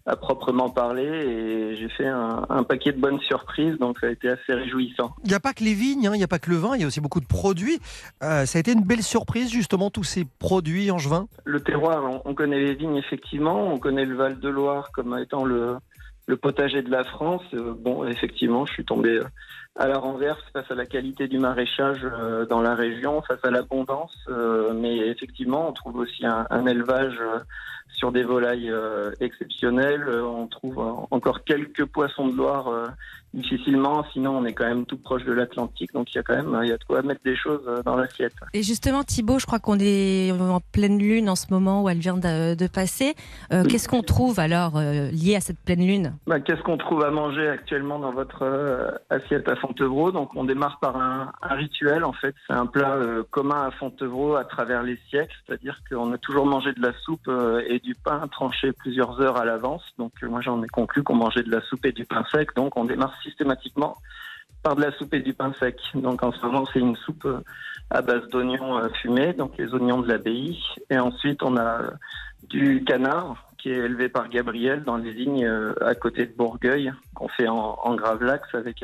à 0.06 0.16
proprement 0.16 0.70
parler. 0.70 1.04
Et 1.04 1.76
j'ai 1.76 1.88
fait 1.88 2.06
un, 2.06 2.44
un 2.48 2.62
paquet 2.62 2.92
de 2.92 3.00
bonnes 3.00 3.20
surprises, 3.20 3.76
donc 3.78 3.98
ça 4.00 4.06
a 4.06 4.10
été 4.10 4.28
assez 4.28 4.52
réjouissant. 4.52 5.14
Il 5.24 5.28
n'y 5.28 5.34
a 5.34 5.40
pas 5.40 5.52
que 5.52 5.62
les 5.62 5.74
vignes, 5.74 6.06
hein, 6.08 6.12
il 6.14 6.18
n'y 6.18 6.24
a 6.24 6.28
pas 6.28 6.38
que 6.38 6.50
le 6.50 6.56
vin, 6.56 6.74
il 6.74 6.80
y 6.80 6.84
a 6.84 6.86
aussi 6.86 7.00
beaucoup 7.00 7.20
de 7.20 7.26
produits. 7.26 7.78
Euh, 8.22 8.46
ça 8.46 8.58
a 8.58 8.60
été 8.60 8.72
une 8.72 8.84
belle 8.84 9.02
surprise, 9.02 9.50
justement, 9.50 9.90
tous 9.90 10.04
ces 10.04 10.24
produits 10.38 10.90
angevins. 10.90 11.28
Le 11.44 11.60
terroir, 11.60 12.02
on, 12.04 12.22
on 12.24 12.34
connaît 12.34 12.60
les 12.60 12.74
vignes 12.74 12.96
effectivement, 12.96 13.72
on 13.72 13.78
connaît 13.78 14.04
le 14.06 14.16
Val 14.16 14.40
de 14.40 14.48
Loire 14.48 14.90
comme 14.92 15.16
étant 15.18 15.44
le, 15.44 15.76
le 16.26 16.36
potager 16.36 16.82
de 16.82 16.90
la 16.90 17.04
France. 17.04 17.42
Euh, 17.54 17.74
bon, 17.78 18.04
effectivement, 18.04 18.66
je 18.66 18.72
suis 18.72 18.84
tombé 18.84 19.10
euh, 19.10 19.24
à 19.76 19.86
la 19.86 19.98
renverse 19.98 20.42
face 20.52 20.70
à 20.70 20.74
la 20.74 20.86
qualité 20.86 21.28
du 21.28 21.38
maraîchage 21.38 22.00
euh, 22.04 22.44
dans 22.44 22.60
la 22.60 22.74
région, 22.74 23.22
face 23.22 23.44
à 23.44 23.50
l'abondance. 23.50 24.16
euh, 24.28 24.72
mais 24.74 24.96
effectivement, 25.08 25.68
on 25.68 25.72
trouve 25.72 25.96
aussi 25.96 26.26
un, 26.26 26.46
un 26.50 26.66
élevage 26.66 27.18
euh, 27.20 27.38
sur 27.94 28.12
des 28.12 28.22
volailles 28.22 28.70
euh, 28.70 29.10
exceptionnelles. 29.20 30.04
Euh, 30.08 30.22
On 30.24 30.46
trouve 30.46 30.78
encore 31.10 31.44
quelques 31.44 31.84
poissons 31.84 32.28
de 32.28 32.36
Loire 32.36 32.68
euh, 32.68 32.86
difficilement. 33.34 34.04
Sinon, 34.12 34.38
on 34.38 34.44
est 34.44 34.52
quand 34.52 34.66
même 34.66 34.86
tout 34.86 34.96
proche 34.98 35.24
de 35.24 35.32
l'Atlantique, 35.32 35.92
donc 35.92 36.12
il 36.12 36.16
y 36.16 36.18
a 36.18 36.22
quand 36.22 36.34
même 36.34 36.58
il 36.62 36.68
y 36.68 36.72
a 36.72 36.76
de 36.78 36.84
quoi 36.84 37.02
mettre 37.02 37.22
des 37.24 37.36
choses 37.36 37.62
dans 37.84 37.96
l'assiette. 37.96 38.32
Et 38.54 38.62
justement, 38.62 39.04
Thibaut, 39.04 39.38
je 39.38 39.46
crois 39.46 39.58
qu'on 39.60 39.78
est 39.78 40.32
en 40.32 40.60
pleine 40.72 40.98
lune 40.98 41.28
en 41.28 41.36
ce 41.36 41.46
moment 41.50 41.82
où 41.82 41.88
elle 41.88 41.98
vient 41.98 42.16
de, 42.16 42.54
de 42.54 42.66
passer. 42.66 43.14
Euh, 43.52 43.64
Qu'est-ce 43.64 43.88
qu'on 43.88 44.02
trouve 44.02 44.40
alors 44.40 44.76
euh, 44.76 45.10
lié 45.10 45.36
à 45.36 45.40
cette 45.40 45.60
pleine 45.60 45.86
lune? 45.86 46.14
Bah, 46.26 46.40
Qu'est-ce 46.40 46.62
qu'on 46.62 46.76
trouve 46.76 47.04
à 47.04 47.10
manger 47.10 47.48
actuellement 47.48 47.98
dans 47.98 48.12
votre 48.12 48.42
euh, 48.42 48.90
assiette 49.10 49.48
à 49.48 49.56
Fontevraud? 49.56 50.10
Donc, 50.12 50.30
on 50.34 50.44
démarre 50.44 50.78
par 50.80 50.96
un, 50.96 51.30
un 51.42 51.54
rituel. 51.54 52.04
En 52.04 52.12
fait, 52.12 52.34
c'est 52.46 52.54
un 52.54 52.66
plat 52.66 52.98
commun 53.30 53.62
à 53.66 53.70
Fontevraud 53.72 54.34
à 54.36 54.44
travers 54.44 54.82
les 54.82 54.98
siècles, 55.08 55.34
c'est-à-dire 55.46 55.78
qu'on 55.88 56.12
a 56.12 56.18
toujours 56.18 56.46
mangé 56.46 56.72
de 56.72 56.82
la 56.82 56.92
soupe 57.04 57.30
et 57.68 57.79
du 57.80 57.94
pain 57.94 58.26
tranché 58.28 58.72
plusieurs 58.72 59.20
heures 59.20 59.36
à 59.36 59.44
l'avance. 59.44 59.82
Donc, 59.98 60.12
euh, 60.22 60.28
moi, 60.28 60.40
j'en 60.40 60.62
ai 60.62 60.68
conclu 60.68 61.02
qu'on 61.02 61.14
mangeait 61.14 61.42
de 61.42 61.50
la 61.50 61.60
soupe 61.62 61.84
et 61.84 61.92
du 61.92 62.04
pain 62.04 62.24
sec. 62.30 62.54
Donc, 62.54 62.76
on 62.76 62.84
démarre 62.84 63.14
systématiquement 63.22 63.96
par 64.62 64.76
de 64.76 64.82
la 64.82 64.92
soupe 64.92 65.14
et 65.14 65.20
du 65.20 65.32
pain 65.32 65.52
sec. 65.58 65.78
Donc, 65.94 66.22
en 66.22 66.32
ce 66.32 66.44
moment, 66.44 66.64
c'est 66.72 66.80
une 66.80 66.96
soupe 66.96 67.24
euh, 67.24 67.40
à 67.90 68.02
base 68.02 68.28
d'oignons 68.28 68.78
euh, 68.78 68.88
fumés, 69.00 69.32
donc 69.32 69.56
les 69.58 69.72
oignons 69.74 70.00
de 70.00 70.08
l'abbaye. 70.08 70.62
Et 70.90 70.98
ensuite, 70.98 71.42
on 71.42 71.56
a 71.56 71.80
du 72.48 72.84
canard 72.84 73.36
qui 73.58 73.70
est 73.70 73.78
élevé 73.78 74.08
par 74.08 74.28
Gabriel 74.28 74.84
dans 74.84 74.96
les 74.96 75.12
vignes 75.12 75.46
à 75.82 75.94
côté 75.94 76.24
de 76.24 76.32
Bourgueil, 76.32 76.92
qu'on 77.14 77.28
fait 77.28 77.46
en, 77.46 77.78
en 77.82 77.94
gravlax 77.94 78.54
avec 78.54 78.82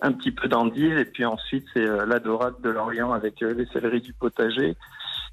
un 0.00 0.12
petit 0.12 0.30
peu 0.30 0.48
d'endive. 0.48 0.96
Et 0.96 1.04
puis 1.04 1.26
ensuite, 1.26 1.66
c'est 1.74 1.84
la 1.84 2.18
dorade 2.18 2.54
de 2.62 2.70
l'Orient 2.70 3.12
avec 3.12 3.40
les 3.40 3.66
céleris 3.66 4.00
du 4.00 4.14
potager. 4.14 4.76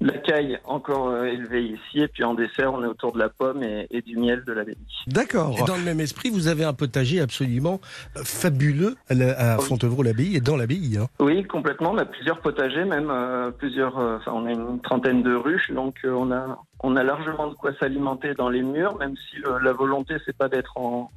La 0.00 0.12
caille 0.18 0.58
encore 0.64 1.08
euh, 1.08 1.24
élevée 1.24 1.62
ici. 1.64 2.00
Et 2.00 2.08
puis 2.08 2.22
en 2.24 2.34
dessert, 2.34 2.72
on 2.74 2.82
est 2.84 2.86
autour 2.86 3.12
de 3.12 3.18
la 3.18 3.28
pomme 3.30 3.62
et, 3.62 3.86
et 3.90 4.02
du 4.02 4.16
miel 4.18 4.44
de 4.46 4.52
l'abbaye. 4.52 4.76
D'accord. 5.06 5.56
Et 5.58 5.62
dans 5.64 5.76
le 5.76 5.82
même 5.82 6.00
esprit, 6.00 6.28
vous 6.30 6.48
avez 6.48 6.64
un 6.64 6.74
potager 6.74 7.20
absolument 7.20 7.80
euh, 8.16 8.20
fabuleux 8.24 8.96
à, 9.08 9.14
la- 9.14 9.54
à 9.54 9.58
Fontevraud-l'Abbaye 9.58 10.36
et 10.36 10.40
dans 10.40 10.56
l'abbaye. 10.56 10.98
hein. 11.00 11.06
Oui, 11.20 11.44
complètement. 11.44 11.92
On 11.92 11.98
a 11.98 12.04
plusieurs 12.04 12.40
potagers, 12.40 12.84
même 12.84 13.08
euh, 13.10 13.50
plusieurs. 13.50 13.98
euh, 13.98 14.18
Enfin, 14.18 14.32
on 14.34 14.46
a 14.46 14.50
une 14.52 14.80
trentaine 14.82 15.22
de 15.22 15.34
ruches, 15.34 15.70
donc 15.70 15.96
euh, 16.04 16.10
on 16.12 16.30
a 16.32 16.58
on 16.80 16.94
a 16.96 17.02
largement 17.02 17.48
de 17.48 17.54
quoi 17.54 17.72
s'alimenter 17.80 18.34
dans 18.34 18.48
les 18.50 18.62
murs, 18.62 18.96
même 18.98 19.14
si 19.16 19.36
la 19.62 19.72
volonté 19.72 20.16
c'est 20.26 20.36
pas 20.36 20.48
d'être 20.48 20.76
en 20.76 21.10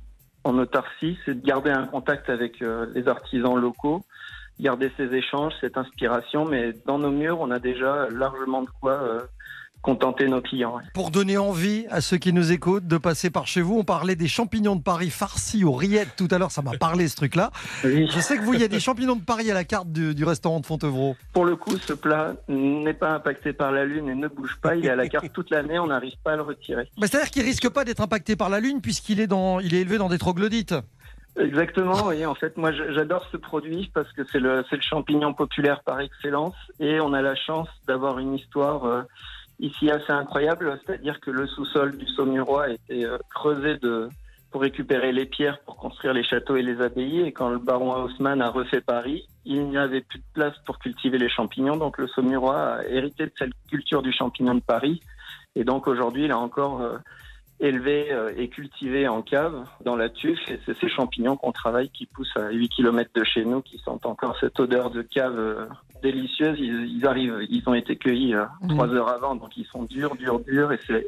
en 0.46 0.58
autarcie, 0.58 1.18
c'est 1.26 1.39
de 1.42 1.46
garder 1.46 1.70
un 1.70 1.84
contact 1.86 2.30
avec 2.30 2.62
euh, 2.62 2.86
les 2.96 3.10
artisans 3.10 3.58
locaux, 3.60 4.04
garder 4.60 4.91
ces 4.98 5.13
échanges, 5.13 5.54
cette 5.62 5.78
inspiration. 5.78 6.45
Mais 6.45 6.74
dans 6.86 7.00
nos 7.00 7.12
murs, 7.12 7.39
on 7.39 7.52
a 7.52 7.60
déjà 7.60 8.08
largement 8.10 8.62
de 8.62 8.69
quoi 8.82 8.93
euh, 8.93 9.19
contenter 9.82 10.28
nos 10.28 10.41
clients. 10.41 10.80
Pour 10.93 11.10
donner 11.10 11.38
envie 11.38 11.86
à 11.89 12.02
ceux 12.02 12.17
qui 12.17 12.34
nous 12.34 12.52
écoutent 12.52 12.86
de 12.86 12.98
passer 12.98 13.30
par 13.30 13.48
chez 13.48 13.62
vous, 13.62 13.78
on 13.78 13.84
parlait 13.84 14.15
des 14.15 14.28
champignons 14.28 14.76
de 14.76 14.82
Paris 14.82 15.10
farcis 15.10 15.63
aux 15.63 15.72
rillettes 15.72 16.15
tout 16.17 16.28
à 16.32 16.38
l'heure, 16.38 16.52
ça 16.52 16.62
m'a 16.62 16.78
parlé 16.78 17.08
ce 17.08 17.15
truc-là. 17.15 17.52
Oui. 17.86 18.10
Je 18.13 18.19
sais 18.19 18.38
que 18.38 18.41
vous, 18.41 18.54
il 18.54 18.60
y 18.60 18.63
a 18.63 18.67
des 18.67 18.80
champignons 18.82 19.15
de 19.15 19.24
Paris 19.24 19.50
à 19.50 19.54
la 19.54 19.63
carte 19.63 19.89
du, 19.89 20.13
du 20.13 20.26
restaurant 20.26 20.60
de 20.60 20.65
Fontevraud. 20.65 21.15
Pour 21.34 21.45
le 21.45 21.56
coup, 21.56 21.78
ce 21.78 21.93
plat 21.93 22.34
n'est 22.50 22.93
pas 22.93 23.12
impacté 23.12 23.54
par 23.54 23.72
la 23.72 23.86
lune 23.86 24.10
et 24.10 24.15
ne 24.15 24.28
bouge 24.28 24.58
pas. 24.62 24.76
Il 24.76 24.86
est 24.86 24.89
à 24.89 24.95
la 24.98 25.08
carte 25.08 25.32
toute 25.32 25.50
l'année. 25.50 25.80
On 25.80 25.88
n'arrive 25.88 26.15
pas 26.24 26.34
à 26.34 26.36
le 26.36 26.41
retirer. 26.41 26.89
Bah, 26.98 27.08
C'est-à-dire 27.10 27.32
qu'il 27.32 27.43
risque 27.43 27.69
pas 27.69 27.86
d'être 27.86 28.02
impacté 28.02 28.36
par 28.36 28.50
la 28.50 28.60
Lune 28.60 28.82
puisqu'il 28.82 29.22
est, 29.22 29.28
dans, 29.28 29.60
il 29.62 29.74
est 29.74 29.82
élevé 29.82 29.98
dans 29.98 30.10
des 30.10 30.17
troglodytes. 30.17 30.76
Exactement, 31.38 32.08
oui. 32.08 32.26
En 32.26 32.36
fait, 32.36 32.58
moi, 32.58 32.72
j'adore 32.72 33.26
ce 33.32 33.38
produit 33.38 33.89
parce 33.94 34.12
que 34.13 34.24
c'est 34.32 34.39
le, 34.39 34.63
le 34.70 34.82
champignon 34.82 35.34
populaire 35.34 35.82
par 35.84 36.00
excellence 36.00 36.56
et 36.80 37.00
on 37.00 37.13
a 37.13 37.22
la 37.22 37.36
chance 37.36 37.70
d'avoir 37.88 38.20
une 38.20 38.36
histoire 38.36 38.86
euh, 38.86 39.04
ici 39.60 39.89
assez 39.89 40.12
incroyable. 40.12 40.80
C'est-à-dire 40.86 41.20
que 41.20 41.32
le 41.32 41.48
sous-sol 41.48 41.98
du 41.98 42.08
Saumurois 42.08 42.65
a 42.65 42.70
été 42.70 43.06
euh, 43.06 43.18
creusé 43.30 43.78
de, 43.78 44.10
pour 44.52 44.62
récupérer 44.62 45.12
les 45.12 45.26
pierres 45.26 45.60
pour 45.60 45.78
construire 45.78 46.13
les 46.13 46.24
châteaux 46.24 46.56
et 46.56 46.62
les 46.62 46.82
abbayes. 46.82 47.22
Et 47.22 47.32
quand 47.32 47.50
le 47.50 47.60
baron 47.60 47.94
Haussmann 47.94 48.42
a 48.42 48.50
refait 48.50 48.82
Paris, 48.82 49.28
il 49.46 49.70
n'y 49.70 49.78
avait 49.78 50.02
plus 50.02 50.20
de 50.20 50.26
place 50.34 50.56
pour 50.65 50.80
cultiver 50.80 51.18
les 51.18 51.30
champignons. 51.30 51.78
Donc 51.78 51.98
le 51.98 52.08
Saumurois 52.08 52.60
a 52.60 52.84
hérité 52.86 53.26
de 53.26 53.32
cette 53.38 53.54
culture 53.70 54.02
du 54.02 54.12
champignon 54.12 54.56
de 54.56 54.62
Paris. 54.62 55.02
Et 55.56 55.63
donc 55.63 55.88
aujourd'hui, 55.88 56.26
il 56.26 56.32
a 56.32 56.38
encore 56.38 56.82
euh, 56.82 56.98
élevé 57.60 58.12
euh, 58.12 58.32
et 58.38 58.48
cultivé 58.48 59.08
en 59.08 59.22
cave 59.22 59.65
dans 59.84 59.95
la 59.95 60.10
tuffe. 60.10 60.39
Et 60.50 60.60
c'est 60.65 60.78
ces 60.80 60.89
champignons 60.89 61.36
qu'on 61.38 61.52
travaille 61.52 61.89
qui 61.89 62.06
poussent 62.06 62.36
à 62.38 62.50
8 62.52 62.69
km 62.69 63.10
de 63.13 63.24
chez 63.24 63.45
nous, 63.45 63.62
qui 63.62 63.78
sentent 63.80 64.06
encore 64.06 64.38
cette 64.39 64.60
odeur 64.60 64.89
de 64.89 65.02
cave 65.02 65.38
euh, 65.38 65.65
délicieuse. 66.02 66.58
Ils, 66.60 66.98
ils 66.98 67.06
arrivent, 67.06 67.45
ils 67.50 67.63
ont 67.67 67.74
été 67.74 67.95
cueillis 67.95 68.34
euh, 68.34 68.45
Mhm. 68.62 68.69
trois 68.69 68.88
heures 68.89 69.10
avant, 69.10 69.36
donc 69.36 69.56
ils 69.58 69.65
sont 69.65 69.84
durs, 69.84 70.15
durs, 70.15 70.39
durs, 70.41 70.72
et 70.72 70.80
c'est 70.88 71.08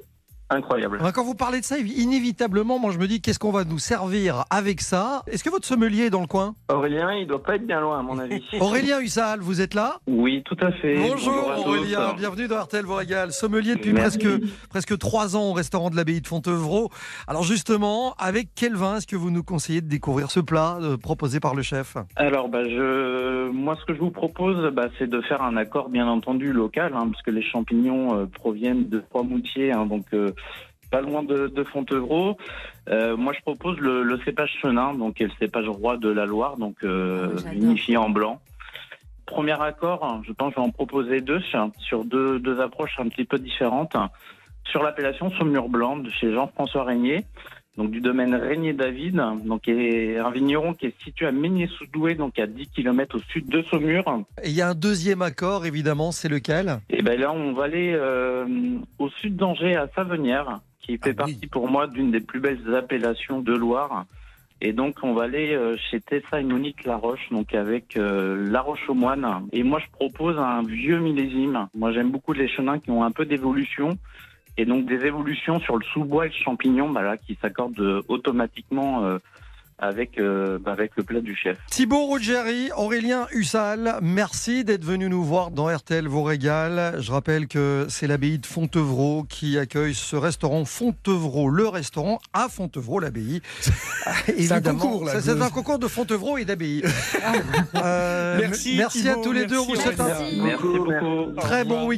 incroyable. 0.51 0.97
Alors, 0.99 1.13
Quand 1.13 1.23
vous 1.23 1.35
parlez 1.35 1.59
de 1.59 1.65
ça, 1.65 1.77
inévitablement, 1.77 2.79
moi 2.79 2.91
je 2.91 2.99
me 2.99 3.07
dis 3.07 3.21
qu'est-ce 3.21 3.39
qu'on 3.39 3.51
va 3.51 3.63
nous 3.63 3.79
servir 3.79 4.45
avec 4.49 4.81
ça? 4.81 5.23
Est-ce 5.27 5.43
que 5.43 5.49
votre 5.49 5.65
sommelier 5.65 6.03
est 6.05 6.09
dans 6.09 6.21
le 6.21 6.27
coin? 6.27 6.55
Aurélien, 6.69 7.13
il 7.13 7.27
doit 7.27 7.41
pas 7.41 7.55
être 7.55 7.65
bien 7.65 7.79
loin, 7.79 7.99
à 7.99 8.01
mon 8.01 8.19
avis. 8.19 8.43
Aurélien 8.59 8.99
Hussal, 8.99 9.39
vous 9.39 9.61
êtes 9.61 9.73
là? 9.73 9.97
Oui, 10.07 10.43
tout 10.45 10.57
à 10.61 10.71
fait. 10.71 10.95
Bonjour 10.97 11.53
tous. 11.55 11.67
Aurélien, 11.67 12.13
bienvenue 12.13 12.47
dans 12.47 12.61
RTL 12.61 12.85
vous 12.85 12.95
régale. 12.95 13.31
Sommelier 13.31 13.75
depuis 13.75 13.93
Merci. 13.93 14.19
presque, 14.19 14.41
presque 14.69 14.97
trois 14.97 15.35
ans 15.35 15.49
au 15.49 15.53
restaurant 15.53 15.89
de 15.89 15.95
l'abbaye 15.95 16.21
de 16.21 16.27
Fontevraud. 16.27 16.89
Alors 17.27 17.43
justement, 17.43 18.13
avec 18.17 18.49
quel 18.55 18.75
vin 18.75 18.97
est-ce 18.97 19.07
que 19.07 19.15
vous 19.15 19.31
nous 19.31 19.43
conseillez 19.43 19.81
de 19.81 19.87
découvrir 19.87 20.31
ce 20.31 20.39
plat 20.39 20.77
euh, 20.81 20.97
proposé 20.97 21.39
par 21.39 21.55
le 21.55 21.61
chef? 21.61 21.97
Alors, 22.15 22.49
bah, 22.49 22.63
je, 22.63 23.49
moi, 23.49 23.75
ce 23.79 23.85
que 23.85 23.93
je 23.93 23.99
vous 23.99 24.11
propose, 24.11 24.71
bah, 24.73 24.87
c'est 24.97 25.09
de 25.09 25.21
faire 25.21 25.41
un 25.41 25.57
accord, 25.57 25.89
bien 25.89 26.07
entendu, 26.07 26.51
local, 26.53 26.93
hein, 26.95 27.07
puisque 27.11 27.27
les 27.35 27.41
champignons 27.43 28.17
euh, 28.17 28.25
proviennent 28.25 28.87
de 28.89 28.99
Trois-Moutiers, 28.99 29.71
hein, 29.71 29.85
donc 29.85 30.05
euh, 30.13 30.31
pas 30.91 31.01
loin 31.01 31.23
de, 31.23 31.47
de 31.47 31.63
Fontevraud. 31.63 32.37
Euh, 32.89 33.15
moi, 33.15 33.33
je 33.33 33.41
propose 33.41 33.77
le, 33.79 34.03
le 34.03 34.19
cépage 34.25 34.51
chenin, 34.61 34.93
donc 34.93 35.15
qui 35.15 35.23
est 35.23 35.27
le 35.27 35.33
cépage 35.39 35.69
roi 35.69 35.97
de 35.97 36.09
la 36.09 36.25
Loire, 36.25 36.57
donc 36.57 36.77
euh, 36.83 37.29
Ah, 37.45 37.49
vinifié 37.51 37.97
en 37.97 38.09
blanc. 38.09 38.41
Premier 39.25 39.59
accord, 39.61 40.03
hein, 40.03 40.21
je 40.27 40.33
pense 40.33 40.49
que 40.49 40.55
je 40.55 40.61
vais 40.61 40.67
en 40.67 40.71
proposer 40.71 41.21
deux 41.21 41.39
sur 41.79 42.03
deux, 42.03 42.39
deux 42.39 42.59
approches 42.59 42.99
un 42.99 43.07
petit 43.07 43.23
peu 43.23 43.39
différentes. 43.39 43.95
Sur 44.65 44.83
l'appellation 44.83 45.31
Saumur 45.31 45.69
Blanc 45.69 45.97
de 45.97 46.09
chez 46.09 46.33
Jean-François 46.33 46.83
Régnier, 46.83 47.23
donc 47.77 47.89
du 47.91 48.01
domaine 48.01 48.35
Régnier 48.35 48.73
David, 48.73 49.21
donc 49.45 49.67
est 49.67 50.17
un 50.17 50.29
vigneron 50.29 50.73
qui 50.73 50.87
est 50.87 51.01
situé 51.03 51.25
à 51.27 51.31
Meigné-sous-Douai, 51.31 52.15
donc 52.15 52.37
à 52.37 52.45
10 52.47 52.67
km 52.67 53.15
au 53.17 53.19
sud 53.19 53.47
de 53.47 53.61
Saumur. 53.63 54.03
Et 54.43 54.49
il 54.49 54.55
y 54.55 54.61
a 54.61 54.69
un 54.69 54.75
deuxième 54.75 55.21
accord, 55.21 55.65
évidemment, 55.65 56.11
c'est 56.11 56.27
lequel? 56.29 56.79
Et 56.89 57.01
ben 57.01 57.19
là, 57.19 57.31
on 57.31 57.53
va 57.53 57.63
aller 57.63 57.93
euh, 57.95 58.45
au 58.99 59.09
sud 59.09 59.37
d'Angers, 59.37 59.75
à 59.77 59.87
Savenière, 59.95 60.59
qui 60.81 60.97
fait 60.97 61.15
Ah 61.17 61.25
oui. 61.25 61.33
partie 61.33 61.47
pour 61.47 61.69
moi 61.69 61.87
d'une 61.87 62.11
des 62.11 62.19
plus 62.19 62.39
belles 62.41 62.75
appellations 62.75 63.39
de 63.39 63.53
Loire. 63.53 64.05
Et 64.63 64.73
donc, 64.73 64.97
on 65.01 65.13
va 65.13 65.23
aller 65.23 65.53
euh, 65.55 65.75
chez 65.89 65.99
Tessa 66.01 66.39
et 66.39 66.43
Monique 66.43 66.83
Laroche, 66.83 67.29
donc 67.31 67.55
avec 67.55 67.97
euh, 67.97 68.51
Laroche 68.51 68.87
aux 68.89 68.93
moines. 68.93 69.47
Et 69.53 69.63
moi, 69.63 69.79
je 69.79 69.89
propose 69.91 70.37
un 70.37 70.61
vieux 70.61 70.99
millésime. 70.99 71.67
Moi, 71.73 71.93
j'aime 71.93 72.11
beaucoup 72.11 72.33
les 72.33 72.47
chenins 72.47 72.77
qui 72.79 72.91
ont 72.91 73.03
un 73.03 73.11
peu 73.11 73.25
d'évolution. 73.25 73.97
Et 74.57 74.65
donc, 74.65 74.85
des 74.85 75.05
évolutions 75.05 75.59
sur 75.59 75.77
le 75.77 75.83
sous-bois 75.93 76.25
et 76.25 76.29
le 76.29 76.35
champignon, 76.43 76.89
bah 76.89 77.01
là, 77.01 77.17
qui 77.17 77.37
s'accordent 77.41 77.79
euh, 77.79 78.01
automatiquement 78.09 79.05
euh, 79.05 79.17
avec, 79.79 80.19
euh, 80.19 80.59
bah, 80.59 80.73
avec 80.73 80.91
le 80.95 81.01
plat 81.03 81.21
du 81.21 81.35
chef. 81.35 81.57
Thibaut 81.71 82.05
Ruggeri, 82.11 82.69
Aurélien 82.77 83.25
Hussal, 83.31 83.95
merci 84.03 84.63
d'être 84.63 84.83
venu 84.85 85.09
nous 85.09 85.23
voir 85.23 85.49
dans 85.49 85.65
RTL 85.75 86.07
vous 86.07 86.21
régale. 86.21 86.95
Je 87.01 87.11
rappelle 87.11 87.47
que 87.47 87.87
c'est 87.89 88.05
l'abbaye 88.05 88.37
de 88.37 88.45
Fontevraud 88.45 89.23
qui 89.27 89.57
accueille 89.57 89.95
ce 89.95 90.15
restaurant 90.15 90.65
Fontevraud, 90.65 91.49
le 91.49 91.67
restaurant 91.67 92.19
à 92.33 92.47
Fontevraud, 92.47 92.99
l'abbaye. 92.99 93.41
C'est 93.61 93.71
un 93.71 94.57
Évidemment, 94.57 94.79
concours, 94.79 95.05
là, 95.05 95.19
c'est- 95.21 95.41
un 95.41 95.49
concours 95.49 95.79
de 95.79 95.87
Fontevraud 95.87 96.37
et 96.37 96.45
d'abbaye. 96.45 96.83
Euh, 97.83 98.37
Merci, 98.39 98.75
merci 98.77 99.07
à 99.09 99.15
tous 99.15 99.31
les 99.31 99.45
deux. 99.45 99.55
Merci, 99.65 99.81
Merci. 99.97 100.41
Merci 100.43 100.77
beaucoup. 100.77 101.31
très 101.39 101.63
bon 101.63 101.87
Bon 101.87 101.91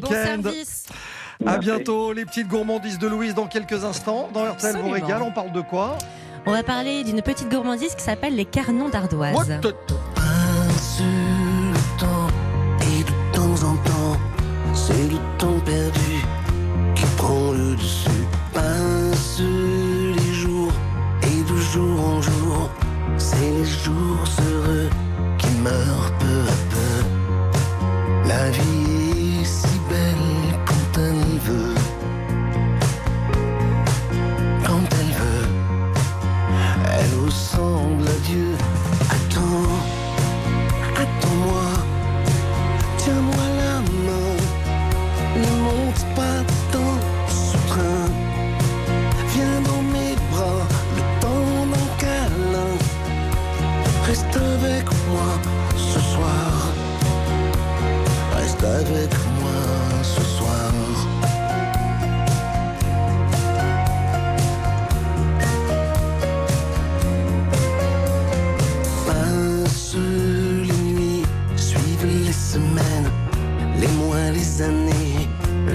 service. 1.39 1.47
À 1.47 1.51
Merci. 1.59 1.59
bientôt, 1.69 2.13
les 2.13 2.25
petites 2.25 2.47
gourmandises 2.47 2.99
de 2.99 3.07
Louise 3.07 3.33
dans 3.35 3.47
quelques 3.47 3.83
instants. 3.83 4.29
Dans 4.33 4.45
RTL 4.45 4.77
vous 4.77 4.89
régale, 4.89 5.21
on 5.21 5.31
parle 5.31 5.51
de 5.51 5.61
quoi 5.61 5.97
On 6.45 6.51
va 6.51 6.63
parler 6.63 7.03
d'une 7.03 7.21
petite 7.21 7.49
gourmandise 7.49 7.95
qui 7.95 8.03
s'appelle 8.03 8.35
les 8.35 8.45
carnons 8.45 8.89
d'ardoise. 8.89 9.35
What 9.35 9.45
the- 9.61 9.73
Passe 10.15 11.01
le 11.01 11.99
temps 11.99 12.27
et 12.81 13.03
de 13.03 13.35
temps 13.35 13.67
en 13.67 13.75
temps, 13.77 14.17
c'est 14.73 15.09
le 15.11 15.17
temps 15.37 15.59
perdu 15.65 15.99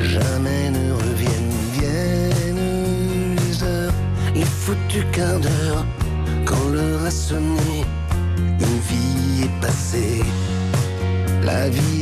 jamais 0.03 0.71
ne 0.71 0.93
reviennent. 0.93 1.55
Viennent 1.73 3.37
les 3.37 3.63
heures, 3.63 3.93
les 4.35 4.45
foutus 4.45 5.05
quarts 5.13 5.41
d'heure, 5.41 5.87
quand 6.45 6.69
l'heure 6.73 7.05
a 7.05 7.11
sonné, 7.11 7.85
une 8.37 8.79
vie 8.89 9.45
est 9.45 9.61
passée. 9.61 10.23
La 11.45 11.69
vie 11.69 11.98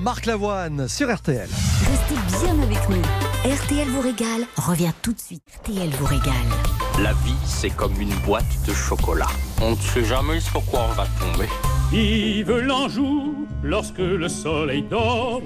Marc 0.00 0.26
Lavoine 0.26 0.86
sur 0.86 1.12
RTL. 1.12 1.48
Restez 1.90 2.44
bien 2.44 2.62
avec 2.62 2.88
nous. 2.88 3.02
RTL 3.44 3.88
vous 3.88 4.00
régale 4.00 4.46
revient 4.56 4.92
tout 5.02 5.12
de 5.12 5.18
suite. 5.18 5.42
RTL 5.62 5.88
vous 5.90 6.06
régale. 6.06 6.34
La 7.02 7.12
vie, 7.24 7.34
c'est 7.44 7.70
comme 7.70 8.00
une 8.00 8.14
boîte 8.24 8.44
de 8.66 8.72
chocolat. 8.72 9.26
On 9.60 9.72
ne 9.72 9.76
sait 9.76 10.04
jamais 10.04 10.38
sur 10.38 10.64
quoi 10.66 10.86
on 10.88 10.92
va 10.92 11.06
tomber. 11.18 11.48
Vive 11.90 12.58
l'Anjou 12.58 13.46
lorsque 13.64 13.98
le 13.98 14.28
soleil 14.28 14.82
dort. 14.82 15.42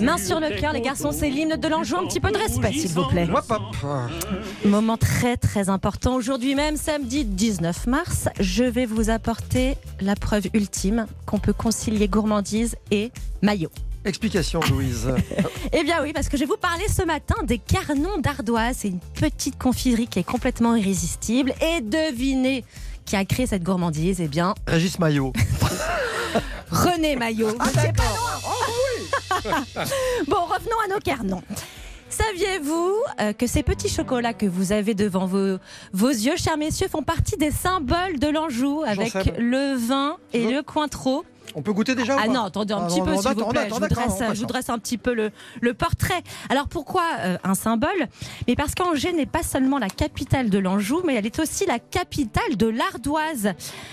Main 0.00 0.18
sur 0.18 0.40
le 0.40 0.58
cœur, 0.58 0.72
les 0.72 0.80
garçons, 0.80 1.12
c'est 1.12 1.30
l'hymne 1.30 1.56
de 1.56 1.68
l'Anjou. 1.68 1.96
Un 1.96 2.06
petit 2.06 2.20
peu 2.20 2.32
de 2.32 2.38
respect, 2.38 2.72
s'il 2.72 2.90
vous 2.90 3.06
plaît. 3.06 3.28
Moment 4.64 4.96
très 4.96 5.36
très 5.36 5.68
important. 5.68 6.16
Aujourd'hui 6.16 6.56
même, 6.56 6.76
samedi 6.76 7.24
19 7.24 7.86
mars, 7.86 8.28
je 8.40 8.64
vais 8.64 8.86
vous 8.86 9.10
apporter 9.10 9.76
la 10.00 10.16
preuve 10.16 10.46
ultime 10.54 11.06
qu'on 11.24 11.38
peut 11.38 11.52
concilier 11.52 12.08
gourmandise 12.08 12.74
et 12.90 13.12
maillot. 13.42 13.70
Explication, 14.04 14.60
Louise. 14.70 15.08
Eh 15.74 15.84
bien 15.84 16.02
oui, 16.02 16.12
parce 16.12 16.28
que 16.28 16.36
je 16.36 16.42
vais 16.42 16.46
vous 16.48 16.58
parler 16.58 16.84
ce 16.88 17.02
matin 17.02 17.36
des 17.44 17.56
carnons 17.58 18.18
d'ardoise. 18.18 18.76
C'est 18.80 18.88
une 18.88 19.00
petite 19.00 19.58
confiserie 19.58 20.06
qui 20.06 20.18
est 20.18 20.24
complètement 20.24 20.76
irrésistible. 20.76 21.54
Et 21.62 21.80
devinez 21.80 22.64
qui 23.06 23.16
a 23.16 23.24
créé 23.24 23.46
cette 23.46 23.62
gourmandise? 23.62 24.20
Eh 24.20 24.28
bien, 24.28 24.54
Régis 24.66 24.98
Maillot. 24.98 25.32
René 26.70 27.16
Maillot. 27.16 27.56
C'est 27.72 27.96
pas 27.96 28.02
loin. 28.02 28.42
bon, 30.28 30.44
revenons 30.44 30.76
à 30.84 30.88
nos 30.88 30.98
carnons. 31.00 31.42
Saviez-vous 32.10 32.94
euh, 33.20 33.32
que 33.32 33.46
ces 33.46 33.62
petits 33.62 33.88
chocolats 33.88 34.34
que 34.34 34.44
vous 34.44 34.72
avez 34.72 34.94
devant 34.94 35.24
vos, 35.24 35.56
vos 35.94 36.10
yeux, 36.10 36.36
chers 36.36 36.58
messieurs, 36.58 36.88
font 36.88 37.02
partie 37.02 37.38
des 37.38 37.50
symboles 37.50 38.18
de 38.18 38.28
l'Anjou 38.28 38.82
avec 38.86 39.14
le 39.38 39.74
vin 39.76 40.18
et 40.34 40.50
le 40.50 40.62
cointreau? 40.62 41.24
On 41.54 41.62
peut 41.62 41.72
goûter 41.72 41.94
déjà 41.94 42.16
ou 42.16 42.18
Ah 42.22 42.28
non, 42.28 42.44
attendez 42.44 42.72
un 42.74 42.82
Ah 42.82 42.86
petit 42.86 43.00
non, 43.00 43.04
peu, 43.06 43.16
s'il 43.16 43.30
vous 43.34 43.46
plaît. 43.46 43.68
Je 43.68 43.74
vous 43.74 43.80
dresse, 43.80 44.22
je 44.34 44.40
vous 44.42 44.72
un 44.72 44.78
petit 44.78 44.98
peu 44.98 45.14
le, 45.14 45.30
le 45.60 45.74
portrait. 45.74 46.22
Alors 46.48 46.68
pourquoi 46.68 47.02
euh, 47.20 47.38
un 47.44 47.54
symbole? 47.54 48.08
Mais 48.46 48.56
parce 48.56 48.74
qu'Angers 48.74 49.12
n'est 49.12 49.26
pas 49.26 49.42
seulement 49.42 49.78
la 49.78 49.88
capitale 49.88 50.50
de 50.50 50.58
l'Anjou, 50.58 51.02
mais 51.04 51.14
elle 51.14 51.26
est 51.26 51.38
aussi 51.38 51.66
la 51.66 51.78
capitale 51.78 52.56
de 52.56 52.66
l'ardoise. 52.66 53.52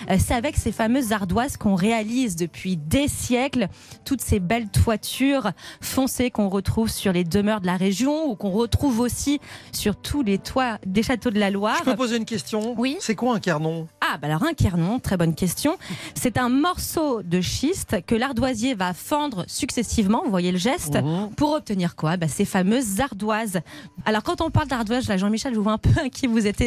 Euh, 0.10 0.18
C'est 0.20 0.34
avec 0.36 0.58
ces 0.58 0.72
fameuses 0.72 1.12
ardoises 1.12 1.58
qu'on 1.58 1.76
réalise 1.76 2.36
depuis 2.36 2.78
des 2.78 3.08
siècles 3.08 3.68
toutes 4.06 4.22
ces 4.22 4.40
belles 4.40 4.70
toitures 4.70 5.52
foncées 5.82 6.32
qu'on 6.32 6.50
retrouve 6.50 6.90
sur 6.90 7.12
les 7.14 7.24
demeures 7.24 7.62
de 7.62 7.66
la 7.68 7.78
région 7.78 8.30
ou 8.30 8.36
qu'on 8.36 8.52
retrouve 8.52 9.00
aussi 9.00 9.40
sur 9.72 9.96
tous 9.96 10.22
les 10.24 10.38
toits 10.38 10.78
des 10.86 11.04
châteaux 11.04 11.30
de 11.32 11.40
la 11.40 11.50
Loire. 11.50 11.76
Je 11.80 11.84
peux 11.84 11.96
poser 11.96 12.18
une 12.18 12.26
question? 12.26 12.76
Oui. 12.78 12.98
C'est 13.00 13.16
quoi 13.16 13.36
un 13.36 13.40
carnon? 13.40 13.88
Ah, 14.02 14.18
bah 14.18 14.28
alors 14.28 14.44
un 14.44 14.54
kernon, 14.54 15.00
très 15.00 15.18
bonne 15.18 15.36
question. 15.36 15.78
C'est 16.16 16.38
un 16.38 16.50
morceau 16.50 17.22
de 17.24 17.39
schiste 17.42 17.98
que 18.06 18.16
l'ardoisier 18.16 18.74
va 18.76 18.94
fendre 18.94 19.46
successivement, 19.48 20.22
vous 20.24 20.30
voyez 20.32 20.52
le 20.52 20.58
geste, 20.58 20.96
Mhm. 20.96 21.32
pour 21.36 21.52
obtenir 21.54 21.96
quoi? 21.96 22.18
Bah, 22.18 22.28
Ces 22.28 22.46
fameuses 22.46 23.00
ardoises. 23.00 23.60
Alors 24.06 24.24
quand 24.24 24.42
on 24.42 24.50
parle 24.50 24.68
d'ardoise, 24.68 25.08
là 25.08 25.18
Jean-Michel, 25.18 25.54
je 25.54 25.58
vous 25.58 25.64
vois 25.64 25.74
un 25.74 25.78
peu 25.78 25.90
inquiet, 26.04 26.28
vous 26.28 26.48
êtes, 26.48 26.64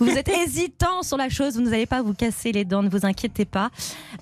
vous 0.00 0.10
êtes 0.10 0.28
hésitant 0.46 1.02
sur 1.02 1.16
la 1.16 1.28
chose, 1.28 1.56
vous 1.56 1.62
n'allez 1.68 1.86
pas 1.86 2.02
vous 2.02 2.14
casser 2.14 2.52
les 2.52 2.64
dents, 2.64 2.82
ne 2.82 2.88
vous 2.88 3.04
inquiétez 3.06 3.44
pas. 3.44 3.70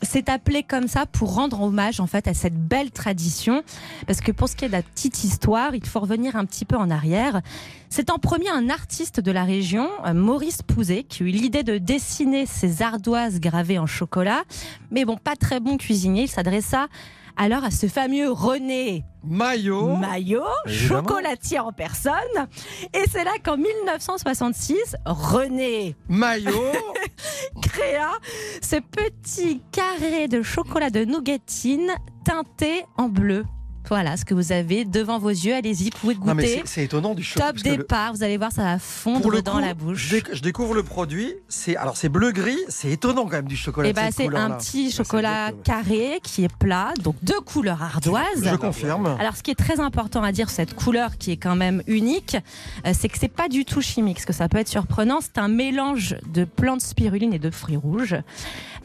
C'est 0.02 0.28
appelé 0.28 0.62
comme 0.62 0.88
ça 0.88 1.06
pour 1.06 1.34
rendre 1.34 1.60
hommage 1.62 2.00
en 2.00 2.06
fait 2.06 2.26
à 2.28 2.34
cette 2.34 2.56
belle 2.56 2.90
tradition. 2.90 3.62
Parce 4.06 4.20
que 4.20 4.32
pour 4.32 4.48
ce 4.48 4.56
qui 4.56 4.64
est 4.64 4.68
de 4.68 4.72
la 4.72 4.82
petite 4.82 5.24
histoire, 5.24 5.74
il 5.74 5.86
faut 5.86 6.00
revenir 6.00 6.36
un 6.36 6.44
petit 6.44 6.64
peu 6.64 6.76
en 6.76 6.90
arrière. 6.90 7.40
C'est 7.90 8.10
en 8.10 8.18
premier 8.18 8.48
un 8.50 8.70
artiste 8.70 9.20
de 9.20 9.30
la 9.30 9.44
région, 9.44 9.88
euh, 10.04 10.14
Maurice 10.14 10.62
Pouzet, 10.62 11.04
qui 11.04 11.22
a 11.22 11.26
eu 11.26 11.30
l'idée 11.30 11.62
de 11.62 11.78
dessiner 11.78 12.44
ces 12.44 12.82
ardoises 12.82 13.38
gravées 13.38 13.78
en 13.78 13.86
chocolat. 13.86 14.42
Mais 14.90 15.04
bon, 15.04 15.16
pas 15.16 15.36
très 15.36 15.60
bon 15.60 15.76
cuisinier, 15.84 16.22
il 16.22 16.28
s'adressa 16.28 16.88
alors 17.36 17.64
à 17.64 17.70
ce 17.70 17.88
fameux 17.88 18.30
René 18.30 19.04
Maillot. 19.24 19.96
Maillot, 19.96 20.44
chocolatier 20.66 21.58
en 21.58 21.72
personne. 21.72 22.14
Et 22.94 23.02
c'est 23.10 23.24
là 23.24 23.32
qu'en 23.42 23.56
1966, 23.56 24.96
René 25.04 25.96
Maillot 26.08 26.72
créa 27.62 28.12
ce 28.62 28.76
petit 28.76 29.62
carré 29.72 30.28
de 30.28 30.42
chocolat 30.42 30.90
de 30.90 31.04
nougatine 31.04 31.90
teinté 32.24 32.84
en 32.96 33.08
bleu. 33.08 33.44
Voilà 33.88 34.16
ce 34.16 34.24
que 34.24 34.34
vous 34.34 34.52
avez 34.52 34.84
devant 34.84 35.18
vos 35.18 35.28
yeux. 35.28 35.54
Allez-y, 35.54 35.84
vous 35.90 35.98
pouvez 36.00 36.14
Non, 36.14 36.34
mais 36.34 36.42
goûter. 36.44 36.62
c'est- 36.64 36.84
étonnant 36.84 37.14
du 37.14 37.22
chocolat. 37.22 37.52
Top 37.52 37.62
départ, 37.62 38.12
vous 38.14 38.22
allez 38.22 38.36
voir, 38.36 38.50
ça 38.52 38.62
va 38.62 38.78
fondre 38.78 39.30
le 39.30 39.42
dans 39.42 39.52
coup, 39.54 39.58
la 39.60 39.74
bouche. 39.74 40.06
Je, 40.08 40.16
déc- 40.16 40.34
je 40.34 40.40
découvre 40.42 40.74
le 40.74 40.82
produit. 40.82 41.34
C'est 41.48 41.76
alors 41.76 41.96
c'est 41.96 42.08
bleu 42.08 42.32
gris. 42.32 42.58
C'est 42.68 42.90
étonnant 42.90 43.24
quand 43.24 43.32
même 43.36 43.48
du 43.48 43.56
chocolat. 43.56 43.88
Et 43.88 43.92
bah, 43.92 44.06
cette 44.10 44.30
c'est 44.30 44.36
un 44.36 44.50
petit 44.52 44.90
chocolat 44.90 45.50
carré 45.64 46.20
qui 46.22 46.44
est 46.44 46.54
plat, 46.56 46.92
donc 47.02 47.16
deux 47.22 47.40
couleurs 47.40 47.82
ardoises. 47.82 48.24
Je 48.42 48.56
confirme. 48.56 49.16
Alors, 49.20 49.36
ce 49.36 49.42
qui 49.42 49.50
est 49.50 49.54
très 49.54 49.80
important 49.80 50.22
à 50.22 50.32
dire, 50.32 50.50
cette 50.50 50.74
couleur 50.74 51.16
qui 51.18 51.30
est 51.32 51.36
quand 51.36 51.56
même 51.56 51.82
unique, 51.86 52.36
euh, 52.86 52.92
c'est 52.98 53.08
que 53.08 53.18
c'est 53.18 53.28
pas 53.28 53.48
du 53.48 53.64
tout 53.64 53.80
chimique. 53.82 54.20
Ce 54.20 54.26
que 54.26 54.32
ça 54.32 54.48
peut 54.48 54.58
être 54.58 54.68
surprenant, 54.68 55.20
c'est 55.20 55.38
un 55.38 55.48
mélange 55.48 56.16
de 56.32 56.44
plantes 56.44 56.80
spiruline 56.80 57.32
et 57.34 57.38
de 57.38 57.50
fruits 57.50 57.76
rouges. 57.76 58.16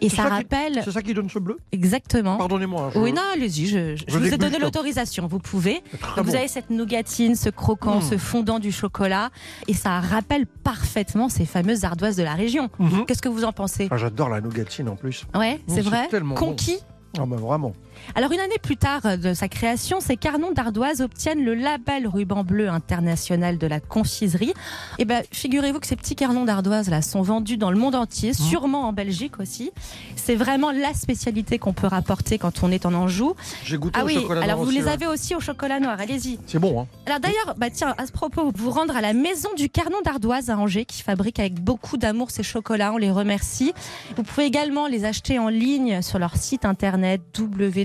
Et 0.02 0.10
C'est 0.10 0.16
ça, 0.18 0.24
rappelle. 0.30 0.82
C'est 0.84 0.92
ça 0.92 1.02
qui 1.02 1.14
donne 1.14 1.30
ce 1.30 1.40
bleu 1.40 1.58
Exactement. 1.72 2.38
Pardonnez-moi. 2.38 2.84
hein, 2.88 2.92
je- 2.94 3.00
Oui, 3.00 3.12
non, 3.14 3.22
allez-y, 3.34 3.68
je, 3.68 3.96
je 3.96 4.04
je 4.08 4.18
vous 4.18 4.26
ai 4.26 4.30
donné 4.32 4.38
déguste. 4.52 4.62
l'autorisation, 4.62 5.28
vous 5.28 5.40
pouvez. 5.40 5.82
Donc, 6.16 6.26
Vous 6.26 6.36
avez 6.36 6.48
cette 6.48 6.70
nougatine, 6.70 7.36
ce 7.36 7.50
croquant, 7.50 7.98
Mm. 8.00 8.02
ce 8.04 8.18
fondant 8.18 8.60
du 8.60 8.72
chocolat, 8.72 9.30
et 9.68 9.74
ça 9.74 10.00
rappelle 10.00 10.46
parfaitement 10.46 11.28
ces 11.30 11.46
fameuses 11.46 11.84
ardoises 11.84 12.16
de 12.16 12.24
la 12.24 12.34
région. 12.36 12.70
Mhm. 12.80 13.06
Qu'est-ce 13.06 13.22
que 13.22 13.30
vous 13.30 13.44
en 13.44 13.52
pensez? 13.52 13.88
Ah, 13.92 13.98
J'adore 13.98 14.30
la 14.30 14.42
nougatine 14.42 14.88
en 14.90 14.96
plus. 14.96 15.26
Ouais, 15.36 15.56
Mm, 15.68 15.74
c'est 15.74 15.82
vrai? 15.82 16.08
bon. 16.22 16.36
Conquis? 16.36 16.78
Ah 17.18 17.26
bah 17.26 17.36
vraiment. 17.38 17.74
Alors 18.16 18.32
une 18.32 18.40
année 18.40 18.58
plus 18.62 18.78
tard 18.78 19.02
euh, 19.06 19.18
de 19.18 19.34
sa 19.34 19.48
création, 19.48 20.00
ces 20.00 20.18
carnons 20.18 20.52
d'ardoise 20.52 21.02
obtiennent 21.02 21.44
le 21.44 21.54
label 21.54 22.08
ruban 22.08 22.44
bleu 22.44 22.70
international 22.70 23.58
de 23.58 23.68
la 23.68 23.80
confiserie. 23.80 24.54
Et 24.98 25.06
ben 25.06 25.24
figurez-vous 25.32 25.80
que 25.80 25.88
ces 25.88 25.96
petits 25.96 26.16
carnons 26.16 26.46
d'ardoise 26.46 26.90
là 26.90 27.02
sont 27.02 27.22
vendus 27.22 27.58
dans 27.58 27.72
le 27.72 27.78
monde 27.78 27.96
entier, 27.96 28.34
sûrement 28.34 28.88
en 28.88 28.94
Belgique 28.94 29.40
aussi. 29.40 29.72
C'est 30.16 30.36
vraiment 30.36 30.72
la 30.72 30.94
spécialité 30.94 31.60
qu'on 31.60 31.74
peut 31.74 31.88
rapporter 31.88 32.38
quand 32.38 32.64
on 32.64 32.72
est 32.72 32.86
en 32.86 32.94
Anjou. 32.94 33.36
J'ai 33.64 33.78
goûté 33.78 34.00
Ah 34.00 34.04
au 34.04 34.08
oui, 34.08 34.16
chocolat 34.16 34.42
alors 34.42 34.58
noir 34.58 34.66
vous 34.66 34.70
aussi, 34.72 34.80
les 34.80 34.86
ouais. 34.86 34.92
avez 34.92 35.08
aussi 35.08 35.36
au 35.36 35.40
chocolat 35.40 35.80
noir, 35.80 36.00
allez-y. 36.00 36.40
C'est 36.48 36.60
bon, 36.60 36.82
hein 36.82 36.88
Alors 37.06 37.20
d'ailleurs, 37.20 37.56
bah 37.58 37.70
tiens, 37.70 37.94
à 37.98 38.06
ce 38.06 38.12
propos, 38.12 38.52
vous 38.56 38.72
rendre 38.72 38.96
à 38.96 39.02
la 39.02 39.14
maison 39.14 39.50
du 39.56 39.70
Carnon 39.70 40.02
d'Ardoise 40.04 40.50
à 40.50 40.58
Angers 40.58 40.86
qui 40.86 41.02
fabrique 41.02 41.40
avec 41.40 41.56
beaucoup 41.62 41.98
d'amour 41.98 42.32
ces 42.32 42.44
chocolats, 42.44 42.94
on 42.94 42.98
les 42.98 43.12
remercie. 43.12 43.74
Vous 44.16 44.24
pouvez 44.24 44.46
également 44.46 44.88
les 44.88 45.06
acheter 45.06 45.40
en 45.40 45.50
ligne 45.50 46.02
sur 46.02 46.20
leur 46.20 46.36
site 46.36 46.66
internet 46.66 47.22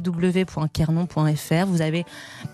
www.carnon.fr. 0.04 1.66
Vous 1.66 1.82
avez 1.82 2.04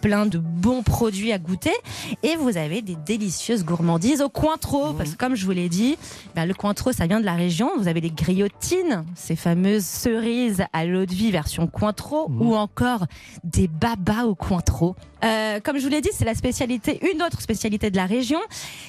plein 0.00 0.26
de 0.26 0.38
bons 0.38 0.82
produits 0.82 1.32
à 1.32 1.38
goûter 1.38 1.74
et 2.22 2.36
vous 2.36 2.56
avez 2.56 2.82
des 2.82 2.96
délicieuses 2.96 3.64
gourmandises 3.64 4.22
au 4.22 4.28
Cointreau 4.28 4.92
parce 4.94 5.10
que 5.10 5.16
comme 5.16 5.34
je 5.34 5.44
vous 5.44 5.52
l'ai 5.52 5.68
dit, 5.68 5.96
bah, 6.34 6.46
le 6.46 6.54
Cointreau 6.54 6.92
ça 6.92 7.06
vient 7.06 7.20
de 7.20 7.24
la 7.26 7.34
région. 7.34 7.70
Vous 7.78 7.88
avez 7.88 8.00
les 8.00 8.10
griotines, 8.10 9.04
ces 9.14 9.36
fameuses 9.36 9.84
cerises 9.84 10.64
à 10.72 10.84
l'eau 10.84 11.06
de 11.06 11.14
vie 11.14 11.30
version 11.30 11.66
Cointreau 11.66 12.30
ou 12.38 12.54
encore 12.54 13.06
des 13.44 13.68
babas 13.68 14.24
au 14.24 14.34
Cointreau. 14.34 14.96
Euh, 15.24 15.60
comme 15.60 15.78
je 15.78 15.82
vous 15.82 15.90
l'ai 15.90 16.00
dit, 16.00 16.10
c'est 16.12 16.24
la 16.24 16.34
spécialité, 16.34 17.00
une 17.12 17.22
autre 17.22 17.40
spécialité 17.40 17.90
de 17.90 17.96
la 17.96 18.06
région. 18.06 18.40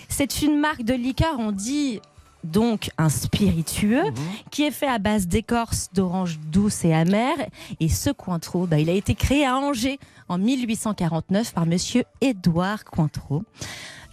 C'est 0.07 0.41
une 0.41 0.57
marque 0.57 0.83
de 0.83 0.93
liqueur, 0.93 1.35
on 1.39 1.51
dit 1.51 1.99
donc 2.43 2.89
un 2.97 3.09
spiritueux 3.09 4.03
qui 4.49 4.63
est 4.63 4.71
fait 4.71 4.87
à 4.87 4.99
base 4.99 5.27
d'écorce 5.27 5.89
d'orange 5.93 6.39
douce 6.51 6.83
et 6.85 6.93
amère. 6.93 7.37
Et 7.79 7.89
ce 7.89 8.09
Cointreau, 8.09 8.65
bah, 8.67 8.79
il 8.79 8.89
a 8.89 8.93
été 8.93 9.15
créé 9.15 9.45
à 9.45 9.55
Angers 9.57 9.99
en 10.29 10.37
1849 10.37 11.53
par 11.53 11.65
monsieur 11.65 12.03
Édouard 12.21 12.83
Cointreau. 12.85 13.43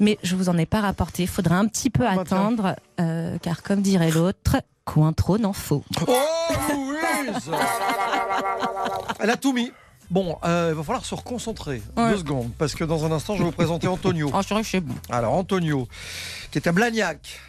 Mais 0.01 0.19
je 0.23 0.37
vous 0.37 0.49
en 0.49 0.57
ai 0.59 0.67
pas 0.67 0.81
rapporté, 0.81 1.25
il 1.25 1.29
faudra 1.29 1.57
un 1.57 1.67
petit 1.67 1.91
peu 1.91 2.07
attendre, 2.07 2.77
euh, 3.01 3.37
car 3.43 3.63
comme 3.65 3.83
dirait 3.83 4.11
l'autre, 4.13 4.57
Cointreau 4.85 5.39
n'en 5.39 5.53
faut. 5.53 5.83
Oh 6.07 6.17
Louise 7.27 7.51
Elle 9.21 9.31
a 9.31 9.37
tout 9.37 9.53
mis. 9.53 9.73
Bon, 10.11 10.39
euh, 10.45 10.69
il 10.71 10.77
va 10.77 10.83
falloir 10.83 11.05
se 11.05 11.15
reconcentrer 11.15 11.83
Ouais. 11.97 12.11
deux 12.13 12.19
secondes 12.19 12.51
parce 12.57 12.75
que 12.75 12.85
dans 12.85 13.05
un 13.05 13.13
instant 13.13 13.35
je 13.35 13.41
vais 13.41 13.45
vous 13.47 13.53
présenter 13.53 13.89
Antonio. 13.89 14.31
Alors 15.11 15.35
Antonio, 15.35 15.87
qui 16.51 16.59
est 16.59 16.67
à 16.67 16.73
Blagnac, 16.73 17.41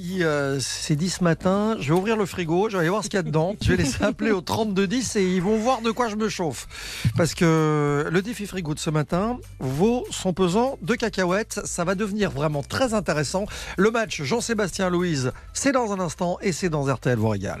qui 0.00 0.24
euh, 0.24 0.60
s'est 0.60 0.96
dit 0.96 1.10
ce 1.10 1.22
matin, 1.22 1.76
je 1.78 1.92
vais 1.92 1.98
ouvrir 1.98 2.16
le 2.16 2.24
frigo, 2.24 2.68
je 2.68 2.74
vais 2.74 2.80
aller 2.80 2.88
voir 2.88 3.04
ce 3.04 3.08
qu'il 3.08 3.18
y 3.18 3.20
a 3.20 3.22
dedans, 3.22 3.54
je 3.60 3.72
vais 3.72 3.82
les 3.82 3.90
appeler 4.02 4.30
au 4.30 4.40
3210 4.40 5.16
et 5.16 5.22
ils 5.22 5.42
vont 5.42 5.56
voir 5.58 5.82
de 5.82 5.90
quoi 5.90 6.08
je 6.08 6.16
me 6.16 6.28
chauffe. 6.28 6.66
Parce 7.16 7.34
que 7.34 8.08
le 8.10 8.22
défi 8.22 8.46
frigo 8.46 8.74
de 8.74 8.78
ce 8.78 8.90
matin 8.90 9.38
vaut 9.58 10.06
son 10.10 10.32
pesant 10.32 10.78
de 10.82 10.94
cacahuètes, 10.94 11.60
ça 11.64 11.84
va 11.84 11.94
devenir 11.94 12.30
vraiment 12.30 12.62
très 12.62 12.94
intéressant. 12.94 13.44
Le 13.76 13.90
match 13.90 14.22
Jean-Sébastien 14.22 14.88
Louise, 14.88 15.32
c'est 15.52 15.72
dans 15.72 15.92
un 15.92 16.00
instant 16.00 16.38
et 16.40 16.52
c'est 16.52 16.70
dans 16.70 16.82
RTL 16.82 17.18
vous 17.18 17.28
régale. 17.28 17.60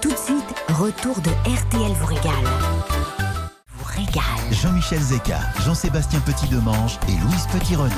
Tout 0.00 0.10
de 0.10 0.16
suite, 0.16 0.54
retour 0.68 1.20
de 1.20 1.30
RTL 1.50 1.92
vous 1.92 2.06
régale. 2.06 3.17
Régale. 3.98 4.52
Jean-Michel 4.52 5.00
Zeka, 5.00 5.40
Jean-Sébastien 5.64 6.20
Petit-Demange 6.20 7.00
et 7.08 7.20
Louise 7.20 7.48
Petit-Renaud. 7.52 7.90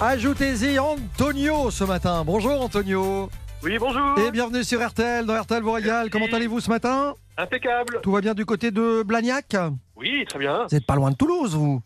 Ajoutez-y 0.00 0.78
Antonio 0.78 1.72
ce 1.72 1.82
matin. 1.82 2.22
Bonjour 2.24 2.62
Antonio. 2.62 3.28
Oui, 3.64 3.76
bonjour. 3.76 4.16
Et 4.20 4.30
bienvenue 4.30 4.62
sur 4.62 4.86
RTL, 4.86 5.26
dans 5.26 5.34
RTL 5.34 5.60
vous 5.60 5.72
régale. 5.72 6.10
Comment 6.10 6.26
allez-vous 6.32 6.60
ce 6.60 6.70
matin? 6.70 7.14
Impeccable. 7.36 7.98
Tout 8.04 8.12
va 8.12 8.20
bien 8.20 8.34
du 8.34 8.46
côté 8.46 8.70
de 8.70 9.02
Blagnac? 9.02 9.56
Oui, 9.96 10.24
très 10.28 10.38
bien. 10.38 10.66
Vous 10.70 10.76
n'êtes 10.76 10.86
pas 10.86 10.94
loin 10.94 11.10
de 11.10 11.16
Toulouse, 11.16 11.56
vous 11.56 11.82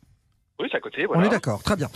Oui, 0.60 0.68
c'est 0.70 0.76
à 0.76 0.80
côté, 0.80 1.06
voilà. 1.06 1.22
On 1.22 1.24
est 1.24 1.28
d'accord, 1.30 1.62
très 1.62 1.76
bien. 1.76 1.88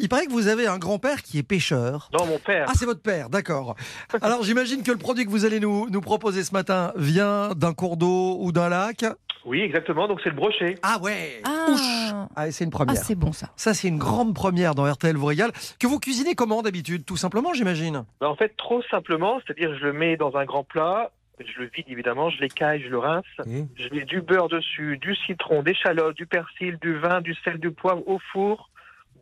Il 0.00 0.08
paraît 0.08 0.26
que 0.26 0.32
vous 0.32 0.48
avez 0.48 0.66
un 0.66 0.78
grand-père 0.78 1.22
qui 1.22 1.38
est 1.38 1.42
pêcheur. 1.42 2.08
Non, 2.18 2.24
mon 2.26 2.38
père. 2.38 2.66
Ah, 2.68 2.72
c'est 2.74 2.86
votre 2.86 3.02
père, 3.02 3.28
d'accord. 3.28 3.76
Alors 4.22 4.42
j'imagine 4.42 4.82
que 4.82 4.90
le 4.92 4.96
produit 4.98 5.24
que 5.26 5.30
vous 5.30 5.44
allez 5.44 5.60
nous, 5.60 5.88
nous 5.90 6.00
proposer 6.00 6.42
ce 6.44 6.52
matin 6.52 6.92
vient 6.96 7.50
d'un 7.54 7.74
cours 7.74 7.96
d'eau 7.96 8.38
ou 8.40 8.52
d'un 8.52 8.68
lac. 8.68 9.04
Oui, 9.44 9.60
exactement. 9.60 10.08
Donc, 10.08 10.20
c'est 10.24 10.30
le 10.30 10.34
brochet. 10.34 10.74
Ah 10.82 10.98
ouais 11.00 11.40
Ah, 11.44 12.26
Ah, 12.34 12.50
c'est 12.50 12.64
une 12.64 12.70
Ah, 12.74 12.76
première. 12.84 12.96
c'est 12.96 13.14
bon 13.14 13.32
ça. 13.32 13.50
ça, 13.54 13.74
c'est 13.74 13.86
une 13.86 13.98
grande 13.98 14.34
première 14.34 14.74
dans 14.74 14.90
RTL 14.90 15.14
vous 15.16 15.26
régale. 15.26 15.52
Que 15.78 15.86
vous 15.86 16.00
cuisinez 16.00 16.34
comment 16.34 16.62
d'habitude 16.62 17.04
Tout 17.04 17.16
simplement, 17.16 17.54
j'imagine? 17.54 18.04
Ben, 18.20 18.26
en 18.26 18.34
fait, 18.34 18.56
trop 18.56 18.82
simplement, 18.90 19.38
c'est-à-dire, 19.46 19.72
je 19.78 19.84
le 19.84 19.92
mets 19.92 20.16
dans 20.16 20.34
un 20.36 20.44
grand 20.46 20.64
plat. 20.64 21.12
Je 21.38 21.60
le 21.60 21.68
vide 21.74 21.84
évidemment, 21.88 22.30
je 22.30 22.40
l'écaille, 22.40 22.82
je 22.82 22.88
le 22.88 22.98
rince. 22.98 23.24
Je 23.46 23.88
mets 23.94 24.04
du 24.04 24.20
beurre 24.22 24.48
dessus, 24.48 24.98
du 24.98 25.14
citron, 25.26 25.62
des 25.62 25.72
échalotes, 25.72 26.16
du 26.16 26.26
persil, 26.26 26.78
du 26.80 26.96
vin, 26.98 27.20
du 27.20 27.34
sel, 27.44 27.58
du 27.58 27.70
poivre 27.70 28.02
au 28.08 28.18
four, 28.32 28.70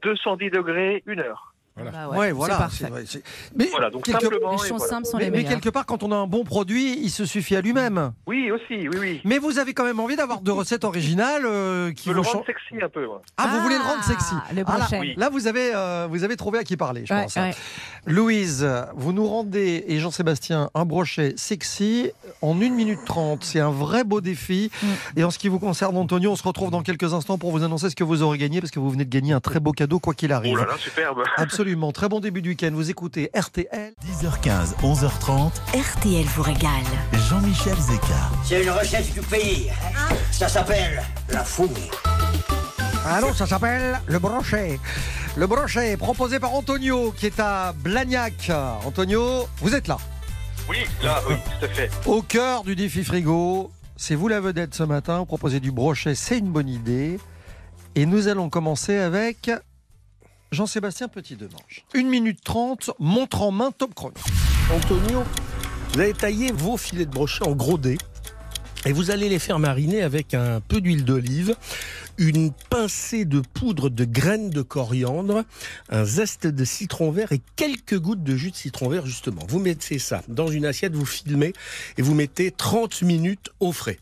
210 0.02 0.50
degrés, 0.50 1.02
une 1.06 1.20
heure. 1.20 1.50
Bah 1.76 2.08
Ouais, 2.08 2.30
voilà. 2.30 2.54
C'est 2.54 2.60
parfait. 2.60 2.76
c'est 2.84 2.88
vrai, 2.90 3.02
c'est- 3.04 3.24
Mais, 3.56 3.66
Voilà, 3.66 3.90
donc 3.90 4.04
quelque- 4.04 4.20
simplement. 4.22 4.50
Les 4.52 4.54
et 4.54 4.58
choses 4.68 4.78
voilà. 4.78 4.86
simples 4.86 5.06
sont 5.08 5.16
mais, 5.16 5.24
les 5.24 5.30
mais 5.32 5.36
meilleures. 5.38 5.50
quelque 5.60 5.70
part, 5.70 5.86
quand 5.86 6.04
on 6.04 6.12
a 6.12 6.14
un 6.14 6.28
bon 6.28 6.44
produit, 6.44 7.00
il 7.02 7.10
se 7.10 7.24
suffit 7.26 7.56
à 7.56 7.60
lui-même. 7.62 8.12
Oui, 8.28 8.52
aussi, 8.52 8.88
oui, 8.88 8.96
oui. 9.00 9.20
Mais 9.24 9.38
vous 9.38 9.58
avez 9.58 9.74
quand 9.74 9.82
même 9.82 9.98
envie 9.98 10.14
d'avoir 10.14 10.40
de 10.40 10.52
recettes 10.52 10.84
originales 10.84 11.42
euh, 11.44 11.90
qui 11.92 12.10
veux 12.10 12.14
le 12.14 12.20
vous 12.20 12.26
rendre 12.28 12.44
changent. 12.46 12.46
sexy 12.70 12.80
un 12.80 12.88
peu. 12.88 13.08
Ah, 13.36 13.48
vous 13.48 13.60
voulez 13.62 13.74
le 13.74 13.82
rendre 13.82 13.98
Ah, 13.98 14.02
sexy 14.04 14.34
le 14.34 14.40
Ah, 14.50 14.54
là, 14.54 14.62
brochet. 14.78 15.00
Oui. 15.00 15.14
là, 15.16 15.28
vous 15.30 15.48
avez, 15.48 15.72
euh, 15.74 16.06
vous 16.08 16.22
avez 16.22 16.36
trouvé 16.36 16.60
à 16.60 16.62
qui 16.62 16.76
parler, 16.76 17.06
je 17.06 17.12
Ouais, 17.12 17.22
pense. 17.24 17.34
ouais. 17.34 17.50
Louise, 18.07 18.68
vous 18.94 19.12
nous 19.12 19.26
rendez, 19.26 19.84
et 19.88 19.98
Jean-Sébastien, 19.98 20.70
un 20.74 20.84
brochet 20.84 21.34
sexy 21.36 22.11
en 22.42 22.55
1 22.61 22.70
minute 22.70 22.98
30. 23.07 23.42
C'est 23.42 23.61
un 23.61 23.70
vrai 23.70 24.05
beau 24.05 24.20
défi. 24.20 24.70
Et 25.16 25.24
en 25.24 25.30
ce 25.30 25.38
qui 25.38 25.48
vous 25.48 25.59
concerne, 25.59 25.96
Antonio, 25.96 26.32
on 26.32 26.36
se 26.36 26.42
retrouve 26.42 26.70
dans 26.70 26.82
quelques 26.82 27.14
instants 27.14 27.38
pour 27.38 27.50
vous 27.50 27.64
annoncer 27.64 27.88
ce 27.88 27.96
que 27.96 28.05
vous 28.05 28.22
aurez 28.22 28.38
gagné, 28.38 28.61
parce 28.61 28.70
que 28.70 28.78
vous 28.78 28.90
venez 28.90 29.05
de 29.05 29.11
gagner 29.11 29.32
un 29.32 29.40
très 29.40 29.59
beau 29.59 29.72
cadeau, 29.72 30.00
quoi 30.00 30.12
qu'il 30.12 30.32
arrive. 30.32 30.55
Oh 30.55 30.61
là 30.61 30.66
là, 30.66 30.78
superbe. 30.78 31.22
Absolument. 31.36 31.92
Très 31.92 32.09
bon 32.09 32.20
début 32.20 32.42
de 32.42 32.48
week-end. 32.48 32.70
Vous 32.74 32.90
écoutez 32.90 33.30
RTL. 33.34 33.94
10h15, 34.07 34.74
11h30. 34.82 35.52
RTL 35.74 36.24
vous 36.26 36.42
régale. 36.42 36.70
Jean-Michel 37.28 37.76
Zeka. 37.76 38.30
C'est 38.44 38.62
une 38.62 38.70
recette 38.70 39.12
du 39.14 39.20
pays. 39.20 39.70
Ça 40.30 40.48
s'appelle 40.48 41.02
la 41.30 41.42
fouille. 41.42 41.90
Ah 43.07 43.20
non, 43.20 43.34
ça 43.34 43.46
s'appelle 43.46 44.00
le 44.07 44.18
brochet. 44.18 44.80
Le 45.36 45.46
brochet 45.46 45.96
proposé 45.98 46.40
par 46.40 46.55
Antonio, 46.55 47.12
qui 47.12 47.26
est 47.26 47.38
à 47.38 47.74
Blagnac. 47.74 48.50
Antonio, 48.84 49.46
vous 49.59 49.74
êtes 49.74 49.88
là. 49.88 49.98
Oui, 50.70 50.78
là, 51.02 51.20
oui, 51.28 51.34
tout 51.59 51.66
à 51.66 51.68
fait. 51.68 51.90
Au 52.07 52.22
cœur 52.22 52.64
du 52.64 52.74
défi 52.74 53.05
frigo, 53.05 53.70
c'est 53.96 54.14
vous 54.14 54.28
la 54.28 54.40
vedette 54.40 54.74
ce 54.74 54.84
matin. 54.84 55.18
Vous 55.18 55.26
proposez 55.26 55.61
du 55.61 55.70
brochet, 55.70 56.14
c'est 56.14 56.38
une 56.38 56.50
bonne 56.50 56.68
idée. 56.68 57.18
Et 57.94 58.07
nous 58.07 58.28
allons 58.28 58.48
commencer 58.48 58.96
avec 58.96 59.50
Jean-Sébastien 60.50 61.09
Petit-Demange. 61.09 61.84
1 61.94 62.05
minute 62.05 62.42
30, 62.42 62.92
montre 62.98 63.42
en 63.42 63.50
main, 63.50 63.70
top 63.70 63.94
chrono. 63.94 64.14
Antonio, 64.74 65.24
vous 65.92 66.00
allez 66.00 66.14
tailler 66.14 66.52
vos 66.52 66.78
filets 66.78 67.05
de 67.05 67.11
brochet 67.11 67.46
en 67.46 67.52
gros 67.52 67.76
dés 67.76 67.98
et 68.87 68.93
vous 68.93 69.11
allez 69.11 69.28
les 69.28 69.39
faire 69.39 69.59
mariner 69.59 70.03
avec 70.03 70.35
un 70.35 70.61
peu 70.61 70.80
d'huile 70.80 71.05
d'olive, 71.05 71.57
une 72.18 72.53
pincée 72.70 73.24
de 73.24 73.41
poudre 73.41 73.89
de 73.89 74.05
graines 74.05 74.51
de 74.51 74.62
coriandre, 74.62 75.45
un 75.89 76.05
zeste 76.05 76.47
de 76.47 76.64
citron 76.64 77.11
vert 77.11 77.32
et 77.32 77.41
quelques 77.57 77.99
gouttes 77.99 78.22
de 78.22 78.37
jus 78.37 78.51
de 78.51 78.57
citron 78.57 78.89
vert 78.89 79.07
justement. 79.07 79.43
Vous 79.49 79.59
mettez 79.59 79.99
ça 79.99 80.22
dans 80.28 80.49
une 80.49 80.66
assiette, 80.66 80.95
vous 80.95 81.07
filmez 81.07 81.53
et 81.97 82.03
vous 82.03 82.14
mettez 82.14 82.51
30 82.51 83.03
minutes 83.03 83.51
au 83.61 83.72
frais. 83.72 83.99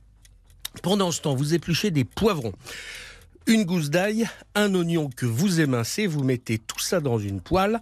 Pendant 0.82 1.10
ce 1.10 1.20
temps, 1.20 1.34
vous 1.34 1.54
épluchez 1.54 1.90
des 1.90 2.04
poivrons 2.04 2.54
une 3.46 3.64
gousse 3.64 3.90
d'ail, 3.90 4.28
un 4.54 4.74
oignon 4.74 5.10
que 5.14 5.26
vous 5.26 5.60
émincez, 5.60 6.06
vous 6.06 6.24
mettez 6.24 6.58
tout 6.58 6.78
ça 6.78 7.00
dans 7.00 7.18
une 7.18 7.40
poêle, 7.40 7.80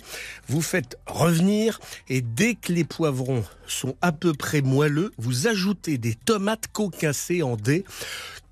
vous 0.49 0.63
faites 0.63 0.99
revenir 1.07 1.81
et 2.09 2.21
dès 2.21 2.55
que 2.55 2.73
les 2.73 2.85
poivrons 2.85 3.45
sont 3.67 3.97
à 4.01 4.13
peu 4.13 4.33
près 4.33 4.63
moelleux, 4.63 5.13
vous 5.19 5.47
ajoutez 5.47 5.99
des 5.99 6.15
tomates 6.15 6.69
concassées 6.73 7.43
en 7.43 7.57
dés. 7.57 7.85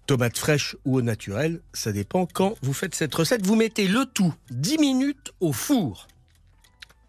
Tomates 0.07 0.39
fraîches 0.39 0.75
ou 0.87 0.97
au 0.97 1.03
naturel, 1.03 1.61
ça 1.75 1.93
dépend 1.93 2.25
quand 2.27 2.55
vous 2.63 2.73
faites 2.73 2.95
cette 2.95 3.15
recette. 3.15 3.45
Vous 3.45 3.57
mettez 3.57 3.89
le 3.89 4.07
tout 4.07 4.35
10 4.51 4.79
minutes 4.79 5.33
au 5.41 5.53
four. 5.53 6.09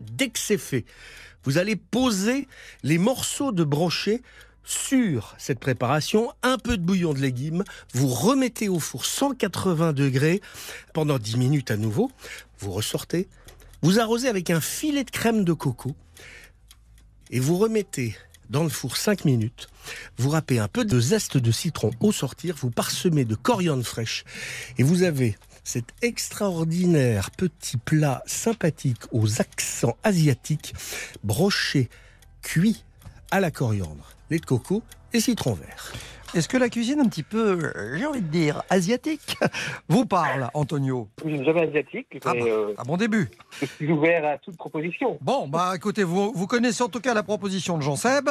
Dès 0.02 0.30
que 0.30 0.40
c'est 0.40 0.58
fait, 0.58 0.86
vous 1.44 1.58
allez 1.58 1.78
poser 1.78 2.48
les 2.84 2.98
morceaux 2.98 3.52
de 3.52 3.64
brochet 3.64 4.22
sur 4.70 5.36
cette 5.40 5.60
préparation, 5.60 6.32
un 6.44 6.60
peu 6.60 6.78
de 6.78 6.84
bouillon 6.84 7.14
de 7.14 7.20
légumes, 7.20 7.64
vous 7.94 8.08
remettez 8.08 8.70
au 8.70 8.80
four 8.80 9.04
180 9.04 9.94
degrés. 9.94 10.42
Pendant 10.94 11.18
10 11.18 11.38
minutes 11.38 11.72
à 11.72 11.78
nouveau, 11.78 12.12
vous 12.60 12.72
ressortez, 12.72 13.28
vous 13.82 14.00
arrosez 14.00 14.28
avec 14.28 14.52
un 14.52 14.62
filet 14.62 15.04
de 15.04 15.10
crème 15.10 15.44
de 15.44 15.54
coco 15.54 15.96
et 17.32 17.40
vous 17.40 17.58
remettez 17.58 18.16
dans 18.52 18.64
le 18.64 18.70
four 18.70 18.96
5 18.98 19.26
minutes, 19.26 19.70
vous 20.18 20.30
râpez 20.30 20.60
un 20.60 20.68
peu 20.68 20.86
de 20.86 21.00
zeste 21.00 21.38
de 21.38 21.52
citron 21.52 21.90
au 22.00 22.12
sortir, 22.12 22.56
vous 22.56 22.72
parsemez 22.72 23.26
de 23.26 23.36
coriandre 23.36 23.86
fraîche 23.86 24.24
et 24.78 24.84
vous 24.84 25.02
avez 25.02 25.36
cet 25.64 25.94
extraordinaire 26.04 27.32
petit 27.32 27.78
plat 27.78 28.24
sympathique 28.28 29.02
aux 29.12 29.42
accents 29.42 29.98
asiatiques, 30.04 30.74
broché, 31.24 31.90
cuit 32.42 32.84
à 33.32 33.40
la 33.40 33.52
coriandre, 33.52 34.06
lait 34.30 34.40
de 34.40 34.46
coco 34.46 34.82
et 35.14 35.20
citron 35.20 35.54
vert. 35.54 35.94
Est-ce 36.36 36.48
que 36.48 36.58
la 36.58 36.70
cuisine 36.70 37.00
un 37.00 37.08
petit 37.08 37.24
peu, 37.24 37.60
euh, 37.76 37.98
j'ai 37.98 38.06
envie 38.06 38.22
de 38.22 38.28
dire, 38.28 38.62
asiatique, 38.70 39.36
vous 39.90 40.06
parle, 40.06 40.50
Antonio? 40.54 41.08
Je 41.26 41.30
suis 41.36 41.44
jamais 41.44 41.68
asiatique, 41.68 42.08
mais 42.14 42.20
Ah 42.26 42.34
bah, 42.34 42.40
euh, 42.46 42.74
à 42.78 42.84
bon 42.84 42.98
début. 42.98 43.30
je 43.60 43.66
suis 43.66 43.92
ouvert 43.92 44.24
à 44.26 44.38
toute 44.38 44.56
proposition. 44.56 45.18
Bon, 45.22 45.48
bah 45.48 45.74
écoutez, 45.76 46.04
vous, 46.04 46.32
vous 46.34 46.46
connaissez 46.46 46.84
en 46.84 46.90
tout 46.90 47.00
cas 47.00 47.16
la 47.16 47.24
proposition 47.24 47.78
de 47.78 47.82
Jean 47.84 47.96
Seb, 47.96 48.30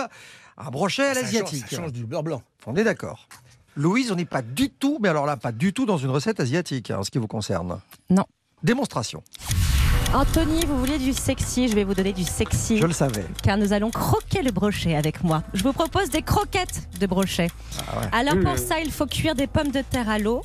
un 0.56 0.70
brochet 0.70 1.02
à 1.08 1.14
Ça 1.14 1.22
l'asiatique. 1.22 1.62
change- 1.62 1.70
ça 1.70 1.76
change 1.76 1.92
du 1.92 2.06
beurre 2.06 2.22
blanc. 2.22 2.42
On 2.66 2.76
est 2.76 2.84
d'accord. 2.84 3.26
Louise, 3.74 4.12
on 4.12 4.16
n'est 4.16 4.24
pas 4.24 4.42
du 4.42 4.70
tout, 4.70 4.98
mais 5.00 5.08
alors 5.08 5.26
là, 5.26 5.36
pas 5.36 5.52
du 5.52 5.72
tout 5.72 5.86
dans 5.86 5.98
une 5.98 6.10
recette 6.10 6.38
asiatique, 6.38 6.90
hein, 6.92 6.98
en 7.00 7.02
ce 7.04 7.10
qui 7.10 7.18
vous 7.18 7.26
concerne. 7.28 7.80
Non. 8.10 8.24
Démonstration. 8.62 9.22
Anthony, 10.14 10.64
vous 10.66 10.78
vouliez 10.78 10.98
du 10.98 11.12
sexy, 11.12 11.68
je 11.68 11.74
vais 11.74 11.84
vous 11.84 11.94
donner 11.94 12.12
du 12.14 12.24
sexy. 12.24 12.78
Je 12.78 12.86
le 12.86 12.92
savais. 12.94 13.24
Car 13.42 13.58
nous 13.58 13.72
allons 13.74 13.90
croquer 13.90 14.42
le 14.42 14.50
brochet 14.50 14.96
avec 14.96 15.22
moi. 15.22 15.42
Je 15.52 15.62
vous 15.62 15.72
propose 15.74 16.08
des 16.08 16.22
croquettes 16.22 16.88
de 16.98 17.06
brochet. 17.06 17.48
Alors 18.12 18.34
Mmh. 18.36 18.44
pour 18.44 18.58
ça, 18.58 18.80
il 18.80 18.90
faut 18.90 19.06
cuire 19.06 19.34
des 19.34 19.46
pommes 19.46 19.70
de 19.70 19.82
terre 19.82 20.08
à 20.08 20.18
l'eau. 20.18 20.42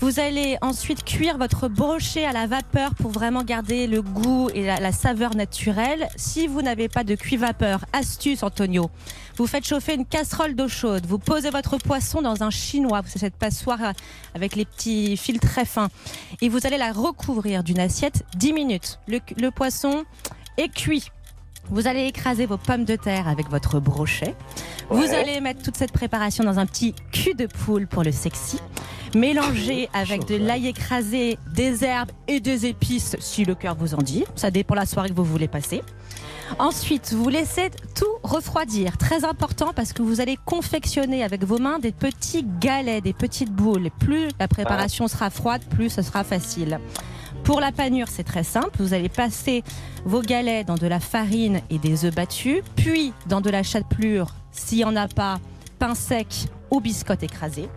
Vous 0.00 0.18
allez 0.20 0.56
ensuite 0.60 1.04
cuire 1.04 1.38
votre 1.38 1.68
brochet 1.68 2.24
à 2.24 2.32
la 2.32 2.46
vapeur 2.46 2.94
pour 2.94 3.10
vraiment 3.10 3.42
garder 3.44 3.86
le 3.86 4.02
goût 4.02 4.50
et 4.54 4.64
la, 4.64 4.78
la 4.80 4.92
saveur 4.92 5.34
naturelle. 5.34 6.08
Si 6.16 6.46
vous 6.46 6.62
n'avez 6.62 6.88
pas 6.88 7.04
de 7.04 7.14
cuit-vapeur, 7.14 7.84
astuce 7.92 8.42
Antonio, 8.42 8.90
vous 9.36 9.46
faites 9.46 9.66
chauffer 9.66 9.94
une 9.94 10.06
casserole 10.06 10.54
d'eau 10.54 10.68
chaude. 10.68 11.06
Vous 11.06 11.18
posez 11.18 11.50
votre 11.50 11.76
poisson 11.76 12.22
dans 12.22 12.42
un 12.42 12.50
chinois, 12.50 13.02
c'est 13.06 13.18
cette 13.18 13.36
passoire 13.36 13.92
avec 14.34 14.56
les 14.56 14.64
petits 14.64 15.16
fils 15.16 15.40
très 15.40 15.64
fins. 15.64 15.88
Et 16.40 16.48
vous 16.48 16.66
allez 16.66 16.78
la 16.78 16.92
recouvrir 16.92 17.62
d'une 17.62 17.78
assiette 17.78 18.24
10 18.36 18.52
minutes. 18.52 18.98
Le, 19.06 19.20
le 19.38 19.50
poisson 19.50 20.04
est 20.56 20.72
cuit. 20.72 21.10
Vous 21.68 21.88
allez 21.88 22.06
écraser 22.06 22.46
vos 22.46 22.58
pommes 22.58 22.84
de 22.84 22.96
terre 22.96 23.28
avec 23.28 23.50
votre 23.50 23.80
brochet. 23.80 24.34
Vous 24.88 25.12
allez 25.12 25.40
mettre 25.40 25.62
toute 25.62 25.76
cette 25.76 25.92
préparation 25.92 26.44
dans 26.44 26.58
un 26.58 26.66
petit 26.66 26.94
cul 27.12 27.34
de 27.34 27.46
poule 27.46 27.86
pour 27.88 28.04
le 28.04 28.12
sexy. 28.12 28.60
Mélanger 29.14 29.88
avec 29.92 30.26
de 30.26 30.36
l'ail 30.36 30.68
écrasé, 30.68 31.38
des 31.54 31.84
herbes 31.84 32.12
et 32.28 32.38
des 32.38 32.66
épices 32.66 33.16
si 33.18 33.44
le 33.44 33.54
cœur 33.54 33.74
vous 33.74 33.94
en 33.94 34.02
dit. 34.02 34.24
Ça 34.36 34.50
dépend 34.50 34.74
la 34.74 34.86
soirée 34.86 35.08
que 35.08 35.14
vous 35.14 35.24
voulez 35.24 35.48
passer. 35.48 35.82
Ensuite, 36.58 37.12
vous 37.12 37.28
laissez 37.28 37.70
tout 37.94 38.04
refroidir. 38.22 38.96
Très 38.96 39.24
important 39.24 39.72
parce 39.74 39.92
que 39.92 40.02
vous 40.02 40.20
allez 40.20 40.38
confectionner 40.44 41.22
avec 41.22 41.44
vos 41.44 41.58
mains 41.58 41.78
des 41.78 41.92
petits 41.92 42.46
galets, 42.60 43.02
des 43.02 43.12
petites 43.12 43.52
boules. 43.52 43.90
Plus 43.98 44.28
la 44.38 44.48
préparation 44.48 45.08
sera 45.08 45.30
froide, 45.30 45.62
plus 45.70 45.90
ce 45.90 46.02
sera 46.02 46.24
facile. 46.24 46.78
Pour 47.44 47.60
la 47.60 47.72
panure, 47.72 48.08
c'est 48.08 48.24
très 48.24 48.42
simple. 48.42 48.70
Vous 48.78 48.94
allez 48.94 49.08
passer 49.08 49.62
vos 50.04 50.20
galets 50.20 50.66
dans 50.66 50.74
de 50.74 50.86
la 50.86 51.00
farine 51.00 51.60
et 51.70 51.78
des 51.78 52.04
œufs 52.04 52.14
battus, 52.14 52.62
puis 52.74 53.12
dans 53.28 53.40
de 53.40 53.50
la 53.50 53.62
chapelure, 53.62 54.34
s'il 54.50 54.78
n'y 54.78 54.84
en 54.84 54.96
a 54.96 55.06
pas, 55.08 55.38
pain 55.78 55.94
sec 55.94 56.26
ou 56.70 56.80
biscotte 56.80 57.22
écrasée. 57.22 57.68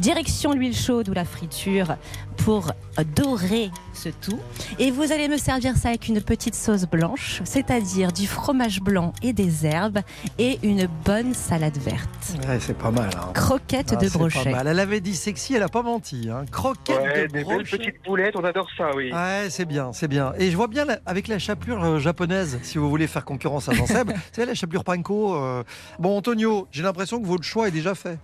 Direction 0.00 0.52
l'huile 0.52 0.76
chaude 0.76 1.08
ou 1.08 1.12
la 1.12 1.24
friture 1.24 1.96
pour 2.44 2.72
dorer 3.16 3.70
ce 3.92 4.08
tout. 4.08 4.38
Et 4.78 4.90
vous 4.90 5.12
allez 5.12 5.28
me 5.28 5.36
servir 5.36 5.76
ça 5.76 5.88
avec 5.88 6.08
une 6.08 6.20
petite 6.20 6.54
sauce 6.54 6.84
blanche, 6.84 7.42
c'est-à-dire 7.44 8.12
du 8.12 8.26
fromage 8.26 8.80
blanc 8.80 9.12
et 9.22 9.32
des 9.32 9.66
herbes 9.66 9.98
et 10.38 10.58
une 10.62 10.88
bonne 11.04 11.34
salade 11.34 11.76
verte. 11.78 12.08
Ouais, 12.48 12.58
c'est 12.60 12.76
pas 12.76 12.90
mal. 12.90 13.10
hein. 13.16 13.32
Croquette 13.34 13.90
Ah, 13.92 13.96
de 13.96 14.06
c'est 14.06 14.12
pas 14.12 14.28
brochet. 14.28 14.50
mal. 14.50 14.66
Elle 14.68 14.78
avait 14.80 15.00
dit 15.00 15.16
sexy, 15.16 15.54
elle 15.54 15.62
a 15.62 15.68
pas 15.68 15.82
menti. 15.82 16.28
Hein. 16.30 16.44
Croquette 16.50 16.96
Ouais, 17.00 17.22
de 17.22 17.26
des 17.26 17.32
belles 17.32 17.44
brochet. 17.44 17.78
petites 17.78 18.04
boulettes, 18.04 18.36
on 18.36 18.44
adore 18.44 18.68
ça, 18.76 18.90
oui. 18.94 19.12
Ouais, 19.12 19.48
c'est 19.50 19.64
bien, 19.66 19.92
c'est 19.92 20.08
bien. 20.08 20.32
Et 20.38 20.50
je 20.50 20.56
vois 20.56 20.68
bien 20.68 20.84
la- 20.84 20.98
avec 21.06 21.28
la 21.28 21.38
chapelure 21.38 21.82
euh, 21.84 21.98
japonaise, 21.98 22.58
si 22.62 22.78
vous 22.78 22.88
voulez 22.88 23.06
faire 23.08 23.24
concurrence 23.24 23.68
à 23.68 23.72
Jean 23.74 23.86
Seb. 23.86 24.12
c'est 24.32 24.46
la 24.46 24.54
chapelure 24.54 24.84
panko. 24.84 25.34
euh. 25.34 25.64
Bon, 25.98 26.16
Antonio, 26.16 26.68
j'ai 26.70 26.82
l'impression 26.82 27.20
que 27.20 27.26
votre 27.26 27.44
choix 27.44 27.68
est 27.68 27.72
déjà 27.72 27.94
fait. 27.94 28.18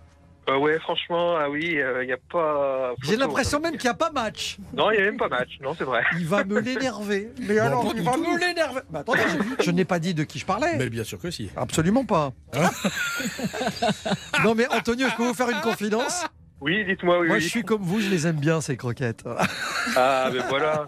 Euh, 0.48 0.58
ouais, 0.58 0.78
franchement, 0.80 1.36
ah 1.36 1.48
oui, 1.48 1.78
il 2.00 2.06
n'y 2.06 2.12
a 2.12 2.18
pas. 2.30 2.92
J'ai 3.02 3.12
photo, 3.12 3.20
l'impression 3.26 3.60
même 3.60 3.72
qu'il 3.78 3.84
n'y 3.88 3.94
a 3.94 3.94
pas 3.94 4.10
match. 4.10 4.58
Non, 4.74 4.90
il 4.90 4.96
n'y 4.96 5.02
a 5.02 5.06
même 5.06 5.16
pas 5.16 5.28
match, 5.28 5.58
non, 5.62 5.74
c'est 5.76 5.84
vrai. 5.84 6.02
Il 6.18 6.26
va 6.26 6.44
me 6.44 6.60
l'énerver. 6.60 7.30
Mais 7.38 7.54
Non, 7.56 7.62
alors, 7.62 7.92
il 7.96 8.02
va 8.02 8.12
tout. 8.12 8.20
me 8.20 8.38
l'énerver. 8.38 8.80
Bah, 8.90 9.00
attendez, 9.00 9.22
je, 9.58 9.64
je 9.64 9.70
n'ai 9.70 9.84
pas 9.86 9.98
dit 9.98 10.12
de 10.12 10.24
qui 10.24 10.38
je 10.38 10.44
parlais. 10.46 10.76
Mais 10.76 10.90
bien 10.90 11.04
sûr 11.04 11.18
que 11.18 11.30
si. 11.30 11.50
Absolument 11.56 12.04
pas. 12.04 12.32
non, 14.44 14.54
mais 14.54 14.66
Antonio, 14.72 15.08
je 15.10 15.16
peux 15.16 15.26
vous 15.26 15.34
faire 15.34 15.48
une 15.50 15.60
confidence? 15.60 16.24
Oui, 16.64 16.82
dites-moi, 16.86 17.20
oui. 17.20 17.26
Moi, 17.26 17.36
oui. 17.36 17.42
je 17.42 17.48
suis 17.48 17.62
comme 17.62 17.82
vous, 17.82 18.00
je 18.00 18.08
les 18.08 18.26
aime 18.26 18.36
bien, 18.36 18.62
ces 18.62 18.78
croquettes. 18.78 19.22
Ah, 19.96 20.30
mais 20.32 20.40
voilà. 20.48 20.86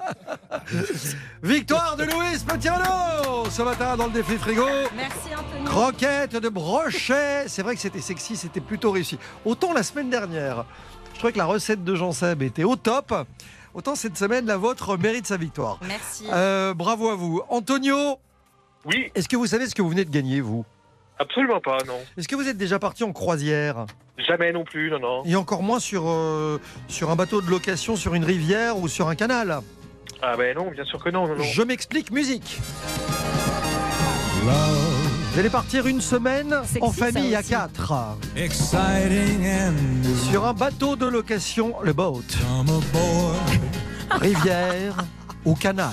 Victoire 1.43 1.97
de 1.99 2.05
Louise 2.05 2.45
Petit-Renaud 2.45 3.51
ce 3.51 3.61
matin 3.61 3.95
dans 3.95 4.07
le 4.07 4.13
défi 4.13 4.37
frigo. 4.39 4.65
Merci 4.97 5.35
Anthony. 5.35 5.65
Croquette 5.67 6.37
de 6.37 6.49
brochet. 6.49 7.47
C'est 7.49 7.61
vrai 7.61 7.75
que 7.75 7.81
c'était 7.83 8.01
sexy, 8.01 8.37
c'était 8.37 8.63
plutôt 8.63 8.91
réussi. 8.91 9.19
Autant 9.45 9.75
la 9.75 9.83
semaine 9.83 10.09
dernière, 10.09 10.65
je 11.13 11.19
trouvais 11.19 11.35
que 11.35 11.39
la 11.39 11.45
recette 11.45 11.85
de 11.85 11.95
Jean 11.95 12.13
Seb 12.13 12.41
était 12.41 12.65
au 12.65 12.77
top. 12.77 13.13
Autant 13.75 13.97
cette 13.97 14.17
semaine, 14.17 14.47
la 14.47 14.57
vôtre 14.57 14.97
mérite 14.97 15.27
sa 15.27 15.37
victoire. 15.37 15.79
Merci. 15.87 16.25
Euh, 16.33 16.73
bravo 16.73 17.11
à 17.11 17.17
vous. 17.17 17.43
Antonio, 17.51 18.17
Oui, 18.87 19.11
est-ce 19.15 19.29
que 19.29 19.37
vous 19.37 19.47
savez 19.47 19.67
ce 19.69 19.75
que 19.75 19.83
vous 19.83 19.91
venez 19.91 20.07
de 20.07 20.11
gagner, 20.11 20.41
vous? 20.41 20.65
Absolument 21.19 21.61
pas, 21.61 21.79
non. 21.87 21.99
Est-ce 22.17 22.29
que 22.29 22.37
vous 22.37 22.49
êtes 22.49 22.57
déjà 22.57 22.79
parti 22.79 23.05
en 23.05 23.13
croisière? 23.13 23.87
Jamais 24.19 24.53
non 24.53 24.65
plus, 24.65 24.91
non, 24.91 24.99
non. 24.99 25.23
Et 25.25 25.37
encore 25.37 25.63
moins 25.63 25.79
sur, 25.81 26.05
euh, 26.09 26.61
sur 26.89 27.11
un 27.11 27.17
bateau 27.17 27.41
de 27.41 27.51
location, 27.51 27.97
sur 27.97 28.15
une 28.15 28.25
rivière 28.25 28.79
ou 28.79 28.89
sur 28.89 29.09
un 29.09 29.15
canal? 29.15 29.61
Ah, 30.23 30.37
ben 30.37 30.57
non, 30.57 30.71
bien 30.71 30.85
sûr 30.85 31.03
que 31.03 31.11
non, 31.11 31.27
non, 31.29 31.37
non. 31.37 31.43
Je 31.45 31.63
m'explique, 31.63 32.11
musique. 32.11 32.61
Vous 34.43 35.41
allez 35.41 35.51
partir 35.51 35.87
une 35.87 36.01
semaine 36.01 36.55
Sexy, 36.65 36.83
en 36.83 36.91
famille 36.91 37.35
à 37.35 37.43
quatre. 37.43 37.93
Exciting 38.37 39.47
and 39.47 40.31
Sur 40.31 40.47
un 40.47 40.55
bateau 40.55 40.97
de 40.97 41.07
location, 41.07 41.75
le 41.83 41.93
boat. 41.93 42.23
Rivière 44.13 44.97
ou 45.45 45.55
canal. 45.55 45.91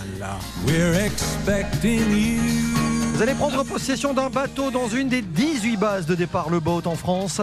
we're 0.65 0.95
expecting 0.95 2.09
you. 2.09 2.82
Vous 3.23 3.29
allez 3.29 3.37
prendre 3.37 3.63
possession 3.63 4.13
d'un 4.13 4.29
bateau 4.29 4.69
dans 4.69 4.89
une 4.89 5.07
des 5.07 5.21
18 5.21 5.77
bases 5.77 6.05
de 6.05 6.13
départ, 6.13 6.49
le 6.49 6.59
boat 6.59 6.81
en 6.83 6.95
France. 6.95 7.39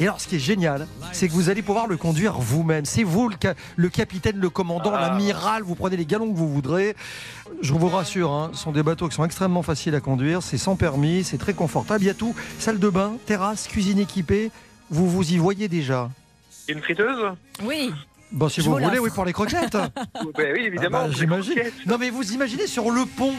Et 0.00 0.02
alors, 0.02 0.20
ce 0.20 0.26
qui 0.26 0.34
est 0.34 0.40
génial, 0.40 0.88
c'est 1.12 1.28
que 1.28 1.32
vous 1.32 1.48
allez 1.48 1.62
pouvoir 1.62 1.86
le 1.86 1.96
conduire 1.96 2.32
vous-même. 2.40 2.84
C'est 2.84 3.04
vous 3.04 3.28
le, 3.28 3.36
ca- 3.40 3.54
le 3.76 3.88
capitaine, 3.88 4.38
le 4.40 4.50
commandant, 4.50 4.90
l'amiral. 4.90 5.62
Vous 5.62 5.76
prenez 5.76 5.96
les 5.96 6.06
galons 6.06 6.28
que 6.32 6.36
vous 6.36 6.48
voudrez. 6.52 6.96
Je 7.60 7.72
vous 7.72 7.86
rassure, 7.86 8.32
hein, 8.32 8.50
ce 8.52 8.64
sont 8.64 8.72
des 8.72 8.82
bateaux 8.82 9.08
qui 9.08 9.14
sont 9.14 9.24
extrêmement 9.24 9.62
faciles 9.62 9.94
à 9.94 10.00
conduire. 10.00 10.42
C'est 10.42 10.58
sans 10.58 10.74
permis, 10.74 11.22
c'est 11.22 11.38
très 11.38 11.54
confortable. 11.54 12.02
Il 12.02 12.08
y 12.08 12.10
a 12.10 12.14
tout 12.14 12.34
salle 12.58 12.80
de 12.80 12.88
bain, 12.88 13.12
terrasse, 13.24 13.68
cuisine 13.68 14.00
équipée. 14.00 14.50
Vous 14.90 15.08
vous 15.08 15.30
y 15.32 15.36
voyez 15.36 15.68
déjà. 15.68 16.10
Une 16.66 16.80
friteuse? 16.82 17.26
Oui. 17.62 17.92
Bon, 18.32 18.48
si 18.48 18.60
Je 18.60 18.68
vous 18.68 18.76
vous 18.76 18.82
voulez, 18.82 18.98
oui, 18.98 19.10
pour 19.14 19.24
les 19.24 19.32
croquettes. 19.32 19.76
Ben 20.36 20.52
oui, 20.52 20.64
évidemment. 20.64 21.02
Ah 21.04 21.06
bah, 21.06 21.14
J'imagine. 21.16 21.54
croquettes. 21.54 21.86
Non, 21.86 21.96
mais 21.96 22.10
vous 22.10 22.32
imaginez 22.32 22.66
sur 22.66 22.90
le 22.90 23.04
pont, 23.06 23.34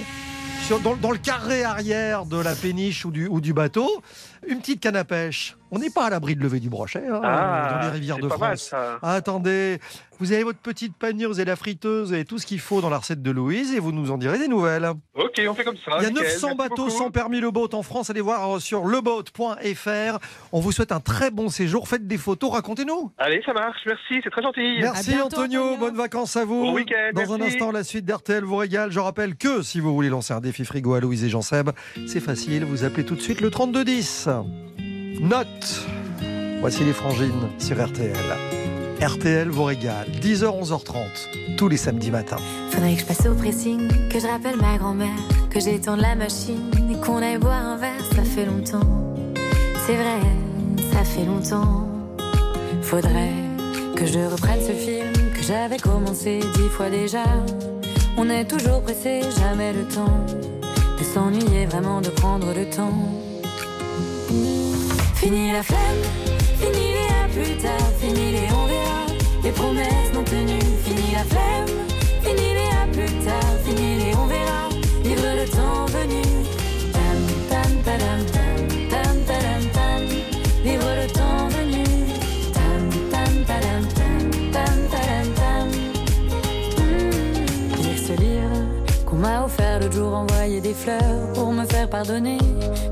sur- 0.68 0.80
dans, 0.80 0.96
dans 0.96 1.12
le 1.12 1.18
carré 1.18 1.64
arrière 1.64 2.26
de 2.26 2.38
la 2.40 2.56
péniche 2.56 3.06
ou 3.06 3.12
du, 3.12 3.28
ou 3.28 3.42
du 3.42 3.54
bateau, 3.54 4.02
une 4.48 4.60
petite 4.60 4.80
canne 4.82 4.96
à 4.96 5.04
pêche. 5.04 5.58
On 5.72 5.80
n'est 5.80 5.90
pas 5.90 6.06
à 6.06 6.10
l'abri 6.10 6.36
de 6.36 6.42
lever 6.42 6.60
du 6.60 6.70
brochet 6.70 7.04
hein, 7.08 7.22
Ah, 7.24 7.70
dans 7.74 7.88
les 7.88 7.94
rivières 7.94 8.18
de 8.18 8.28
mal, 8.28 8.38
France. 8.38 8.72
Ah, 8.74 9.14
attendez, 9.14 9.80
vous 10.24 10.32
avez 10.32 10.46
votre 10.46 10.60
petite 10.60 10.96
panier, 10.96 11.26
vous 11.26 11.42
avez 11.42 11.50
la 11.50 11.58
friteuse, 11.58 12.14
avez 12.14 12.24
tout 12.24 12.40
ce 12.40 12.46
qu'il 12.46 12.62
faut 12.62 12.80
dans 12.80 12.90
la 12.90 13.00
recette 13.00 13.22
de 13.22 13.30
Louise 13.30 13.74
et 13.74 13.80
vous 13.80 13.92
nous 13.92 14.10
en 14.10 14.18
direz 14.18 14.40
des 14.40 14.48
nouvelles. 14.48 14.90
Ok, 15.16 15.42
on 15.46 15.54
fait 15.54 15.66
comme 15.66 15.76
ça. 15.76 15.98
Il 15.98 16.04
y 16.04 16.06
a 16.06 16.10
nickel, 16.12 16.24
900 16.24 16.48
merci 16.48 16.58
bateaux 16.58 16.76
beaucoup. 16.86 16.90
sans 16.92 17.12
permis 17.12 17.42
le 17.42 17.52
boat 17.52 17.68
en 17.74 17.84
France. 17.84 18.10
Allez 18.10 18.22
voir 18.22 18.62
sur 18.62 18.86
leboat.fr. 18.86 20.20
On 20.54 20.62
vous 20.62 20.72
souhaite 20.72 20.94
un 20.94 21.02
très 21.02 21.30
bon 21.30 21.50
séjour. 21.50 21.90
Faites 21.90 22.08
des 22.08 22.18
photos, 22.18 22.52
racontez-nous. 22.54 23.12
Allez, 23.18 23.42
ça 23.46 23.52
marche, 23.52 23.82
merci, 23.86 24.22
c'est 24.24 24.30
très 24.30 24.42
gentil. 24.42 24.78
Merci 24.80 25.20
Antonio. 25.20 25.76
bonnes 25.76 25.98
vacances 25.98 26.38
à 26.38 26.46
vous. 26.46 26.62
Bon 26.62 26.74
week-end, 26.76 27.12
Dans 27.14 27.34
un 27.34 27.42
instant, 27.42 27.72
la 27.72 27.84
suite 27.84 28.06
d'RTL 28.06 28.46
vous 28.46 28.56
régale. 28.56 28.94
Je 28.94 29.02
rappelle 29.02 29.36
que 29.36 29.62
si 29.62 29.82
vous 29.82 29.94
voulez 29.94 30.08
lancer 30.08 30.34
un 30.34 30.40
défi 30.40 30.64
frigo 30.64 30.94
à 30.94 31.02
Louise 31.02 31.26
et 31.26 31.30
Jean-Seb, 31.30 31.72
c'est 32.08 32.22
facile, 32.22 32.64
vous 32.64 32.86
appelez 32.86 33.06
tout 33.06 33.16
de 33.16 33.22
suite 33.22 33.42
le 33.42 33.50
3210. 33.50 34.30
Note. 35.20 35.86
Voici 36.62 36.86
les 36.86 36.94
frangines 36.94 37.50
sur 37.60 37.76
RTL. 37.86 38.63
RTL 39.04 39.50
vous 39.50 39.66
régale. 39.66 40.08
10h, 40.22 40.64
11h30, 40.64 41.56
tous 41.58 41.68
les 41.68 41.76
samedis 41.76 42.10
matins. 42.10 42.38
Faudrait 42.70 42.94
que 42.94 43.02
je 43.02 43.06
passe 43.06 43.26
au 43.26 43.34
pressing, 43.34 43.90
que 44.08 44.18
je 44.18 44.26
rappelle 44.28 44.56
ma 44.56 44.78
grand-mère, 44.78 45.10
que 45.50 45.60
j'étende 45.60 46.00
la 46.00 46.16
machine 46.16 46.72
et 46.90 46.96
qu'on 47.06 47.22
aille 47.22 47.38
boire 47.38 47.66
un 47.66 47.76
verre, 47.76 48.00
ça 48.16 48.24
fait 48.24 48.46
longtemps. 48.46 49.14
C'est 49.86 49.96
vrai, 49.96 50.22
ça 50.94 51.04
fait 51.04 51.26
longtemps. 51.26 51.86
Faudrait 52.82 53.34
que 53.98 54.06
je 54.06 54.20
reprenne 54.20 54.62
ce 54.62 54.72
film 54.72 55.12
que 55.36 55.44
j'avais 55.44 55.80
commencé 55.80 56.40
dix 56.40 56.70
fois 56.70 56.90
déjà. 56.90 57.26
On 58.16 58.30
est 58.30 58.46
toujours 58.46 58.82
pressé, 58.84 59.20
jamais 59.38 59.74
le 59.74 59.84
temps 59.84 60.26
de 60.98 61.04
s'ennuyer, 61.04 61.66
vraiment 61.66 62.00
de 62.00 62.10
prendre 62.10 62.54
le 62.54 62.70
temps. 62.70 62.94
Fini 65.16 65.52
la 65.52 65.64
flemme, 65.64 66.04
fini 66.58 66.94
les 66.94 67.10
à 67.10 67.28
plus 67.34 67.58
tard, 67.58 67.92
fini 68.00 68.32
les 68.32 68.48
on 68.52 68.66
verra, 68.68 68.83
les 69.44 69.52
promesses 69.52 70.14
non 70.14 70.24
tenues, 70.24 70.78
fini 70.84 71.12
la 71.12 71.24
flemme, 71.26 71.76
fini 72.22 72.54
les 72.58 72.70
à 72.82 72.88
plus 72.92 73.26
tard, 73.26 73.54
fini 73.66 73.98
les 73.98 74.16
on 74.16 74.26
verra, 74.28 74.70
vivre 75.04 75.36
le 75.36 75.46
temps 75.50 75.86
venu. 75.88 76.22
Tam 76.94 77.20
tam 77.50 77.72
tadam 77.86 78.22
tam 78.36 78.60
tam 78.90 79.16
tadam 79.28 79.64
tam, 79.74 80.02
vivre 80.64 80.92
le 81.02 81.08
temps 81.12 81.48
venu. 81.56 81.84
Tam 82.54 82.82
tam 83.12 83.34
tam 83.50 83.82
tam 84.54 84.78
tadam 84.92 85.28
tam. 85.42 85.68
Hmm, 86.78 87.82
Lire 87.82 88.00
ce 88.08 88.14
livre 88.22 88.60
qu'on 89.06 89.18
m'a 89.18 89.44
offert 89.44 89.80
le 89.82 89.92
jour, 89.92 90.14
envoyer 90.14 90.62
des 90.62 90.74
fleurs 90.74 91.34
pour 91.34 91.52
me 91.52 91.66
faire 91.66 91.90
pardonner, 91.90 92.38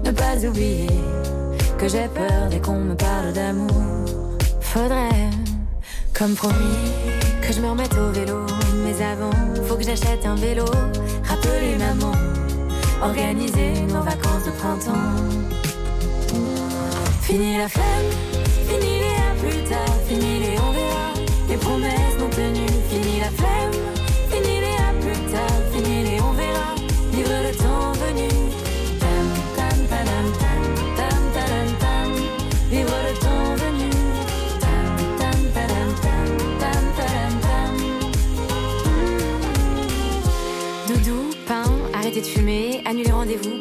ne 0.04 0.12
pas 0.12 0.36
oublier 0.46 0.88
que 1.78 1.88
j'ai 1.88 2.08
peur 2.10 2.50
dès 2.50 2.60
qu'on 2.60 2.80
me 2.80 2.96
parle 2.96 3.32
d'amour. 3.34 3.72
Faudrait, 4.60 5.30
comme 6.22 6.36
promis, 6.36 6.78
que 7.42 7.52
je 7.52 7.60
me 7.62 7.70
remette 7.70 7.98
au 7.98 8.12
vélo. 8.12 8.46
Mais 8.84 9.04
avant, 9.04 9.32
faut 9.68 9.76
que 9.76 9.84
j'achète 9.84 10.24
un 10.24 10.36
vélo. 10.36 10.66
Rappeler 11.28 11.78
maman, 11.80 12.12
organiser 13.02 13.82
nos 13.92 14.04
vacances 14.04 14.46
de 14.46 14.52
printemps. 14.52 15.16
Fini 17.24 17.58
la 17.58 17.68
flemme, 17.68 18.12
fini 18.70 19.00
les 19.04 19.18
à 19.18 19.34
plus 19.42 19.64
tard, 19.64 19.96
fini 20.08 20.40
les 20.44 20.60
on 20.60 20.72
verra, 20.74 21.10
les 21.50 21.58
promesses 21.58 22.18
non 22.20 22.30
tenues. 22.30 22.78
Fini 22.92 23.20
la 23.20 23.32
flemme, 23.40 23.78
fini 24.30 24.60
les 24.66 24.78
à 24.78 24.94
plus 25.02 25.22
tard, 25.34 25.60
fini 25.74 26.04
les 26.04 26.22
on 26.22 26.34
verra, 26.34 26.76
vivre 27.14 27.38
le 27.48 27.56
temps 27.58 27.94
venu. 27.94 28.61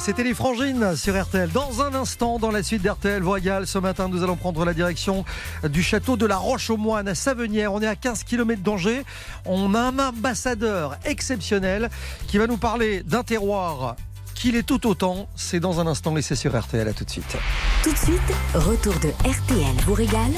C'était 0.00 0.24
les 0.24 0.34
frangines 0.34 0.96
sur 0.96 1.20
RTL. 1.20 1.50
Dans 1.50 1.80
un 1.80 1.94
instant, 1.94 2.38
dans 2.38 2.50
la 2.50 2.62
suite 2.62 2.82
d'RTL 2.82 3.22
Voyal, 3.22 3.66
ce 3.66 3.78
matin, 3.78 4.08
nous 4.08 4.22
allons 4.24 4.36
prendre 4.36 4.64
la 4.64 4.74
direction 4.74 5.24
du 5.64 5.82
château 5.82 6.16
de 6.16 6.26
la 6.26 6.36
Roche 6.36 6.70
aux 6.70 6.76
Moines 6.76 7.06
à 7.06 7.14
Savenière. 7.14 7.72
On 7.72 7.80
est 7.80 7.86
à 7.86 7.94
15 7.94 8.24
km 8.24 8.62
d'Angers. 8.62 9.04
On 9.44 9.74
a 9.74 9.80
un 9.80 9.98
ambassadeur 9.98 10.96
exceptionnel 11.04 11.88
qui 12.26 12.38
va 12.38 12.48
nous 12.48 12.56
parler 12.56 13.02
d'un 13.04 13.22
terroir 13.22 13.94
qu'il 14.34 14.56
est 14.56 14.64
tout 14.64 14.86
autant. 14.88 15.28
C'est 15.36 15.60
dans 15.60 15.78
un 15.78 15.86
instant, 15.86 16.16
et 16.16 16.22
c'est 16.22 16.36
sur 16.36 16.58
RTL. 16.58 16.86
À 16.86 16.92
tout 16.92 17.04
de 17.04 17.10
suite. 17.10 17.36
Tout 17.84 17.92
de 17.92 17.98
suite, 17.98 18.32
retour 18.54 18.94
de 18.94 19.08
RTL 19.28 19.76
vous 19.86 19.94
régale 19.94 20.32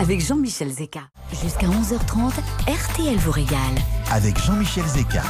avec 0.00 0.20
Jean-Michel 0.20 0.70
Zeka. 0.70 1.02
Jusqu'à 1.42 1.66
11h30, 1.68 2.32
RTL 2.66 3.16
vous 3.18 3.30
régale. 3.30 3.58
Avec 4.10 4.42
Jean-Michel 4.42 4.84
Zeka. 4.84 5.22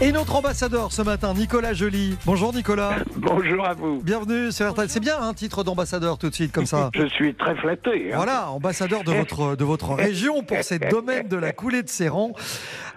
Et 0.00 0.10
notre 0.10 0.34
ambassadeur 0.34 0.90
ce 0.90 1.00
matin, 1.02 1.32
Nicolas 1.32 1.74
Joly. 1.74 2.16
Bonjour 2.26 2.52
Nicolas. 2.52 2.96
Bonjour 3.16 3.64
à 3.64 3.74
vous. 3.74 4.00
Bienvenue 4.02 4.50
sur 4.50 4.68
RTL. 4.72 4.88
C'est 4.88 4.98
bien 5.00 5.20
un 5.20 5.32
titre 5.32 5.62
d'ambassadeur 5.62 6.18
tout 6.18 6.28
de 6.28 6.34
suite 6.34 6.50
comme 6.50 6.66
ça. 6.66 6.90
Je 6.94 7.06
suis 7.06 7.34
très 7.36 7.54
flatté. 7.56 8.12
hein. 8.12 8.16
Voilà, 8.16 8.50
ambassadeur 8.50 9.04
de 9.04 9.12
votre, 9.12 9.54
de 9.54 9.64
votre 9.64 9.94
région 9.94 10.42
pour 10.42 10.58
ces 10.62 10.80
domaines 10.80 11.28
de 11.28 11.36
la 11.36 11.52
coulée 11.52 11.84
de 11.84 11.88
Séran. 11.88 12.32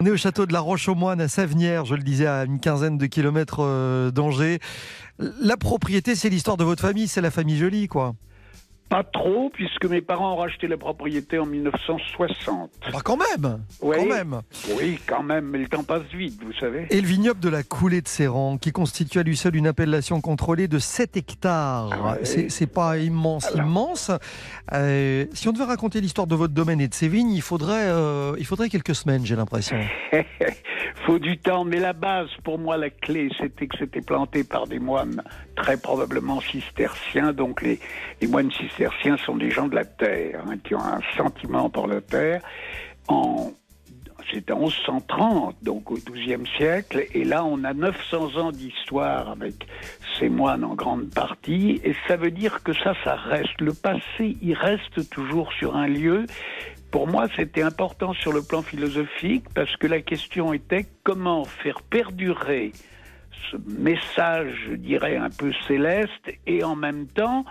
On 0.00 0.06
est 0.06 0.10
au 0.10 0.16
château 0.16 0.46
de 0.46 0.52
la 0.52 0.60
Roche-aux-Moines 0.60 1.20
à 1.20 1.28
Savenière, 1.28 1.84
je 1.84 1.94
le 1.94 2.02
disais, 2.02 2.26
à 2.26 2.44
une 2.44 2.58
quinzaine 2.58 2.98
de 2.98 3.06
kilomètres 3.06 3.60
euh, 3.60 4.10
d'Angers. 4.10 4.58
La 5.40 5.56
propriété, 5.56 6.16
c'est 6.16 6.28
l'histoire 6.28 6.56
de 6.56 6.64
votre 6.64 6.82
famille, 6.82 7.06
c'est 7.06 7.20
la 7.20 7.30
famille 7.30 7.56
Joly, 7.56 7.86
quoi. 7.86 8.14
Pas 8.88 9.02
trop, 9.02 9.50
puisque 9.52 9.84
mes 9.86 10.00
parents 10.00 10.34
ont 10.34 10.36
racheté 10.36 10.68
la 10.68 10.76
propriété 10.76 11.38
en 11.40 11.46
1960. 11.46 12.70
Bah 12.92 12.98
quand 13.04 13.16
même 13.16 13.64
Oui. 13.80 13.96
Quand 13.98 14.06
même 14.06 14.40
Oui, 14.76 14.98
quand 15.06 15.22
même, 15.24 15.46
mais 15.46 15.58
le 15.58 15.66
temps 15.66 15.82
passe 15.82 16.04
vite, 16.14 16.40
vous 16.40 16.52
savez. 16.52 16.86
Et 16.90 17.00
le 17.00 17.06
vignoble 17.06 17.40
de 17.40 17.48
la 17.48 17.64
coulée 17.64 18.00
de 18.00 18.06
Séran, 18.08 18.58
qui 18.58 18.70
constitue 18.70 19.18
à 19.18 19.22
lui 19.24 19.36
seul 19.36 19.56
une 19.56 19.66
appellation 19.66 20.20
contrôlée 20.20 20.68
de 20.68 20.78
7 20.78 21.16
hectares. 21.16 21.90
Ah 21.92 22.12
ouais. 22.12 22.48
C'est 22.48 22.72
pas 22.72 22.98
immense, 22.98 23.48
immense. 23.56 24.12
Euh, 24.72 25.26
si 25.32 25.48
on 25.48 25.52
devait 25.52 25.64
raconter 25.64 26.00
l'histoire 26.00 26.28
de 26.28 26.36
votre 26.36 26.54
domaine 26.54 26.80
et 26.80 26.88
de 26.88 26.94
ses 26.94 27.08
vignes, 27.08 27.32
il 27.32 27.42
faudrait, 27.42 27.88
euh, 27.88 28.36
il 28.38 28.46
faudrait 28.46 28.68
quelques 28.68 28.94
semaines, 28.94 29.26
j'ai 29.26 29.36
l'impression. 29.36 29.78
Faut 31.06 31.18
du 31.18 31.38
temps, 31.38 31.64
mais 31.64 31.78
la 31.78 31.92
base, 31.92 32.28
pour 32.44 32.58
moi, 32.58 32.76
la 32.76 32.90
clé, 32.90 33.28
c'était 33.38 33.66
que 33.66 33.76
c'était 33.78 34.00
planté 34.00 34.44
par 34.44 34.66
des 34.66 34.78
moines 34.78 35.22
très 35.56 35.76
probablement 35.76 36.40
cisterciens. 36.40 37.32
Donc 37.32 37.62
les, 37.62 37.78
moines 38.28 38.50
cisterciens 38.52 39.16
sont 39.18 39.36
des 39.36 39.50
gens 39.50 39.68
de 39.68 39.74
la 39.74 39.84
terre, 39.84 40.42
hein, 40.46 40.56
qui 40.62 40.74
ont 40.74 40.84
un 40.84 41.00
sentiment 41.16 41.68
pour 41.70 41.86
la 41.86 42.00
terre. 42.00 42.42
En 43.08 43.52
c'était 44.32 44.52
en 44.52 44.60
1130, 44.60 45.56
donc 45.62 45.90
au 45.90 45.94
XIIe 45.94 46.46
siècle, 46.56 47.06
et 47.14 47.24
là 47.24 47.44
on 47.44 47.62
a 47.64 47.72
900 47.72 48.36
ans 48.36 48.52
d'histoire 48.52 49.30
avec 49.30 49.54
ces 50.18 50.28
moines 50.28 50.64
en 50.64 50.74
grande 50.74 51.10
partie, 51.14 51.80
et 51.84 51.94
ça 52.08 52.16
veut 52.16 52.30
dire 52.30 52.62
que 52.62 52.72
ça, 52.72 52.94
ça 53.04 53.14
reste. 53.14 53.60
Le 53.60 53.72
passé, 53.72 54.36
il 54.42 54.54
reste 54.54 55.08
toujours 55.10 55.52
sur 55.52 55.76
un 55.76 55.86
lieu. 55.86 56.26
Pour 56.96 57.08
moi, 57.08 57.26
c'était 57.36 57.60
important 57.60 58.14
sur 58.14 58.32
le 58.32 58.40
plan 58.40 58.62
philosophique, 58.62 59.44
parce 59.54 59.76
que 59.76 59.86
la 59.86 60.00
question 60.00 60.54
était 60.54 60.86
comment 61.02 61.44
faire 61.44 61.82
perdurer 61.82 62.72
ce 63.50 63.58
message, 63.66 64.54
je 64.70 64.76
dirais, 64.76 65.18
un 65.18 65.28
peu 65.28 65.52
céleste, 65.68 66.32
et 66.46 66.64
en 66.64 66.74
même 66.74 67.06
temps, 67.06 67.44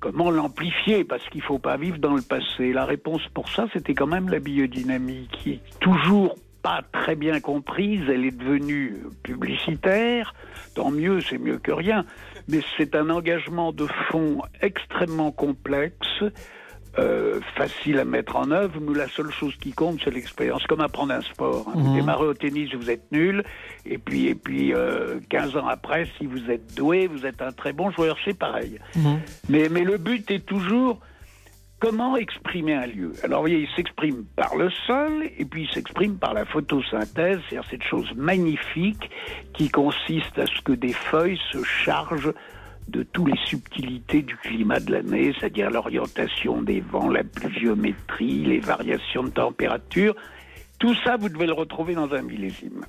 comment 0.00 0.32
l'amplifier 0.32 1.04
Parce 1.04 1.24
qu'il 1.28 1.42
ne 1.42 1.46
faut 1.46 1.60
pas 1.60 1.76
vivre 1.76 1.98
dans 1.98 2.14
le 2.14 2.22
passé. 2.22 2.72
La 2.72 2.84
réponse 2.84 3.22
pour 3.32 3.48
ça, 3.50 3.68
c'était 3.72 3.94
quand 3.94 4.08
même 4.08 4.28
la 4.30 4.40
biodynamie, 4.40 5.28
qui 5.30 5.52
est 5.52 5.78
toujours 5.78 6.34
pas 6.60 6.82
très 6.90 7.14
bien 7.14 7.38
comprise. 7.38 8.02
Elle 8.08 8.24
est 8.24 8.36
devenue 8.36 8.96
publicitaire. 9.22 10.34
Tant 10.74 10.90
mieux, 10.90 11.20
c'est 11.20 11.38
mieux 11.38 11.58
que 11.58 11.70
rien. 11.70 12.04
Mais 12.48 12.62
c'est 12.76 12.96
un 12.96 13.10
engagement 13.10 13.72
de 13.72 13.86
fond 14.10 14.42
extrêmement 14.60 15.30
complexe. 15.30 16.24
Euh, 16.98 17.40
facile 17.56 17.98
à 17.98 18.04
mettre 18.04 18.36
en 18.36 18.50
œuvre, 18.50 18.80
mais 18.80 18.96
la 18.96 19.08
seule 19.08 19.30
chose 19.30 19.54
qui 19.60 19.72
compte, 19.72 20.00
c'est 20.02 20.10
l'expérience, 20.10 20.66
comme 20.66 20.80
apprendre 20.80 21.12
un 21.12 21.22
sport. 21.22 21.66
hein. 21.68 21.72
Vous 21.74 21.88
Mhm. 21.88 21.94
démarrez 21.94 22.24
au 22.26 22.34
tennis, 22.34 22.72
vous 22.74 22.90
êtes 22.90 23.10
nul, 23.12 23.42
et 23.84 23.98
puis, 23.98 24.26
et 24.28 24.34
puis 24.34 24.72
euh, 24.72 25.20
15 25.28 25.56
ans 25.56 25.66
après, 25.68 26.06
si 26.18 26.26
vous 26.26 26.50
êtes 26.50 26.74
doué, 26.74 27.06
vous 27.06 27.26
êtes 27.26 27.42
un 27.42 27.52
très 27.52 27.72
bon 27.72 27.90
joueur, 27.90 28.16
c'est 28.24 28.38
pareil. 28.38 28.78
Mais, 29.48 29.68
mais 29.68 29.84
le 29.84 29.98
but 29.98 30.30
est 30.30 30.46
toujours 30.46 31.00
comment 31.78 32.16
exprimer 32.16 32.72
un 32.74 32.86
lieu. 32.86 33.12
Alors, 33.22 33.40
vous 33.42 33.48
voyez, 33.48 33.58
il 33.60 33.68
s'exprime 33.76 34.24
par 34.34 34.56
le 34.56 34.70
sol 34.86 35.24
et 35.36 35.44
puis 35.44 35.64
il 35.64 35.70
s'exprime 35.70 36.16
par 36.16 36.32
la 36.32 36.46
photosynthèse, 36.46 37.38
c'est-à-dire 37.50 37.68
cette 37.70 37.82
chose 37.84 38.10
magnifique 38.16 39.10
qui 39.52 39.68
consiste 39.68 40.38
à 40.38 40.46
ce 40.46 40.60
que 40.62 40.72
des 40.72 40.94
feuilles 40.94 41.38
se 41.52 41.62
chargent 41.62 42.32
de 42.88 43.02
toutes 43.02 43.28
les 43.28 43.38
subtilités 43.46 44.22
du 44.22 44.36
climat 44.36 44.80
de 44.80 44.92
l'année, 44.92 45.32
c'est-à-dire 45.38 45.70
l'orientation 45.70 46.62
des 46.62 46.80
vents, 46.80 47.08
la 47.08 47.24
pluviométrie, 47.24 48.44
les 48.44 48.60
variations 48.60 49.24
de 49.24 49.30
température. 49.30 50.14
Tout 50.78 50.94
ça, 51.04 51.16
vous 51.16 51.28
devez 51.28 51.46
le 51.46 51.52
retrouver 51.52 51.94
dans 51.94 52.12
un 52.12 52.22
millésime. 52.22 52.84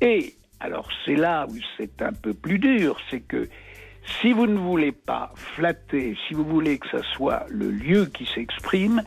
Et 0.00 0.34
alors 0.60 0.88
c'est 1.04 1.16
là 1.16 1.46
où 1.48 1.56
c'est 1.76 2.02
un 2.02 2.12
peu 2.12 2.34
plus 2.34 2.58
dur, 2.58 2.98
c'est 3.10 3.20
que 3.20 3.48
si 4.20 4.32
vous 4.32 4.46
ne 4.46 4.56
voulez 4.56 4.92
pas 4.92 5.32
flatter, 5.36 6.16
si 6.26 6.34
vous 6.34 6.44
voulez 6.44 6.78
que 6.78 6.88
ça 6.88 7.02
soit 7.14 7.44
le 7.48 7.70
lieu 7.70 8.06
qui 8.06 8.26
s'exprime, 8.26 9.02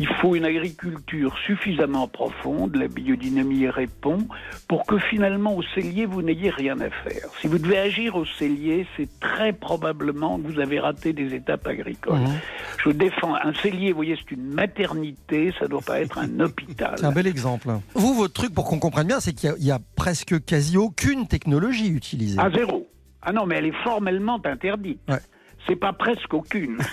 il 0.00 0.08
faut 0.20 0.34
une 0.34 0.44
agriculture 0.46 1.36
suffisamment 1.46 2.08
profonde, 2.08 2.74
la 2.76 2.88
biodynamie 2.88 3.58
y 3.58 3.68
répond, 3.68 4.26
pour 4.66 4.84
que 4.86 4.98
finalement 4.98 5.54
au 5.56 5.62
cellier 5.62 6.06
vous 6.06 6.22
n'ayez 6.22 6.48
rien 6.50 6.78
à 6.80 6.88
faire. 6.90 7.28
Si 7.40 7.46
vous 7.48 7.58
devez 7.58 7.78
agir 7.78 8.16
au 8.16 8.24
cellier, 8.24 8.86
c'est 8.96 9.08
très 9.20 9.52
probablement 9.52 10.38
que 10.38 10.46
vous 10.50 10.58
avez 10.58 10.80
raté 10.80 11.12
des 11.12 11.34
étapes 11.34 11.66
agricoles. 11.66 12.20
Je 12.82 12.90
défends 12.90 13.34
un 13.34 13.52
cellier, 13.54 13.90
vous 13.90 13.96
voyez, 13.96 14.16
c'est 14.18 14.30
une 14.34 14.54
maternité, 14.54 15.52
ça 15.58 15.66
ne 15.66 15.70
doit 15.70 15.82
pas 15.82 16.00
être 16.00 16.18
un 16.18 16.40
hôpital. 16.46 16.94
C'est 16.96 17.04
un 17.04 17.12
bel 17.12 17.26
exemple. 17.26 17.68
Vous, 17.94 18.14
votre 18.14 18.32
truc, 18.32 18.54
pour 18.54 18.64
qu'on 18.64 18.78
comprenne 18.78 19.06
bien, 19.06 19.20
c'est 19.20 19.34
qu'il 19.34 19.52
y 19.58 19.70
a- 19.70 19.78
presque 19.96 20.42
quasi 20.46 20.78
aucune 20.78 21.26
technologie 21.26 21.88
utilisée. 21.90 22.38
À 22.40 22.48
zéro. 22.50 22.88
Ah 23.22 23.32
non, 23.32 23.44
mais 23.44 23.56
elle 23.56 23.66
est 23.66 23.82
formellement 23.84 24.40
interdite. 24.44 25.00
C'est 25.66 25.76
pas 25.76 25.92
presque 25.92 26.32
aucune. 26.34 26.78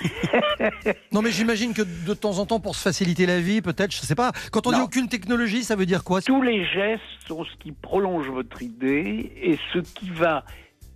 Non, 1.12 1.22
mais 1.22 1.32
j'imagine 1.32 1.74
que 1.74 1.82
de 1.82 2.14
temps 2.14 2.40
en 2.40 2.46
temps, 2.46 2.60
pour 2.60 2.76
se 2.76 2.82
faciliter 2.82 3.26
la 3.26 3.40
vie, 3.40 3.62
peut-être, 3.62 3.92
je 3.92 3.98
sais 4.02 4.16
pas. 4.16 4.32
Quand 4.52 4.68
on 4.68 4.72
dit 4.72 4.82
aucune 4.82 5.08
technologie, 5.08 5.64
ça 5.64 5.76
veut 5.76 5.86
dire 5.86 6.04
quoi? 6.04 6.22
Tous 6.22 6.42
les 6.42 6.66
gestes 6.66 7.02
sont 7.28 7.44
ce 7.46 7.56
qui 7.60 7.72
prolonge 7.72 8.28
votre 8.30 8.62
idée 8.62 9.32
et 9.42 9.58
ce 9.74 9.80
qui 9.80 10.10
va 10.10 10.44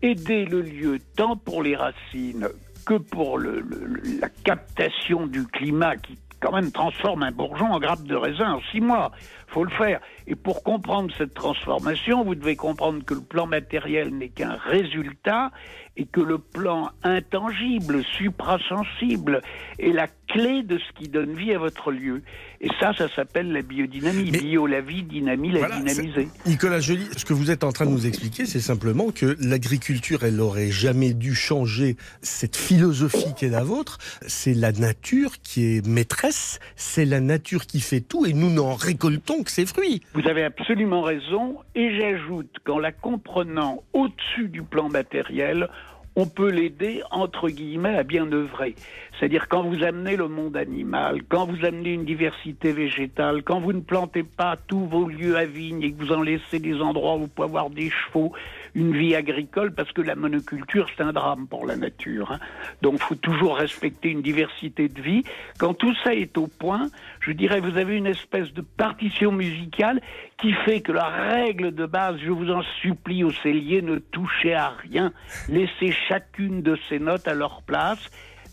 aider 0.01 0.45
le 0.45 0.61
lieu 0.61 0.99
tant 1.15 1.37
pour 1.37 1.63
les 1.63 1.75
racines 1.75 2.47
que 2.85 2.95
pour 2.95 3.37
le- 3.37 3.61
le- 3.61 3.85
le- 3.85 4.19
la 4.19 4.29
captation 4.29 5.27
du 5.27 5.45
climat 5.45 5.95
qui 5.97 6.17
quand 6.39 6.51
même 6.53 6.71
transforme 6.71 7.21
un 7.21 7.31
bourgeon 7.31 7.67
en 7.71 7.79
grappe 7.79 8.03
de 8.03 8.15
raisin 8.15 8.53
en 8.53 8.61
six 8.71 8.81
mois. 8.81 9.11
Faut 9.51 9.63
le 9.63 9.71
faire. 9.71 9.99
Et 10.27 10.35
pour 10.35 10.63
comprendre 10.63 11.13
cette 11.17 11.33
transformation, 11.33 12.23
vous 12.23 12.35
devez 12.35 12.55
comprendre 12.55 13.03
que 13.03 13.13
le 13.13 13.21
plan 13.21 13.47
matériel 13.47 14.09
n'est 14.09 14.29
qu'un 14.29 14.55
résultat 14.55 15.51
et 15.97 16.05
que 16.05 16.21
le 16.21 16.37
plan 16.37 16.91
intangible, 17.03 18.01
suprasensible, 18.17 19.41
est 19.77 19.91
la 19.91 20.07
clé 20.29 20.63
de 20.63 20.77
ce 20.77 20.97
qui 20.97 21.09
donne 21.09 21.33
vie 21.33 21.53
à 21.53 21.59
votre 21.59 21.91
lieu. 21.91 22.21
Et 22.61 22.69
ça, 22.79 22.93
ça 22.93 23.09
s'appelle 23.13 23.51
la 23.51 23.61
biodynamie. 23.61 24.31
Bio, 24.31 24.67
la 24.67 24.79
vie, 24.79 25.03
dynamie, 25.03 25.51
la 25.51 25.59
Voilà, 25.59 25.79
dynamiser. 25.79 26.29
Nicolas 26.45 26.79
Joly, 26.79 27.07
ce 27.17 27.25
que 27.25 27.33
vous 27.33 27.51
êtes 27.51 27.65
en 27.65 27.73
train 27.73 27.85
de 27.85 27.91
nous 27.91 28.07
expliquer, 28.07 28.45
c'est 28.45 28.61
simplement 28.61 29.11
que 29.11 29.35
l'agriculture, 29.41 30.23
elle 30.23 30.37
n'aurait 30.37 30.71
jamais 30.71 31.13
dû 31.13 31.35
changer 31.35 31.97
cette 32.21 32.55
philosophie 32.55 33.33
qui 33.35 33.45
est 33.45 33.49
la 33.49 33.63
vôtre. 33.63 33.97
C'est 34.25 34.53
la 34.53 34.71
nature 34.71 35.41
qui 35.43 35.75
est 35.75 35.85
maîtresse, 35.85 36.59
c'est 36.77 37.05
la 37.05 37.19
nature 37.19 37.65
qui 37.65 37.81
fait 37.81 38.01
tout 38.01 38.25
et 38.25 38.31
nous 38.31 38.49
n'en 38.49 38.75
récoltons 38.75 39.40
ses 39.49 39.65
fruits. 39.65 40.01
Vous 40.13 40.27
avez 40.27 40.43
absolument 40.43 41.01
raison, 41.01 41.57
et 41.75 41.97
j'ajoute 41.99 42.55
qu'en 42.63 42.79
la 42.79 42.91
comprenant 42.91 43.83
au-dessus 43.93 44.47
du 44.49 44.63
plan 44.63 44.89
matériel, 44.89 45.69
on 46.17 46.25
peut 46.27 46.51
l'aider, 46.51 47.01
entre 47.09 47.47
guillemets, 47.47 47.95
à 47.97 48.03
bien 48.03 48.29
œuvrer. 48.33 48.75
C'est-à-dire 49.17 49.47
quand 49.47 49.63
vous 49.63 49.81
amenez 49.83 50.17
le 50.17 50.27
monde 50.27 50.57
animal, 50.57 51.21
quand 51.29 51.45
vous 51.45 51.63
amenez 51.63 51.93
une 51.93 52.03
diversité 52.03 52.73
végétale, 52.73 53.43
quand 53.43 53.61
vous 53.61 53.71
ne 53.71 53.79
plantez 53.79 54.23
pas 54.23 54.57
tous 54.67 54.85
vos 54.87 55.07
lieux 55.07 55.37
à 55.37 55.45
vignes 55.45 55.83
et 55.83 55.93
que 55.93 55.97
vous 56.03 56.11
en 56.11 56.21
laissez 56.21 56.59
des 56.59 56.81
endroits 56.81 57.15
où 57.15 57.19
vous 57.19 57.27
pouvez 57.29 57.47
avoir 57.47 57.69
des 57.69 57.89
chevaux, 57.89 58.33
une 58.75 58.93
vie 58.95 59.15
agricole, 59.15 59.73
parce 59.73 59.91
que 59.93 60.01
la 60.01 60.15
monoculture, 60.15 60.87
c'est 60.95 61.03
un 61.03 61.13
drame 61.13 61.47
pour 61.47 61.65
la 61.65 61.77
nature. 61.77 62.31
hein. 62.31 62.39
Donc, 62.81 62.95
il 62.95 63.01
faut 63.03 63.15
toujours 63.15 63.57
respecter 63.57 64.09
une 64.09 64.21
diversité 64.21 64.89
de 64.89 65.01
vie. 65.01 65.23
Quand 65.59 65.73
tout 65.73 65.93
ça 66.03 66.13
est 66.13 66.37
au 66.37 66.47
point, 66.47 66.89
je 67.21 67.31
dirais, 67.31 67.59
vous 67.59 67.77
avez 67.77 67.95
une 67.95 68.07
espèce 68.07 68.51
de 68.53 68.61
partition 68.61 69.31
musicale 69.31 70.01
qui 70.37 70.53
fait 70.65 70.81
que 70.81 70.91
la 70.91 71.05
règle 71.05 71.73
de 71.73 71.85
base, 71.85 72.17
je 72.23 72.31
vous 72.31 72.49
en 72.49 72.63
supplie, 72.81 73.23
au 73.23 73.31
cellier, 73.31 73.81
ne 73.81 73.97
touchez 73.97 74.53
à 74.53 74.69
rien. 74.69 75.13
Laissez 75.47 75.93
chacune 76.09 76.61
de 76.61 76.77
ces 76.89 76.99
notes 76.99 77.27
à 77.27 77.33
leur 77.33 77.61
place. 77.61 77.99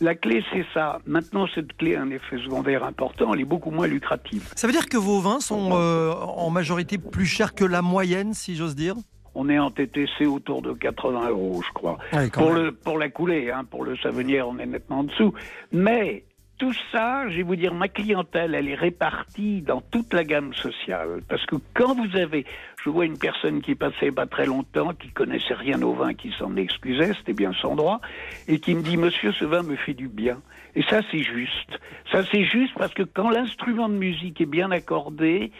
La 0.01 0.14
clé, 0.14 0.45
c'est 0.53 0.66
ça. 0.73 1.01
Maintenant, 1.07 1.49
cette 1.55 1.77
clé 1.77 1.97
a 1.97 2.03
un 2.03 2.11
effet 2.11 2.39
secondaire 2.45 2.85
important, 2.85 3.35
elle 3.35 3.41
est 3.41 3.45
beaucoup 3.45 3.71
moins 3.71 3.89
lucrative. 3.89 4.53
Ça 4.55 4.66
veut 4.69 4.73
dire 4.73 4.89
que 4.89 4.97
vos 4.97 5.21
vins 5.21 5.41
sont 5.41 5.71
euh, 5.73 6.12
en 6.12 6.51
majorité 6.51 6.99
plus 6.99 7.27
chers 7.27 7.55
que 7.55 7.64
la 7.64 7.83
moyenne, 7.83 8.33
si 8.33 8.55
j'ose 8.55 8.77
dire? 8.77 8.95
On 9.35 9.49
est 9.49 9.59
en 9.59 9.71
TTC 9.71 10.27
autour 10.27 10.62
de 10.62 10.73
80 10.73 11.31
euros, 11.31 11.62
je 11.66 11.73
crois. 11.73 11.99
Ouais, 12.12 12.29
pour, 12.31 12.53
même. 12.53 12.64
le, 12.64 12.73
pour 12.73 12.99
la 12.99 13.09
coulée, 13.09 13.51
hein, 13.51 13.64
pour 13.64 13.85
le 13.85 13.97
savonnière, 13.97 14.49
on 14.49 14.59
est 14.59 14.66
nettement 14.66 15.01
en 15.01 15.05
dessous. 15.05 15.33
Mais 15.73 16.25
tout 16.59 16.74
ça, 16.92 17.28
je 17.28 17.36
vais 17.36 17.42
vous 17.42 17.56
dire, 17.56 17.72
ma 17.72 17.88
clientèle, 17.88 18.54
elle 18.54 18.68
est 18.68 18.74
répartie 18.74 19.62
dans 19.62 19.80
toute 19.80 20.12
la 20.12 20.24
gamme 20.24 20.52
sociale. 20.54 21.22
Parce 21.28 21.46
que 21.46 21.56
quand 21.74 21.94
vous 21.94 22.16
avez, 22.16 22.44
je 22.84 22.90
vois 22.90 23.06
une 23.06 23.16
personne 23.16 23.62
qui 23.62 23.76
passait 23.76 24.11
pas 24.11 24.26
très 24.26 24.46
longtemps, 24.46 24.92
qui 24.92 25.09
connaissait 25.11 25.54
rien 25.54 25.80
au 25.82 25.94
vin, 25.94 26.14
qui 26.14 26.32
s'en 26.38 26.56
excusait, 26.56 27.12
c'était 27.14 27.32
bien 27.32 27.52
son 27.52 27.76
droit, 27.76 28.00
et 28.48 28.59
qui 28.59 28.74
me 28.74 28.82
dit, 28.82 28.96
monsieur, 28.96 29.32
ce 29.32 29.44
vin 29.44 29.62
me 29.62 29.76
fait 29.76 29.94
du 29.94 30.09
bien. 30.09 30.38
Et 30.75 30.83
ça, 30.83 31.01
c'est 31.11 31.23
juste. 31.23 31.79
Ça, 32.12 32.23
c'est 32.31 32.45
juste 32.45 32.73
parce 32.77 32.95
que 32.95 33.03
quand 33.03 33.31
l'instrument 33.31 33.89
de 33.89 33.95
musique 33.95 34.41
est 34.41 34.47
bien 34.47 34.71
accordé, 34.71 35.53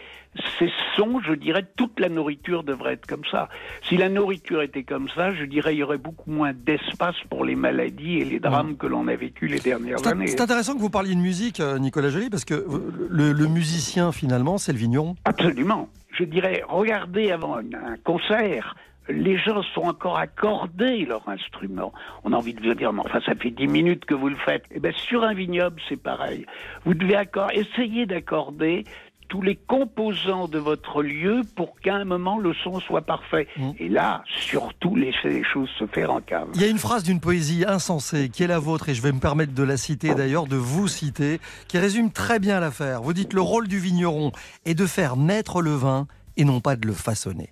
ces 0.59 0.69
sons, 0.95 1.19
je 1.25 1.33
dirais, 1.33 1.65
toute 1.75 1.99
la 1.99 2.09
nourriture 2.09 2.63
devrait 2.63 2.93
être 2.93 3.07
comme 3.07 3.25
ça. 3.31 3.49
Si 3.83 3.97
la 3.97 4.09
nourriture 4.09 4.61
était 4.61 4.83
comme 4.83 5.09
ça, 5.09 5.33
je 5.33 5.43
dirais, 5.43 5.75
il 5.75 5.79
y 5.79 5.83
aurait 5.83 5.97
beaucoup 5.97 6.31
moins 6.31 6.53
d'espace 6.53 7.15
pour 7.29 7.43
les 7.43 7.55
maladies 7.55 8.19
et 8.19 8.25
les 8.25 8.39
drames 8.39 8.77
que 8.77 8.87
l'on 8.87 9.07
a 9.07 9.15
vécu 9.15 9.47
les 9.47 9.59
dernières 9.59 10.05
années. 10.07 10.27
c'est 10.27 10.41
intéressant 10.41 10.75
que 10.75 10.79
vous 10.79 10.89
parliez 10.89 11.15
de 11.15 11.19
musique, 11.19 11.59
euh, 11.59 11.79
Nicolas 11.79 12.09
Joly, 12.09 12.29
parce 12.29 12.45
que 12.45 12.65
le, 13.09 13.31
le 13.31 13.47
musicien, 13.47 14.11
finalement, 14.11 14.57
c'est 14.57 14.71
le 14.71 14.77
vigneron. 14.77 15.15
Absolument. 15.25 15.89
Je 16.11 16.23
dirais, 16.23 16.63
regardez 16.67 17.31
avant 17.31 17.57
un 17.57 17.97
concert 18.03 18.75
les 19.09 19.37
gens 19.37 19.61
sont 19.73 19.81
encore 19.81 20.17
accordés 20.17 21.05
leur 21.05 21.27
instrument. 21.27 21.91
On 22.23 22.33
a 22.33 22.35
envie 22.37 22.53
de 22.53 22.61
vous 22.65 22.73
dire, 22.75 22.93
mais 22.93 23.01
enfin, 23.05 23.19
ça 23.25 23.35
fait 23.35 23.51
dix 23.51 23.67
minutes 23.67 24.05
que 24.05 24.13
vous 24.13 24.29
le 24.29 24.37
faites. 24.37 24.63
Eh 24.71 24.79
ben, 24.79 24.93
sur 24.93 25.23
un 25.23 25.33
vignoble, 25.33 25.81
c'est 25.89 26.01
pareil. 26.01 26.45
Vous 26.85 26.93
devez 26.93 27.15
accord- 27.15 27.51
essayer 27.53 28.05
d'accorder 28.05 28.83
tous 29.27 29.41
les 29.43 29.55
composants 29.55 30.47
de 30.47 30.57
votre 30.57 31.03
lieu 31.03 31.41
pour 31.55 31.79
qu'à 31.81 31.93
un 31.95 32.03
moment 32.05 32.39
le 32.39 32.51
son 32.63 32.79
soit 32.79 33.03
parfait. 33.03 33.47
Et 33.77 33.87
là, 33.87 34.23
surtout, 34.25 34.95
laissez 34.95 35.29
les 35.29 35.43
choses 35.43 35.69
se 35.77 35.85
faire 35.85 36.09
en 36.11 36.19
cave. 36.19 36.47
Il 36.55 36.61
y 36.61 36.63
a 36.63 36.67
une 36.67 36.79
phrase 36.79 37.03
d'une 37.03 37.19
poésie 37.19 37.63
insensée 37.67 38.29
qui 38.29 38.41
est 38.41 38.47
la 38.47 38.57
vôtre, 38.57 38.89
et 38.89 38.95
je 38.95 39.03
vais 39.03 39.11
me 39.11 39.19
permettre 39.19 39.53
de 39.53 39.61
la 39.63 39.77
citer 39.77 40.15
d'ailleurs, 40.15 40.47
de 40.47 40.55
vous 40.55 40.87
citer, 40.87 41.39
qui 41.67 41.77
résume 41.77 42.11
très 42.11 42.39
bien 42.39 42.59
l'affaire. 42.59 43.03
Vous 43.03 43.13
dites 43.13 43.33
le 43.33 43.41
rôle 43.41 43.67
du 43.67 43.77
vigneron 43.77 44.31
est 44.65 44.73
de 44.73 44.87
faire 44.87 45.15
naître 45.15 45.61
le 45.61 45.71
vin 45.75 46.07
et 46.35 46.43
non 46.43 46.59
pas 46.59 46.75
de 46.75 46.87
le 46.87 46.93
façonner. 46.93 47.49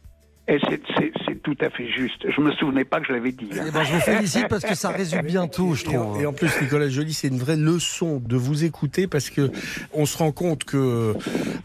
Et 0.47 0.57
c'est- 0.67 0.81
c'est 0.97 1.11
c'est 1.13 1.16
tout 1.47 1.55
à 1.61 1.69
fait 1.69 1.87
juste. 1.87 2.29
Je 2.29 2.41
me 2.41 2.51
souvenais 2.51 2.83
pas 2.83 2.99
que 2.99 3.07
je 3.07 3.13
l'avais 3.13 3.31
dit. 3.31 3.47
hein. 3.53 3.63
Eh 3.69 3.71
ben, 3.71 3.81
je 3.85 3.93
vous 3.93 4.01
félicite 4.01 4.49
parce 4.49 4.65
que 4.65 4.75
ça 4.75 4.89
résume 4.89 5.21
bien 5.21 5.47
tout, 5.47 5.75
je 5.75 5.85
trouve. 5.85 6.21
et 6.21 6.25
en 6.25 6.33
plus, 6.33 6.51
Nicolas 6.61 6.89
Joly, 6.89 7.13
c'est 7.13 7.29
une 7.29 7.37
vraie 7.37 7.55
leçon 7.55 8.21
de 8.25 8.35
vous 8.35 8.65
écouter 8.65 9.07
parce 9.07 9.29
que 9.29 9.49
on 9.93 10.05
se 10.05 10.17
rend 10.17 10.33
compte 10.33 10.65
que, 10.65 11.13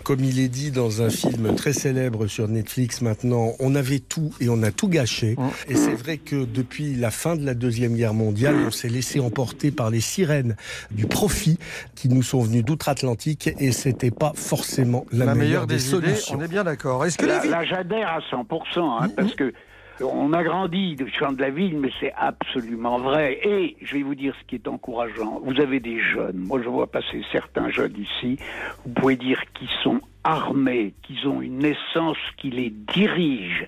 comme 0.05 0.21
il 0.21 0.39
est 0.39 0.47
dit 0.49 0.71
dans 0.71 1.03
un 1.03 1.11
film 1.11 1.57
très 1.57 1.73
célèbre 1.73 2.29
sur 2.29 2.47
Netflix 2.47 3.01
maintenant, 3.01 3.55
on 3.59 3.75
avait 3.75 3.99
tout 3.99 4.33
et 4.41 4.49
on 4.49 4.63
a 4.63 4.71
tout 4.71 4.87
gâché. 4.87 5.35
Et 5.69 5.75
c'est 5.75 5.95
vrai 5.95 6.19
que 6.19 6.45
depuis 6.45 6.95
la 6.95 7.11
fin 7.11 7.35
de 7.35 7.45
la 7.45 7.55
Deuxième 7.55 7.97
Guerre 7.97 8.15
mondiale, 8.15 8.55
on 8.65 8.71
s'est 8.71 8.89
laissé 8.89 9.19
emporter 9.19 9.73
par 9.73 9.91
les 9.91 10.01
sirènes 10.01 10.55
du 10.93 11.07
profit 11.07 11.59
qui 11.97 12.09
nous 12.09 12.23
sont 12.23 12.41
venues 12.41 12.63
d'outre-Atlantique 12.63 13.51
et 13.59 13.73
c'était 13.73 14.13
pas 14.13 14.33
forcément 14.37 15.07
la, 15.11 15.35
meilleure, 15.35 15.67
des, 15.67 15.89
idées, 15.89 16.15
solutions. 16.15 16.39
on 16.39 16.45
est 16.45 16.49
bien 16.49 16.63
d'accord. 16.63 17.05
Est-ce 17.05 17.19
que 17.19 17.27
là, 17.27 17.41
les 17.43 17.51
là, 17.51 17.65
j'adhère 17.65 18.09
à 18.13 18.21
100%, 18.21 18.79
hein, 18.79 19.09
parce 19.17 19.35
que 19.35 19.53
on 20.01 20.33
a 20.33 20.43
grandi 20.43 20.97
de 20.97 21.07
champ 21.07 21.33
de 21.33 21.41
la 21.41 21.51
ville, 21.51 21.79
mais 21.79 21.91
c'est 22.01 22.13
absolument 22.17 22.99
vrai. 22.99 23.39
Et 23.45 23.77
je 23.83 23.95
vais 23.97 24.03
vous 24.03 24.15
dire 24.15 24.35
ce 24.41 24.47
qui 24.47 24.57
est 24.57 24.69
encourageant. 24.69 25.41
Vous 25.45 25.61
avez 25.61 25.81
des 25.81 26.01
jeunes. 26.01 26.37
Moi, 26.39 26.61
je 26.63 26.69
vois 26.69 26.87
passer 26.87 27.23
certains 27.33 27.71
jeunes 27.71 27.97
ici. 27.99 28.39
Vous 28.85 28.93
pouvez 28.93 29.17
dire 29.17 29.41
qu'ils 29.55 29.69
sont 29.83 30.01
armés, 30.25 30.95
qu'ils 31.03 31.27
ont 31.29 31.43
une 31.43 31.65
essence 31.65 32.19
qui 32.39 32.51
les 32.51 32.71
dirige 32.71 33.67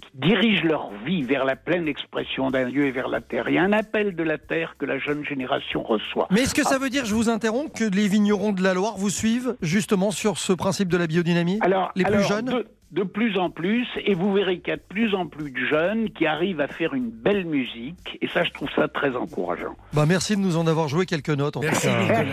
qui 0.00 0.18
dirigent 0.28 0.64
leur 0.64 0.90
vie 1.04 1.22
vers 1.22 1.44
la 1.44 1.56
pleine 1.56 1.88
expression 1.88 2.50
d'un 2.50 2.64
lieu 2.64 2.86
et 2.86 2.90
vers 2.90 3.08
la 3.08 3.20
terre. 3.20 3.48
Il 3.48 3.54
y 3.54 3.58
a 3.58 3.62
un 3.62 3.72
appel 3.72 4.14
de 4.16 4.22
la 4.22 4.38
terre 4.38 4.76
que 4.78 4.86
la 4.86 4.98
jeune 4.98 5.24
génération 5.24 5.82
reçoit. 5.82 6.26
Mais 6.30 6.42
est-ce 6.42 6.54
que 6.54 6.62
ça 6.62 6.78
veut 6.78 6.90
dire, 6.90 7.04
je 7.04 7.14
vous 7.14 7.28
interromps, 7.28 7.70
que 7.72 7.84
les 7.84 8.08
vignerons 8.08 8.52
de 8.52 8.62
la 8.62 8.74
Loire 8.74 8.96
vous 8.96 9.10
suivent 9.10 9.56
justement 9.62 10.10
sur 10.10 10.38
ce 10.38 10.52
principe 10.52 10.88
de 10.88 10.96
la 10.96 11.06
biodynamie? 11.06 11.58
Alors, 11.62 11.90
Les 11.96 12.04
plus 12.04 12.14
alors, 12.14 12.28
jeunes? 12.28 12.44
de, 12.46 12.66
de 12.94 13.02
plus 13.02 13.36
en 13.38 13.50
plus, 13.50 13.86
et 14.06 14.14
vous 14.14 14.32
verrez 14.32 14.58
qu'il 14.60 14.68
y 14.68 14.72
a 14.72 14.76
de 14.76 14.82
plus 14.88 15.14
en 15.16 15.26
plus 15.26 15.50
de 15.50 15.58
jeunes 15.68 16.10
qui 16.10 16.26
arrivent 16.26 16.60
à 16.60 16.68
faire 16.68 16.94
une 16.94 17.10
belle 17.10 17.44
musique, 17.44 18.18
et 18.22 18.28
ça, 18.28 18.44
je 18.44 18.50
trouve 18.52 18.68
ça 18.76 18.86
très 18.86 19.16
encourageant. 19.16 19.74
bah, 19.92 20.04
Merci 20.06 20.36
de 20.36 20.40
nous 20.40 20.56
en 20.56 20.66
avoir 20.68 20.86
joué 20.88 21.04
quelques 21.04 21.30
notes. 21.30 21.56
En 21.56 21.60
tout 21.60 21.66
cas. 21.68 22.24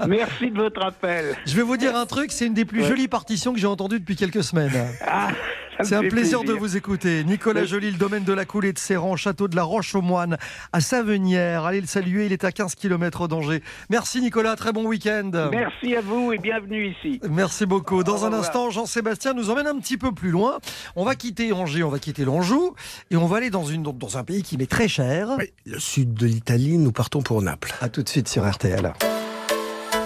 Merci 0.06 0.50
de 0.50 0.56
votre 0.58 0.84
appel. 0.84 1.34
Je 1.46 1.56
vais 1.56 1.62
vous 1.62 1.76
dire 1.78 1.96
un 1.96 2.06
truc, 2.06 2.32
c'est 2.32 2.46
une 2.46 2.54
des 2.54 2.64
plus 2.66 2.82
Ouais. 2.82 2.88
jolies 2.88 3.08
partitions 3.08 3.52
que 3.54 3.58
j'ai 3.58 3.66
entendues 3.66 3.98
depuis 4.00 4.16
quelques 4.16 4.42
semaines. 4.44 4.72
Ah, 5.06 5.28
C'est 5.84 5.94
un 5.94 6.08
plaisir, 6.08 6.44
de 6.44 6.52
vous 6.52 6.76
écouter. 6.76 7.24
Nicolas. 7.24 7.64
Joly, 7.64 7.90
le 7.90 7.98
domaine 7.98 8.24
de 8.24 8.32
la 8.32 8.44
coulée 8.44 8.72
de 8.72 8.78
Serran, 8.78 9.16
château 9.16 9.48
de 9.48 9.56
la 9.56 9.62
Roche-aux-Moines, 9.62 10.36
à 10.72 10.80
Savenière. 10.80 11.64
Allez 11.64 11.80
le 11.80 11.86
saluer, 11.86 12.26
il 12.26 12.32
est 12.32 12.44
à 12.44 12.52
15 12.52 12.74
km 12.74 13.28
d'Angers. 13.28 13.62
Merci 13.88 14.20
Nicolas, 14.20 14.56
très 14.56 14.72
bon 14.72 14.86
week-end. 14.86 15.30
Merci 15.50 15.94
à 15.96 16.00
vous 16.00 16.32
et 16.32 16.38
bienvenue 16.38 16.88
ici. 16.90 17.20
Merci 17.28 17.66
beaucoup. 17.66 18.02
Dans 18.02 18.12
Au 18.12 18.22
un 18.22 18.24
revoir. 18.26 18.40
instant, 18.40 18.70
Jean-Sébastien 18.70 19.34
nous 19.34 19.50
emmène 19.50 19.66
un 19.66 19.78
petit 19.78 19.96
peu 19.98 20.12
plus 20.12 20.30
loin. 20.30 20.58
On 20.96 21.04
va 21.04 21.14
quitter 21.14 21.52
Angers, 21.52 21.82
on 21.82 21.90
va 21.90 21.98
quitter 21.98 22.24
l'Anjou 22.24 22.74
et 23.10 23.16
on 23.16 23.26
va 23.26 23.38
aller 23.38 23.50
dans, 23.50 23.64
une, 23.64 23.82
dans 23.82 24.18
un 24.18 24.24
pays 24.24 24.42
qui 24.42 24.56
m'est 24.56 24.70
très 24.70 24.88
cher. 24.88 25.36
Le 25.66 25.78
sud 25.78 26.14
de 26.14 26.26
l'Italie, 26.26 26.78
nous 26.78 26.92
partons 26.92 27.22
pour 27.22 27.42
Naples. 27.42 27.74
À 27.80 27.88
tout 27.88 28.02
de 28.02 28.08
suite 28.08 28.28
sur 28.28 28.48
RTL. 28.48 28.92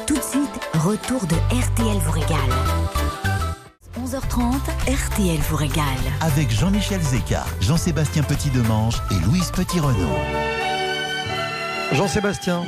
Tout 0.07 0.17
de 0.17 0.23
suite, 0.23 0.61
retour 0.75 1.27
de 1.27 1.35
RTL 1.35 1.97
vous 1.99 2.13
régale. 2.13 2.84
11h30, 4.05 4.61
RTL 4.87 5.39
vous 5.49 5.57
régale. 5.57 5.85
Avec 6.21 6.51
Jean-Michel 6.51 7.01
Zeka, 7.01 7.43
Jean-Sébastien 7.61 8.23
Petit-Demange 8.23 8.97
et 9.11 9.25
Louise 9.25 9.51
Petit-Renaud. 9.51 10.19
Jean-Sébastien, 11.93 12.65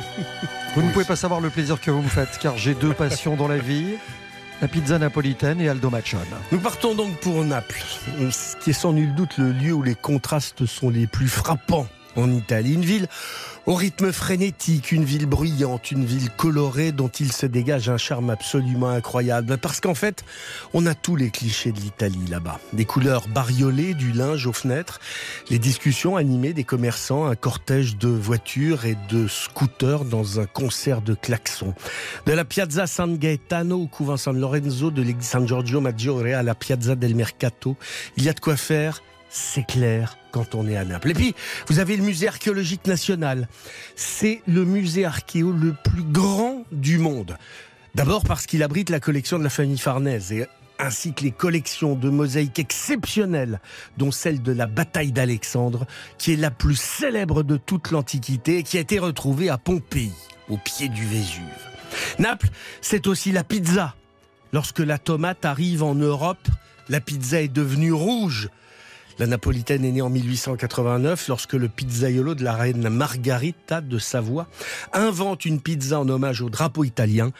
vous 0.73 0.81
ne 0.81 0.89
pouvez 0.89 1.05
pas 1.05 1.15
savoir 1.15 1.39
le 1.39 1.51
plaisir 1.51 1.79
que 1.79 1.91
vous 1.91 2.01
me 2.01 2.07
faites 2.07 2.39
car 2.41 2.57
j'ai 2.57 2.73
deux 2.73 2.93
passions 2.93 3.35
dans 3.35 3.47
la 3.47 3.59
vie. 3.59 3.97
La 4.61 4.67
pizza 4.67 4.97
napolitaine 4.97 5.61
et 5.61 5.69
Aldo 5.69 5.91
Machon. 5.91 6.17
Nous 6.51 6.59
partons 6.59 6.95
donc 6.95 7.19
pour 7.19 7.43
Naples, 7.43 7.83
ce 8.31 8.55
qui 8.55 8.71
est 8.71 8.73
sans 8.73 8.93
nul 8.93 9.13
doute 9.13 9.37
le 9.37 9.51
lieu 9.51 9.73
où 9.73 9.83
les 9.83 9.93
contrastes 9.93 10.65
sont 10.65 10.89
les 10.89 11.05
plus 11.05 11.27
frappants 11.27 11.87
en 12.17 12.31
Italie. 12.31 12.73
Une 12.73 12.85
ville 12.85 13.07
au 13.67 13.73
rythme 13.73 14.13
frénétique, 14.13 14.93
une 14.93 15.03
ville 15.03 15.25
bruyante, 15.25 15.91
une 15.91 16.05
ville 16.05 16.29
colorée 16.29 16.93
dont 16.93 17.09
il 17.09 17.33
se 17.33 17.45
dégage 17.45 17.89
un 17.89 17.97
charme 17.97 18.29
absolument 18.29 18.89
incroyable. 18.89 19.57
Parce 19.57 19.81
qu'en 19.81 19.93
fait, 19.93 20.23
on 20.73 20.85
a 20.85 20.95
tous 20.95 21.17
les 21.17 21.31
clichés 21.31 21.73
de 21.73 21.79
l'Italie 21.79 22.27
là-bas. 22.29 22.61
Des 22.71 22.85
couleurs 22.85 23.27
bariolées, 23.27 23.93
du 23.93 24.13
linge 24.13 24.47
aux 24.47 24.53
fenêtres, 24.53 25.01
les 25.49 25.59
discussions 25.59 26.15
animées 26.15 26.53
des 26.53 26.63
commerçants, 26.63 27.25
un 27.25 27.35
cortège 27.35 27.97
de 27.97 28.07
voitures 28.07 28.85
et 28.85 28.97
de 29.09 29.27
scooters 29.27 30.05
dans 30.05 30.39
un 30.39 30.45
concert 30.45 31.01
de 31.01 31.13
klaxons. 31.13 31.73
De 32.25 32.31
la 32.31 32.45
Piazza 32.45 32.87
San 32.87 33.17
Gaetano 33.17 33.81
au 33.81 33.87
couvent 33.87 34.17
San 34.17 34.39
Lorenzo, 34.39 34.91
de 34.91 35.01
l'église 35.01 35.27
San 35.27 35.45
Giorgio 35.45 35.81
Maggiore 35.81 36.35
à 36.37 36.43
la 36.43 36.55
Piazza 36.55 36.95
del 36.95 37.15
Mercato, 37.15 37.75
il 38.15 38.23
y 38.23 38.29
a 38.29 38.33
de 38.33 38.39
quoi 38.39 38.55
faire. 38.55 39.01
C'est 39.29 39.65
clair 39.65 40.17
quand 40.31 40.55
on 40.55 40.67
est 40.67 40.77
à 40.77 40.85
Naples. 40.85 41.11
Et 41.11 41.13
puis, 41.13 41.35
vous 41.67 41.79
avez 41.79 41.97
le 41.97 42.03
musée 42.03 42.27
archéologique 42.27 42.87
national. 42.87 43.47
C'est 43.95 44.41
le 44.47 44.63
musée 44.65 45.05
archéo 45.05 45.51
le 45.51 45.73
plus 45.83 46.03
grand 46.03 46.63
du 46.71 46.97
monde. 46.97 47.37
D'abord 47.95 48.23
parce 48.23 48.45
qu'il 48.45 48.63
abrite 48.63 48.89
la 48.89 48.99
collection 48.99 49.39
de 49.39 49.43
la 49.43 49.49
famille 49.49 49.77
Farnèse 49.77 50.31
et 50.31 50.47
ainsi 50.79 51.13
que 51.13 51.23
les 51.23 51.31
collections 51.31 51.95
de 51.95 52.09
mosaïques 52.09 52.59
exceptionnelles, 52.59 53.59
dont 53.97 54.11
celle 54.11 54.41
de 54.41 54.51
la 54.51 54.67
bataille 54.67 55.11
d'Alexandre, 55.11 55.87
qui 56.17 56.33
est 56.33 56.37
la 56.37 56.51
plus 56.51 56.75
célèbre 56.75 57.43
de 57.43 57.57
toute 57.57 57.91
l'Antiquité 57.91 58.59
et 58.59 58.63
qui 58.63 58.77
a 58.77 58.81
été 58.81 58.99
retrouvée 58.99 59.49
à 59.49 59.57
Pompéi, 59.57 60.11
au 60.49 60.57
pied 60.57 60.89
du 60.89 61.05
Vésuve. 61.05 61.43
Naples, 62.19 62.49
c'est 62.81 63.07
aussi 63.07 63.31
la 63.31 63.43
pizza. 63.43 63.95
Lorsque 64.53 64.79
la 64.79 64.97
tomate 64.97 65.45
arrive 65.45 65.83
en 65.83 65.95
Europe, 65.95 66.47
la 66.89 67.01
pizza 67.01 67.41
est 67.41 67.47
devenue 67.47 67.91
rouge. 67.91 68.49
La 69.19 69.25
napolitaine 69.25 69.83
est 69.83 69.91
née 69.91 70.01
en 70.01 70.09
1889 70.09 71.27
lorsque 71.27 71.53
le 71.53 71.69
pizzaiolo 71.69 72.35
de 72.35 72.43
la 72.43 72.53
reine 72.53 72.87
Margarita 72.89 73.81
de 73.81 73.97
Savoie 73.97 74.47
invente 74.93 75.45
une 75.45 75.59
pizza 75.59 75.99
en 75.99 76.07
hommage 76.07 76.41
au 76.41 76.51
drapeau 76.51 76.83
italien, 76.83 77.31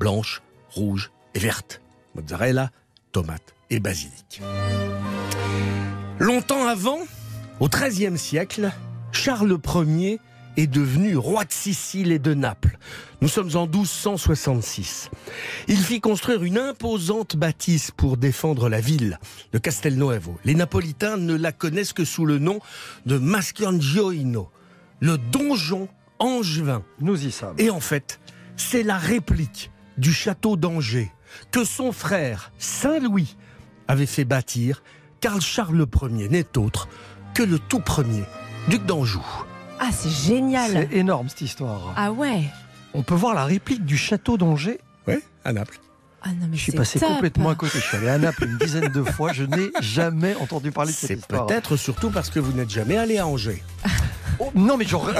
blanche, 0.00 0.42
rouge 0.70 1.10
et 1.34 1.38
verte. 1.38 1.82
Mozzarella, 2.14 2.70
tomate 3.12 3.54
et 3.68 3.80
basilic. 3.80 4.40
Longtemps 6.18 6.66
avant, 6.66 7.00
au 7.60 7.68
XIIIe 7.68 8.16
siècle, 8.16 8.72
Charles 9.12 9.58
Ier 9.74 10.18
est 10.56 10.66
devenu 10.66 11.16
roi 11.16 11.44
de 11.44 11.52
Sicile 11.52 12.12
et 12.12 12.18
de 12.18 12.34
Naples. 12.34 12.78
Nous 13.20 13.28
sommes 13.28 13.56
en 13.56 13.66
1266. 13.66 15.10
Il 15.68 15.78
fit 15.78 16.00
construire 16.00 16.42
une 16.42 16.58
imposante 16.58 17.36
bâtisse 17.36 17.90
pour 17.90 18.16
défendre 18.16 18.68
la 18.68 18.80
ville, 18.80 19.18
le 19.52 19.58
Castelnuovo. 19.58 20.38
Les 20.44 20.54
Napolitains 20.54 21.16
ne 21.16 21.34
la 21.34 21.52
connaissent 21.52 21.92
que 21.92 22.04
sous 22.04 22.26
le 22.26 22.38
nom 22.38 22.60
de 23.06 23.18
Mascangioino, 23.18 24.50
le 25.00 25.18
donjon 25.18 25.88
angevin. 26.18 26.82
Nous 27.00 27.26
y 27.26 27.32
sommes. 27.32 27.56
Et 27.58 27.70
en 27.70 27.80
fait, 27.80 28.20
c'est 28.56 28.82
la 28.82 28.98
réplique 28.98 29.70
du 29.98 30.12
château 30.12 30.56
d'Angers 30.56 31.12
que 31.52 31.64
son 31.64 31.92
frère 31.92 32.52
Saint-Louis 32.58 33.36
avait 33.88 34.06
fait 34.06 34.24
bâtir, 34.24 34.82
car 35.20 35.40
Charles 35.40 35.86
Ier 36.02 36.28
n'est 36.28 36.58
autre 36.58 36.88
que 37.34 37.42
le 37.42 37.58
tout 37.58 37.80
premier 37.80 38.24
duc 38.68 38.84
d'Anjou. 38.86 39.24
Ah, 39.80 39.90
c'est 39.92 40.10
génial. 40.10 40.70
C'est 40.90 40.96
énorme 40.96 41.28
cette 41.28 41.42
histoire. 41.42 41.92
Ah 41.96 42.12
ouais. 42.12 42.44
On 42.94 43.02
peut 43.02 43.14
voir 43.14 43.34
la 43.34 43.44
réplique 43.44 43.84
du 43.84 43.96
château 43.96 44.36
d'Angers. 44.38 44.80
Oui, 45.06 45.16
à 45.44 45.52
Naples. 45.52 45.78
Ah 46.22 46.30
non, 46.30 46.46
mais 46.50 46.56
Je 46.56 46.62
suis 46.62 46.72
passé 46.72 46.98
top. 46.98 47.08
complètement 47.10 47.50
à 47.50 47.54
côté. 47.54 47.78
Je 47.78 47.84
suis 47.86 47.96
allé 47.98 48.08
à 48.08 48.18
Naples 48.18 48.44
une 48.48 48.58
dizaine 48.58 48.88
de 48.90 49.02
fois. 49.04 49.32
Je 49.32 49.44
n'ai 49.44 49.70
jamais 49.80 50.34
entendu 50.36 50.72
parler 50.72 50.90
de 50.92 50.96
cette 50.96 51.08
C'est 51.08 51.14
histoire. 51.18 51.46
peut-être 51.46 51.76
surtout 51.76 52.10
parce 52.10 52.30
que 52.30 52.40
vous 52.40 52.52
n'êtes 52.52 52.70
jamais 52.70 52.96
allé 52.96 53.18
à 53.18 53.26
Angers. 53.26 53.62
Oh, 54.38 54.50
non, 54.54 54.76
mais 54.76 54.84
j'aurais 54.84 55.14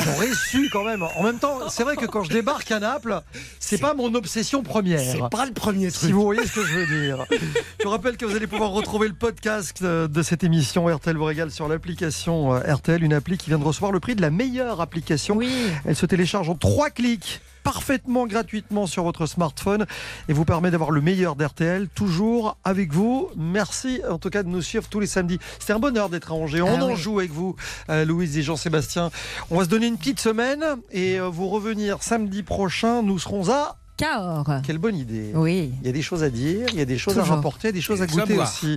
su 0.50 0.68
quand 0.72 0.84
même. 0.84 1.02
En 1.02 1.22
même 1.22 1.38
temps, 1.38 1.68
c'est 1.68 1.84
vrai 1.84 1.96
que 1.96 2.06
quand 2.06 2.22
je 2.24 2.30
débarque 2.30 2.70
à 2.70 2.80
Naples, 2.80 3.20
c'est 3.60 3.78
pas 3.78 3.94
mon 3.94 4.14
obsession 4.14 4.62
première. 4.62 5.00
C'est 5.00 5.28
pas 5.30 5.46
le 5.46 5.52
premier 5.52 5.90
Si 5.90 5.98
truc. 5.98 6.10
vous 6.12 6.22
voyez 6.22 6.46
ce 6.46 6.52
que 6.52 6.64
je 6.64 6.74
veux 6.74 6.86
dire. 6.86 7.24
Je 7.30 7.84
vous 7.84 7.90
rappelle 7.90 8.16
que 8.16 8.24
vous 8.26 8.36
allez 8.36 8.46
pouvoir 8.46 8.70
retrouver 8.70 9.08
le 9.08 9.14
podcast 9.14 9.78
euh, 9.82 10.08
de 10.08 10.22
cette 10.22 10.44
émission 10.44 10.86
RTL 10.86 11.16
vous 11.16 11.24
régale 11.24 11.50
sur 11.50 11.68
l'application 11.68 12.54
euh, 12.54 12.74
RTL, 12.74 13.02
une 13.02 13.12
appli 13.14 13.38
qui 13.38 13.50
vient 13.50 13.58
de 13.58 13.64
recevoir 13.64 13.92
le 13.92 14.00
prix 14.00 14.14
de 14.14 14.22
la 14.22 14.30
meilleure 14.30 14.80
application. 14.80 15.36
Oui. 15.36 15.50
Elle 15.84 15.96
se 15.96 16.06
télécharge 16.06 16.48
en 16.48 16.54
trois 16.54 16.90
clics 16.90 17.40
parfaitement 17.66 18.28
gratuitement 18.28 18.86
sur 18.86 19.02
votre 19.02 19.26
smartphone 19.26 19.86
et 20.28 20.32
vous 20.32 20.44
permet 20.44 20.70
d'avoir 20.70 20.92
le 20.92 21.00
meilleur 21.00 21.34
d'RTL 21.34 21.88
toujours 21.88 22.56
avec 22.62 22.92
vous. 22.92 23.28
Merci 23.36 24.00
en 24.08 24.18
tout 24.18 24.30
cas 24.30 24.44
de 24.44 24.48
nous 24.48 24.62
suivre 24.62 24.86
tous 24.88 25.00
les 25.00 25.08
samedis. 25.08 25.40
C'était 25.58 25.72
un 25.72 25.80
bonheur 25.80 26.08
d'être 26.08 26.30
à 26.30 26.34
Angers. 26.36 26.62
On 26.62 26.78
Ah 26.78 26.84
en 26.84 26.90
oui. 26.90 26.96
joue 26.96 27.18
avec 27.18 27.32
vous, 27.32 27.56
euh, 27.90 28.04
Louise 28.04 28.38
et 28.38 28.42
Jean-Sébastien. 28.42 29.10
On 29.50 29.58
va 29.58 29.64
se 29.64 29.68
donner 29.68 29.88
une 29.88 29.98
petite 29.98 30.20
semaine 30.20 30.64
et 30.92 31.18
euh, 31.18 31.28
vous 31.28 31.48
revenir 31.48 32.04
samedi 32.04 32.44
prochain. 32.44 33.02
Nous 33.02 33.18
serons 33.18 33.50
à 33.50 33.76
Cahors. 33.96 34.46
quelle 34.64 34.78
bonne 34.78 34.96
idée. 34.96 35.32
Oui. 35.34 35.72
Il 35.80 35.86
y 35.86 35.88
a 35.88 35.92
des 35.92 36.02
choses 36.02 36.22
à 36.22 36.30
dire, 36.30 36.66
il 36.72 36.78
y 36.78 36.82
a 36.82 36.84
des 36.84 36.98
choses 36.98 37.18
à 37.18 37.24
rapporter, 37.24 37.72
des 37.72 37.80
choses 37.80 38.02
à 38.02 38.06
goûter 38.06 38.38
aussi. 38.38 38.76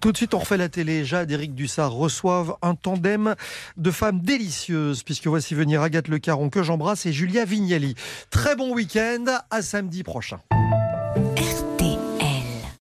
Tout 0.00 0.12
de 0.12 0.16
suite, 0.16 0.34
on 0.34 0.38
refait 0.38 0.56
la 0.56 0.68
télé. 0.68 1.04
Jade 1.04 1.30
et 1.30 1.34
Eric 1.34 1.54
Dussard 1.54 1.92
reçoivent 1.92 2.56
un 2.62 2.74
tandem 2.74 3.34
de 3.76 3.90
femmes 3.90 4.20
délicieuses, 4.20 5.02
puisque 5.02 5.26
voici 5.26 5.54
venir 5.54 5.82
Agathe 5.82 6.08
Le 6.08 6.18
Caron, 6.18 6.50
que 6.50 6.62
j'embrasse, 6.62 7.06
et 7.06 7.12
Julia 7.12 7.44
Vignali. 7.44 7.94
Très 8.30 8.56
bon 8.56 8.74
week-end, 8.74 9.24
à 9.50 9.62
samedi 9.62 10.02
prochain. 10.02 10.38